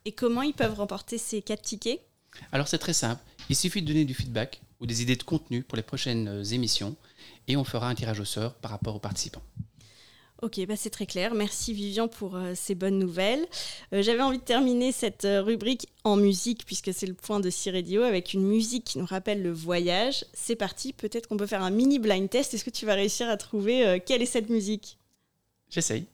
Et 0.05 0.13
comment 0.13 0.43
ils 0.43 0.53
peuvent 0.53 0.75
remporter 0.75 1.17
ces 1.17 1.41
quatre 1.41 1.61
tickets? 1.63 1.99
Alors, 2.53 2.69
c'est 2.69 2.77
très 2.77 2.93
simple. 2.93 3.21
Il 3.49 3.55
suffit 3.57 3.81
de 3.81 3.87
donner 3.87 4.05
du 4.05 4.13
feedback 4.13 4.61
ou 4.79 4.85
des 4.85 5.01
idées 5.01 5.17
de 5.17 5.23
contenu 5.23 5.61
pour 5.61 5.75
les 5.75 5.83
prochaines 5.83 6.41
émissions 6.53 6.95
et 7.49 7.57
on 7.57 7.65
fera 7.65 7.89
un 7.89 7.95
tirage 7.95 8.21
au 8.21 8.25
sort 8.25 8.53
par 8.53 8.71
rapport 8.71 8.95
aux 8.95 8.99
participants. 8.99 9.43
Ok, 10.43 10.63
bah 10.67 10.75
c'est 10.75 10.91
très 10.91 11.07
clair. 11.07 11.33
Merci 11.33 11.73
Vivian 11.73 12.07
pour 12.07 12.35
euh, 12.35 12.53
ces 12.55 12.75
bonnes 12.75 12.99
nouvelles. 12.99 13.43
Euh, 13.91 14.03
J'avais 14.03 14.21
envie 14.21 14.37
de 14.37 14.43
terminer 14.43 14.91
cette 14.91 15.25
euh, 15.25 15.41
rubrique 15.41 15.87
en 16.03 16.15
musique, 16.15 16.63
puisque 16.63 16.93
c'est 16.93 17.07
le 17.07 17.15
point 17.15 17.39
de 17.39 17.49
C-Radio, 17.49 18.03
avec 18.03 18.33
une 18.33 18.43
musique 18.43 18.83
qui 18.83 18.99
nous 18.99 19.05
rappelle 19.07 19.41
le 19.41 19.51
voyage. 19.51 20.25
C'est 20.33 20.55
parti, 20.55 20.93
peut-être 20.93 21.27
qu'on 21.27 21.37
peut 21.37 21.47
faire 21.47 21.63
un 21.63 21.71
mini 21.71 21.97
blind 21.97 22.29
test. 22.29 22.53
Est-ce 22.53 22.63
que 22.63 22.69
tu 22.69 22.85
vas 22.85 22.93
réussir 22.93 23.27
à 23.29 23.37
trouver 23.37 23.99
quelle 24.05 24.21
est 24.21 24.27
cette 24.27 24.49
musique? 24.49 24.99
J'essaye. 25.71 26.05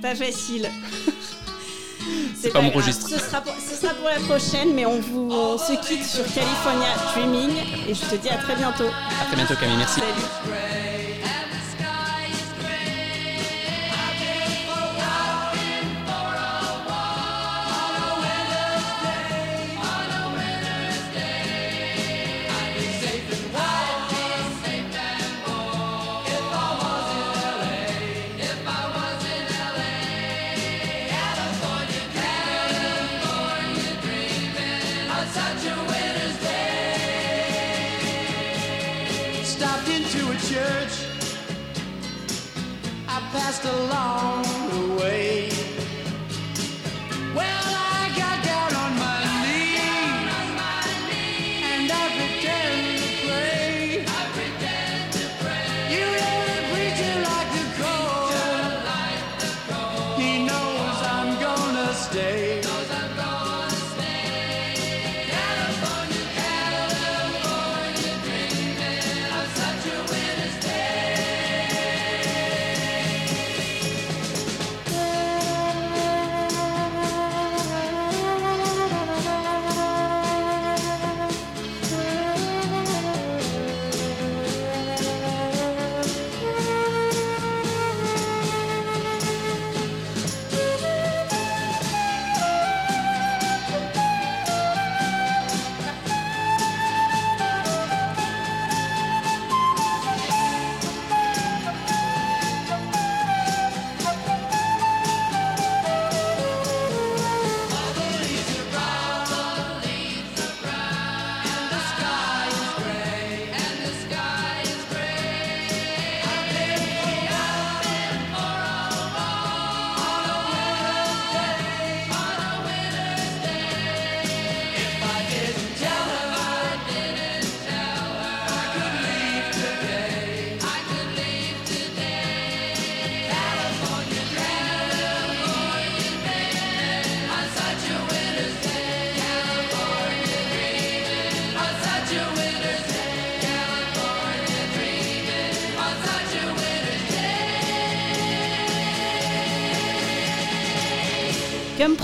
Pas 0.00 0.14
facile. 0.14 0.70
C'est 2.40 2.50
pas 2.50 2.60
mon 2.62 2.68
grave. 2.68 2.82
registre. 2.84 3.08
Ce 3.08 3.18
sera, 3.18 3.40
pour, 3.40 3.52
ce 3.54 3.74
sera 3.74 3.92
pour 3.94 4.08
la 4.08 4.20
prochaine, 4.20 4.72
mais 4.72 4.86
on, 4.86 5.00
vous, 5.00 5.28
on 5.32 5.58
se 5.58 5.72
quitte 5.86 6.04
sur 6.04 6.24
California 6.32 6.94
Dreaming. 7.12 7.50
Et 7.88 7.94
je 7.94 8.04
te 8.08 8.14
dis 8.14 8.28
à 8.28 8.36
très 8.38 8.54
bientôt. 8.54 8.86
À 8.86 9.24
très 9.26 9.36
bientôt, 9.36 9.54
Camille. 9.56 9.76
Merci. 9.76 10.00
Stopped 10.00 10.97
just 43.60 43.74
along 43.74 44.47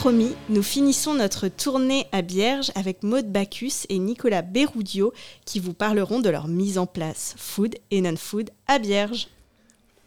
promis, 0.04 0.36
nous 0.50 0.62
finissons 0.62 1.14
notre 1.14 1.48
tournée 1.48 2.08
à 2.12 2.20
Bierge 2.20 2.70
avec 2.74 3.02
Maud 3.02 3.32
Bacchus 3.32 3.86
et 3.88 3.98
Nicolas 3.98 4.42
Berroudio 4.42 5.14
qui 5.46 5.60
vous 5.60 5.72
parleront 5.72 6.20
de 6.20 6.28
leur 6.28 6.46
mise 6.46 6.76
en 6.76 6.84
place 6.84 7.34
food 7.38 7.74
et 7.90 8.02
non-food 8.02 8.50
à 8.66 8.78
Bierge. 8.78 9.28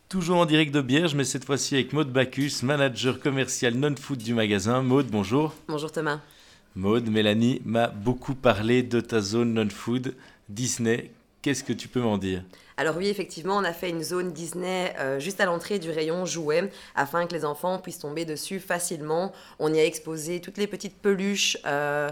Toujours 0.08 0.38
en 0.38 0.46
direct 0.46 0.72
de 0.72 0.82
Bierge, 0.82 1.16
mais 1.16 1.24
cette 1.24 1.46
fois-ci 1.46 1.74
avec 1.74 1.94
Maud 1.94 2.14
Bacchus, 2.14 2.62
manager 2.62 3.20
commercial 3.20 3.74
non-food 3.74 4.20
du 4.20 4.36
magasin. 4.36 4.84
Maud, 4.84 5.08
bonjour. 5.08 5.56
Bonjour 5.68 5.92
Thomas. 5.92 6.20
Maud, 6.76 7.10
Mélanie 7.10 7.64
m'a 7.66 7.88
beaucoup 7.88 8.36
parlé 8.36 8.84
de 8.84 9.02
ta 9.02 9.20
zone 9.20 9.52
non-food 9.56 10.14
Disney. 10.48 11.10
Qu'est-ce 11.42 11.64
que 11.64 11.74
tu 11.74 11.88
peux 11.88 12.02
m'en 12.02 12.18
dire? 12.18 12.44
Alors 12.78 12.98
oui, 12.98 13.08
effectivement, 13.08 13.58
on 13.58 13.64
a 13.64 13.74
fait 13.74 13.90
une 13.90 14.04
zone 14.04 14.32
Disney 14.32 14.94
euh, 15.00 15.20
juste 15.20 15.40
à 15.40 15.46
l'entrée 15.46 15.80
du 15.80 15.90
rayon 15.90 16.26
jouets 16.26 16.70
afin 16.96 17.26
que 17.26 17.34
les 17.34 17.46
enfants 17.46 17.80
puissent 17.80 18.00
tomber 18.00 18.26
dessus 18.26 18.60
facilement. 18.60 19.32
On 19.60 19.74
y 19.74 19.80
a 19.80 19.86
exposé 19.86 20.42
toutes 20.42 20.58
les 20.58 20.68
petites 20.68 20.98
peluches. 20.98 21.58
euh, 21.66 22.10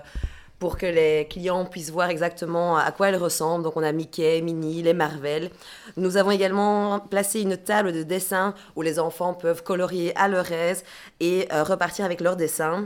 pour 0.59 0.77
que 0.77 0.85
les 0.85 1.27
clients 1.29 1.65
puissent 1.65 1.91
voir 1.91 2.09
exactement 2.09 2.77
à 2.77 2.91
quoi 2.91 3.09
elles 3.09 3.17
ressemblent. 3.17 3.63
Donc 3.63 3.75
on 3.77 3.83
a 3.83 3.91
Mickey, 3.91 4.41
Minnie, 4.41 4.81
les 4.81 4.93
Marvel. 4.93 5.49
Nous 5.97 6.17
avons 6.17 6.31
également 6.31 6.99
placé 6.99 7.41
une 7.41 7.57
table 7.57 7.91
de 7.91 8.03
dessin 8.03 8.53
où 8.75 8.81
les 8.81 8.99
enfants 8.99 9.33
peuvent 9.33 9.63
colorier 9.63 10.15
à 10.15 10.27
leur 10.27 10.51
aise 10.51 10.83
et 11.19 11.47
euh, 11.51 11.63
repartir 11.63 12.05
avec 12.05 12.21
leurs 12.21 12.37
dessins. 12.37 12.85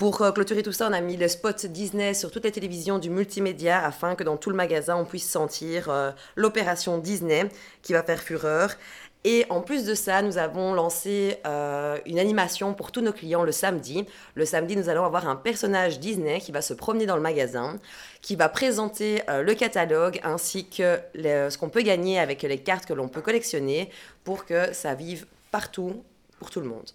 Pour 0.00 0.22
euh, 0.22 0.32
clôturer 0.32 0.62
tout 0.62 0.72
ça, 0.72 0.88
on 0.88 0.94
a 0.94 1.02
mis 1.02 1.18
le 1.18 1.28
spot 1.28 1.66
Disney 1.66 2.14
sur 2.14 2.30
toutes 2.30 2.44
les 2.44 2.52
télévisions 2.52 2.98
du 2.98 3.10
multimédia 3.10 3.84
afin 3.84 4.14
que 4.14 4.24
dans 4.24 4.38
tout 4.38 4.48
le 4.48 4.56
magasin, 4.56 4.96
on 4.96 5.04
puisse 5.04 5.28
sentir 5.28 5.90
euh, 5.90 6.10
l'opération 6.36 6.96
Disney 6.96 7.50
qui 7.82 7.92
va 7.92 8.02
faire 8.02 8.18
fureur. 8.18 8.76
Et 9.24 9.44
en 9.50 9.60
plus 9.60 9.84
de 9.84 9.92
ça, 9.92 10.22
nous 10.22 10.38
avons 10.38 10.72
lancé 10.72 11.36
euh, 11.46 11.98
une 12.06 12.18
animation 12.18 12.72
pour 12.72 12.92
tous 12.92 13.02
nos 13.02 13.12
clients 13.12 13.42
le 13.42 13.52
samedi. 13.52 14.06
Le 14.36 14.46
samedi, 14.46 14.74
nous 14.74 14.88
allons 14.88 15.04
avoir 15.04 15.28
un 15.28 15.36
personnage 15.36 16.00
Disney 16.00 16.40
qui 16.40 16.50
va 16.50 16.62
se 16.62 16.72
promener 16.72 17.04
dans 17.04 17.16
le 17.16 17.20
magasin, 17.20 17.78
qui 18.22 18.36
va 18.36 18.48
présenter 18.48 19.20
le 19.28 19.52
catalogue 19.52 20.18
ainsi 20.22 20.66
que 20.66 20.98
ce 21.14 21.58
qu'on 21.58 21.68
peut 21.68 21.82
gagner 21.82 22.18
avec 22.18 22.40
les 22.40 22.56
cartes 22.56 22.86
que 22.86 22.94
l'on 22.94 23.08
peut 23.08 23.20
collectionner 23.20 23.90
pour 24.24 24.46
que 24.46 24.72
ça 24.72 24.94
vive 24.94 25.26
partout 25.50 26.02
pour 26.38 26.48
tout 26.48 26.60
le 26.60 26.68
monde. 26.68 26.90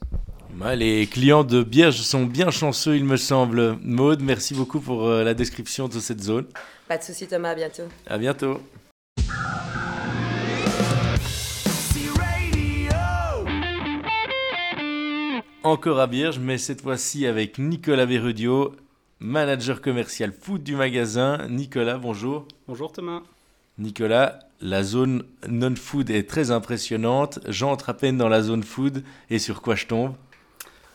Les 0.63 1.05
clients 1.05 1.43
de 1.43 1.63
Bierge 1.63 1.97
sont 1.97 2.25
bien 2.25 2.49
chanceux, 2.49 2.95
il 2.95 3.03
me 3.03 3.17
semble. 3.17 3.77
Maud, 3.83 4.21
merci 4.21 4.53
beaucoup 4.53 4.79
pour 4.79 5.05
euh, 5.05 5.23
la 5.23 5.33
description 5.33 5.87
de 5.87 5.99
cette 5.99 6.21
zone. 6.21 6.45
Pas 6.87 6.97
de 6.97 7.03
souci 7.03 7.27
Thomas, 7.27 7.51
à 7.51 7.55
bientôt. 7.55 7.83
À 8.07 8.17
bientôt. 8.17 8.61
Encore 15.63 15.99
à 15.99 16.07
Bierge, 16.07 16.39
mais 16.39 16.57
cette 16.57 16.81
fois-ci 16.81 17.27
avec 17.27 17.59
Nicolas 17.59 18.05
Verrudio, 18.05 18.75
manager 19.19 19.81
commercial 19.81 20.31
food 20.31 20.63
du 20.63 20.75
magasin. 20.75 21.47
Nicolas, 21.49 21.97
bonjour. 21.97 22.47
Bonjour 22.67 22.91
Thomas. 22.91 23.21
Nicolas, 23.77 24.39
la 24.61 24.83
zone 24.83 25.23
non-food 25.49 26.09
est 26.09 26.29
très 26.29 26.51
impressionnante. 26.51 27.39
J'entre 27.47 27.89
à 27.89 27.93
peine 27.93 28.17
dans 28.17 28.29
la 28.29 28.41
zone 28.41 28.63
food 28.63 29.03
et 29.29 29.37
sur 29.37 29.61
quoi 29.61 29.75
je 29.75 29.85
tombe? 29.85 30.13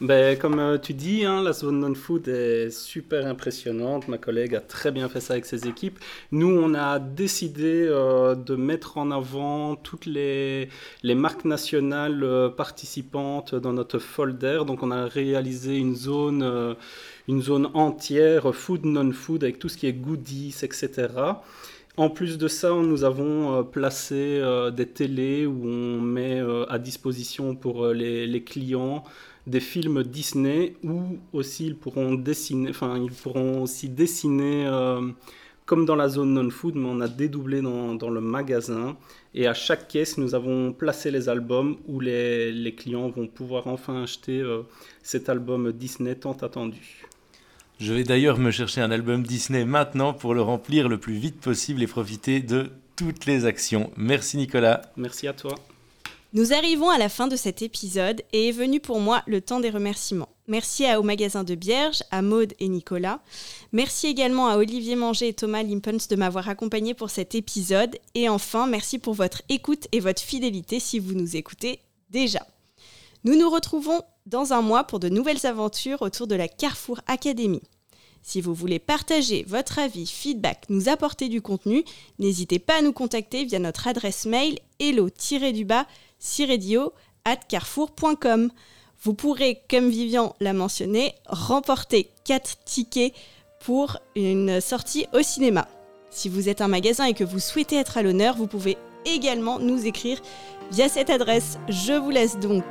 Ben, 0.00 0.38
comme 0.38 0.58
euh, 0.58 0.78
tu 0.78 0.94
dis, 0.94 1.26
hein, 1.26 1.42
la 1.42 1.52
zone 1.52 1.80
non-food 1.80 2.26
est 2.26 2.70
super 2.70 3.26
impressionnante. 3.26 4.08
Ma 4.08 4.16
collègue 4.16 4.54
a 4.54 4.60
très 4.60 4.92
bien 4.92 5.10
fait 5.10 5.20
ça 5.20 5.34
avec 5.34 5.44
ses 5.44 5.68
équipes. 5.68 5.98
Nous, 6.32 6.48
on 6.48 6.72
a 6.72 6.98
décidé 6.98 7.84
euh, 7.86 8.34
de 8.34 8.56
mettre 8.56 8.96
en 8.96 9.10
avant 9.10 9.76
toutes 9.76 10.06
les, 10.06 10.70
les 11.02 11.14
marques 11.14 11.44
nationales 11.44 12.24
euh, 12.24 12.48
participantes 12.48 13.54
dans 13.54 13.74
notre 13.74 13.98
folder. 13.98 14.62
Donc, 14.66 14.82
on 14.82 14.90
a 14.90 15.04
réalisé 15.04 15.76
une 15.76 15.94
zone, 15.94 16.76
une 17.28 17.42
zone 17.42 17.68
entière 17.74 18.54
food, 18.54 18.86
non-food, 18.86 19.44
avec 19.44 19.58
tout 19.58 19.68
ce 19.68 19.76
qui 19.76 19.86
est 19.86 19.92
goodies, 19.92 20.56
etc. 20.62 21.08
En 21.98 22.08
plus 22.08 22.38
de 22.38 22.48
ça, 22.48 22.70
nous 22.70 23.04
avons 23.04 23.64
placé 23.64 24.40
des 24.74 24.86
télés 24.86 25.44
où 25.44 25.66
on 25.66 26.00
met 26.00 26.40
à 26.70 26.78
disposition 26.78 27.54
pour 27.54 27.88
les 27.88 28.42
clients 28.42 29.04
des 29.50 29.60
films 29.60 30.02
Disney 30.02 30.74
où 30.84 31.18
aussi 31.32 31.66
ils 31.66 31.76
pourront 31.76 32.14
dessiner, 32.14 32.70
enfin 32.70 32.96
ils 32.98 33.12
pourront 33.12 33.62
aussi 33.62 33.88
dessiner 33.88 34.66
euh, 34.66 35.10
comme 35.66 35.84
dans 35.84 35.96
la 35.96 36.08
zone 36.08 36.34
non-food, 36.34 36.74
mais 36.74 36.88
on 36.88 37.00
a 37.00 37.08
dédoublé 37.08 37.60
dans, 37.60 37.94
dans 37.94 38.10
le 38.10 38.20
magasin. 38.20 38.96
Et 39.34 39.46
à 39.46 39.54
chaque 39.54 39.86
caisse, 39.86 40.18
nous 40.18 40.34
avons 40.34 40.72
placé 40.72 41.10
les 41.12 41.28
albums 41.28 41.76
où 41.86 42.00
les, 42.00 42.50
les 42.50 42.74
clients 42.74 43.08
vont 43.08 43.28
pouvoir 43.28 43.68
enfin 43.68 44.02
acheter 44.02 44.40
euh, 44.40 44.62
cet 45.02 45.28
album 45.28 45.70
Disney 45.72 46.14
tant 46.16 46.32
attendu. 46.32 47.06
Je 47.78 47.94
vais 47.94 48.04
d'ailleurs 48.04 48.38
me 48.38 48.50
chercher 48.50 48.80
un 48.80 48.90
album 48.90 49.22
Disney 49.22 49.64
maintenant 49.64 50.12
pour 50.12 50.34
le 50.34 50.42
remplir 50.42 50.88
le 50.88 50.98
plus 50.98 51.14
vite 51.14 51.40
possible 51.40 51.82
et 51.82 51.86
profiter 51.86 52.40
de 52.40 52.70
toutes 52.96 53.24
les 53.26 53.46
actions. 53.46 53.90
Merci 53.96 54.36
Nicolas. 54.36 54.82
Merci 54.96 55.28
à 55.28 55.32
toi. 55.32 55.54
Nous 56.32 56.52
arrivons 56.52 56.90
à 56.90 56.98
la 56.98 57.08
fin 57.08 57.26
de 57.26 57.34
cet 57.34 57.60
épisode 57.60 58.22
et 58.32 58.48
est 58.48 58.52
venu 58.52 58.78
pour 58.78 59.00
moi 59.00 59.24
le 59.26 59.40
temps 59.40 59.58
des 59.58 59.70
remerciements. 59.70 60.28
Merci 60.46 60.86
à, 60.86 61.00
au 61.00 61.02
magasin 61.02 61.42
de 61.42 61.56
Bierge, 61.56 62.04
à 62.12 62.22
Maude 62.22 62.54
et 62.60 62.68
Nicolas. 62.68 63.20
Merci 63.72 64.06
également 64.06 64.46
à 64.46 64.56
Olivier 64.56 64.94
Manger 64.94 65.28
et 65.28 65.34
Thomas 65.34 65.64
Limpens 65.64 66.06
de 66.06 66.14
m'avoir 66.14 66.48
accompagné 66.48 66.94
pour 66.94 67.10
cet 67.10 67.34
épisode. 67.34 67.96
Et 68.14 68.28
enfin, 68.28 68.68
merci 68.68 69.00
pour 69.00 69.14
votre 69.14 69.42
écoute 69.48 69.88
et 69.90 69.98
votre 69.98 70.22
fidélité 70.22 70.78
si 70.78 71.00
vous 71.00 71.14
nous 71.14 71.34
écoutez 71.34 71.80
déjà. 72.10 72.46
Nous 73.24 73.36
nous 73.36 73.50
retrouvons 73.50 74.00
dans 74.26 74.52
un 74.52 74.62
mois 74.62 74.84
pour 74.84 75.00
de 75.00 75.08
nouvelles 75.08 75.46
aventures 75.46 76.00
autour 76.00 76.28
de 76.28 76.36
la 76.36 76.46
Carrefour 76.46 77.00
Academy. 77.08 77.60
Si 78.22 78.40
vous 78.40 78.54
voulez 78.54 78.78
partager 78.78 79.44
votre 79.48 79.80
avis, 79.80 80.06
feedback, 80.06 80.66
nous 80.68 80.88
apporter 80.88 81.28
du 81.28 81.42
contenu, 81.42 81.84
n'hésitez 82.20 82.60
pas 82.60 82.78
à 82.78 82.82
nous 82.82 82.92
contacter 82.92 83.44
via 83.44 83.58
notre 83.58 83.88
adresse 83.88 84.26
mail 84.26 84.58
hello-du-bas 84.78 85.86
siredio 86.20 86.92
at 87.24 87.38
carrefour.com. 87.48 88.50
Vous 89.02 89.14
pourrez, 89.14 89.62
comme 89.68 89.88
Vivian 89.88 90.36
l'a 90.38 90.52
mentionné, 90.52 91.14
remporter 91.26 92.08
4 92.24 92.58
tickets 92.64 93.14
pour 93.64 93.96
une 94.14 94.60
sortie 94.60 95.06
au 95.12 95.22
cinéma. 95.22 95.66
Si 96.10 96.28
vous 96.28 96.48
êtes 96.48 96.60
un 96.60 96.68
magasin 96.68 97.06
et 97.06 97.14
que 97.14 97.24
vous 97.24 97.38
souhaitez 97.38 97.76
être 97.76 97.98
à 97.98 98.02
l'honneur, 98.02 98.36
vous 98.36 98.46
pouvez 98.46 98.76
également 99.06 99.58
nous 99.58 99.86
écrire 99.86 100.20
via 100.70 100.88
cette 100.88 101.10
adresse. 101.10 101.58
Je 101.68 101.94
vous 101.94 102.10
laisse 102.10 102.38
donc 102.38 102.64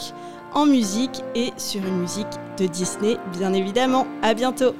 en 0.54 0.66
musique 0.66 1.22
et 1.36 1.52
sur 1.58 1.82
une 1.84 2.00
musique 2.00 2.28
de 2.58 2.68
Disney, 2.68 3.18
bien 3.38 3.54
évidemment. 3.54 4.08
À 4.22 4.34
bientôt. 4.34 4.74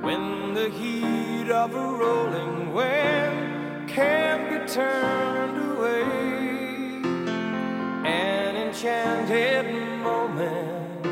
When 0.00 0.54
the 0.54 0.68
heat 0.70 1.50
of 1.50 1.74
a 1.74 1.92
rolling 1.92 2.72
wave 2.72 3.86
can't 3.86 4.48
be 4.50 4.72
turned 4.72 5.58
away. 5.72 6.02
An 8.04 8.56
enchanted 8.56 9.66
moment, 10.02 11.06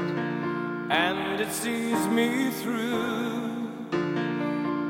and 0.91 1.41
it 1.41 1.53
sees 1.53 2.07
me 2.09 2.51
through. 2.51 3.69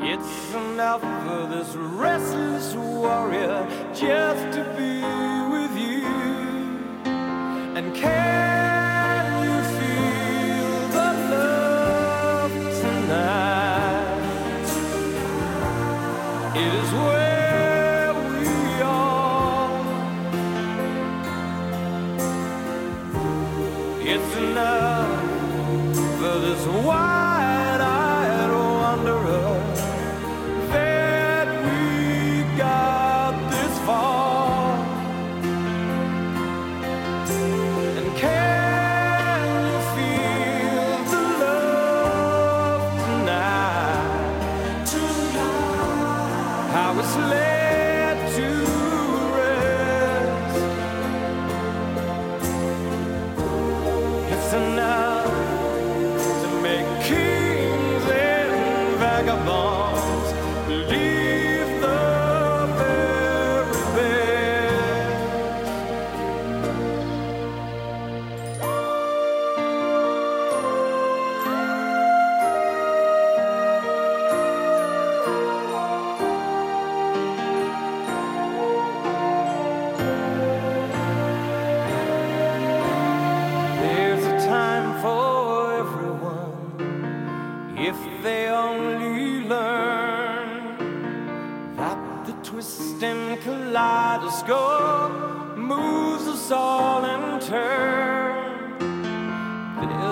It's 0.00 0.54
enough 0.54 1.00
for 1.00 1.46
this 1.54 1.74
restless 1.74 2.74
warrior 2.74 3.66
just 3.92 4.56
to 4.56 4.64
be 4.76 5.27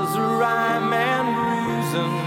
There's 0.06 0.16
a 0.16 0.20
rhyme 0.20 0.92
and 0.92 1.28
reason 1.36 2.25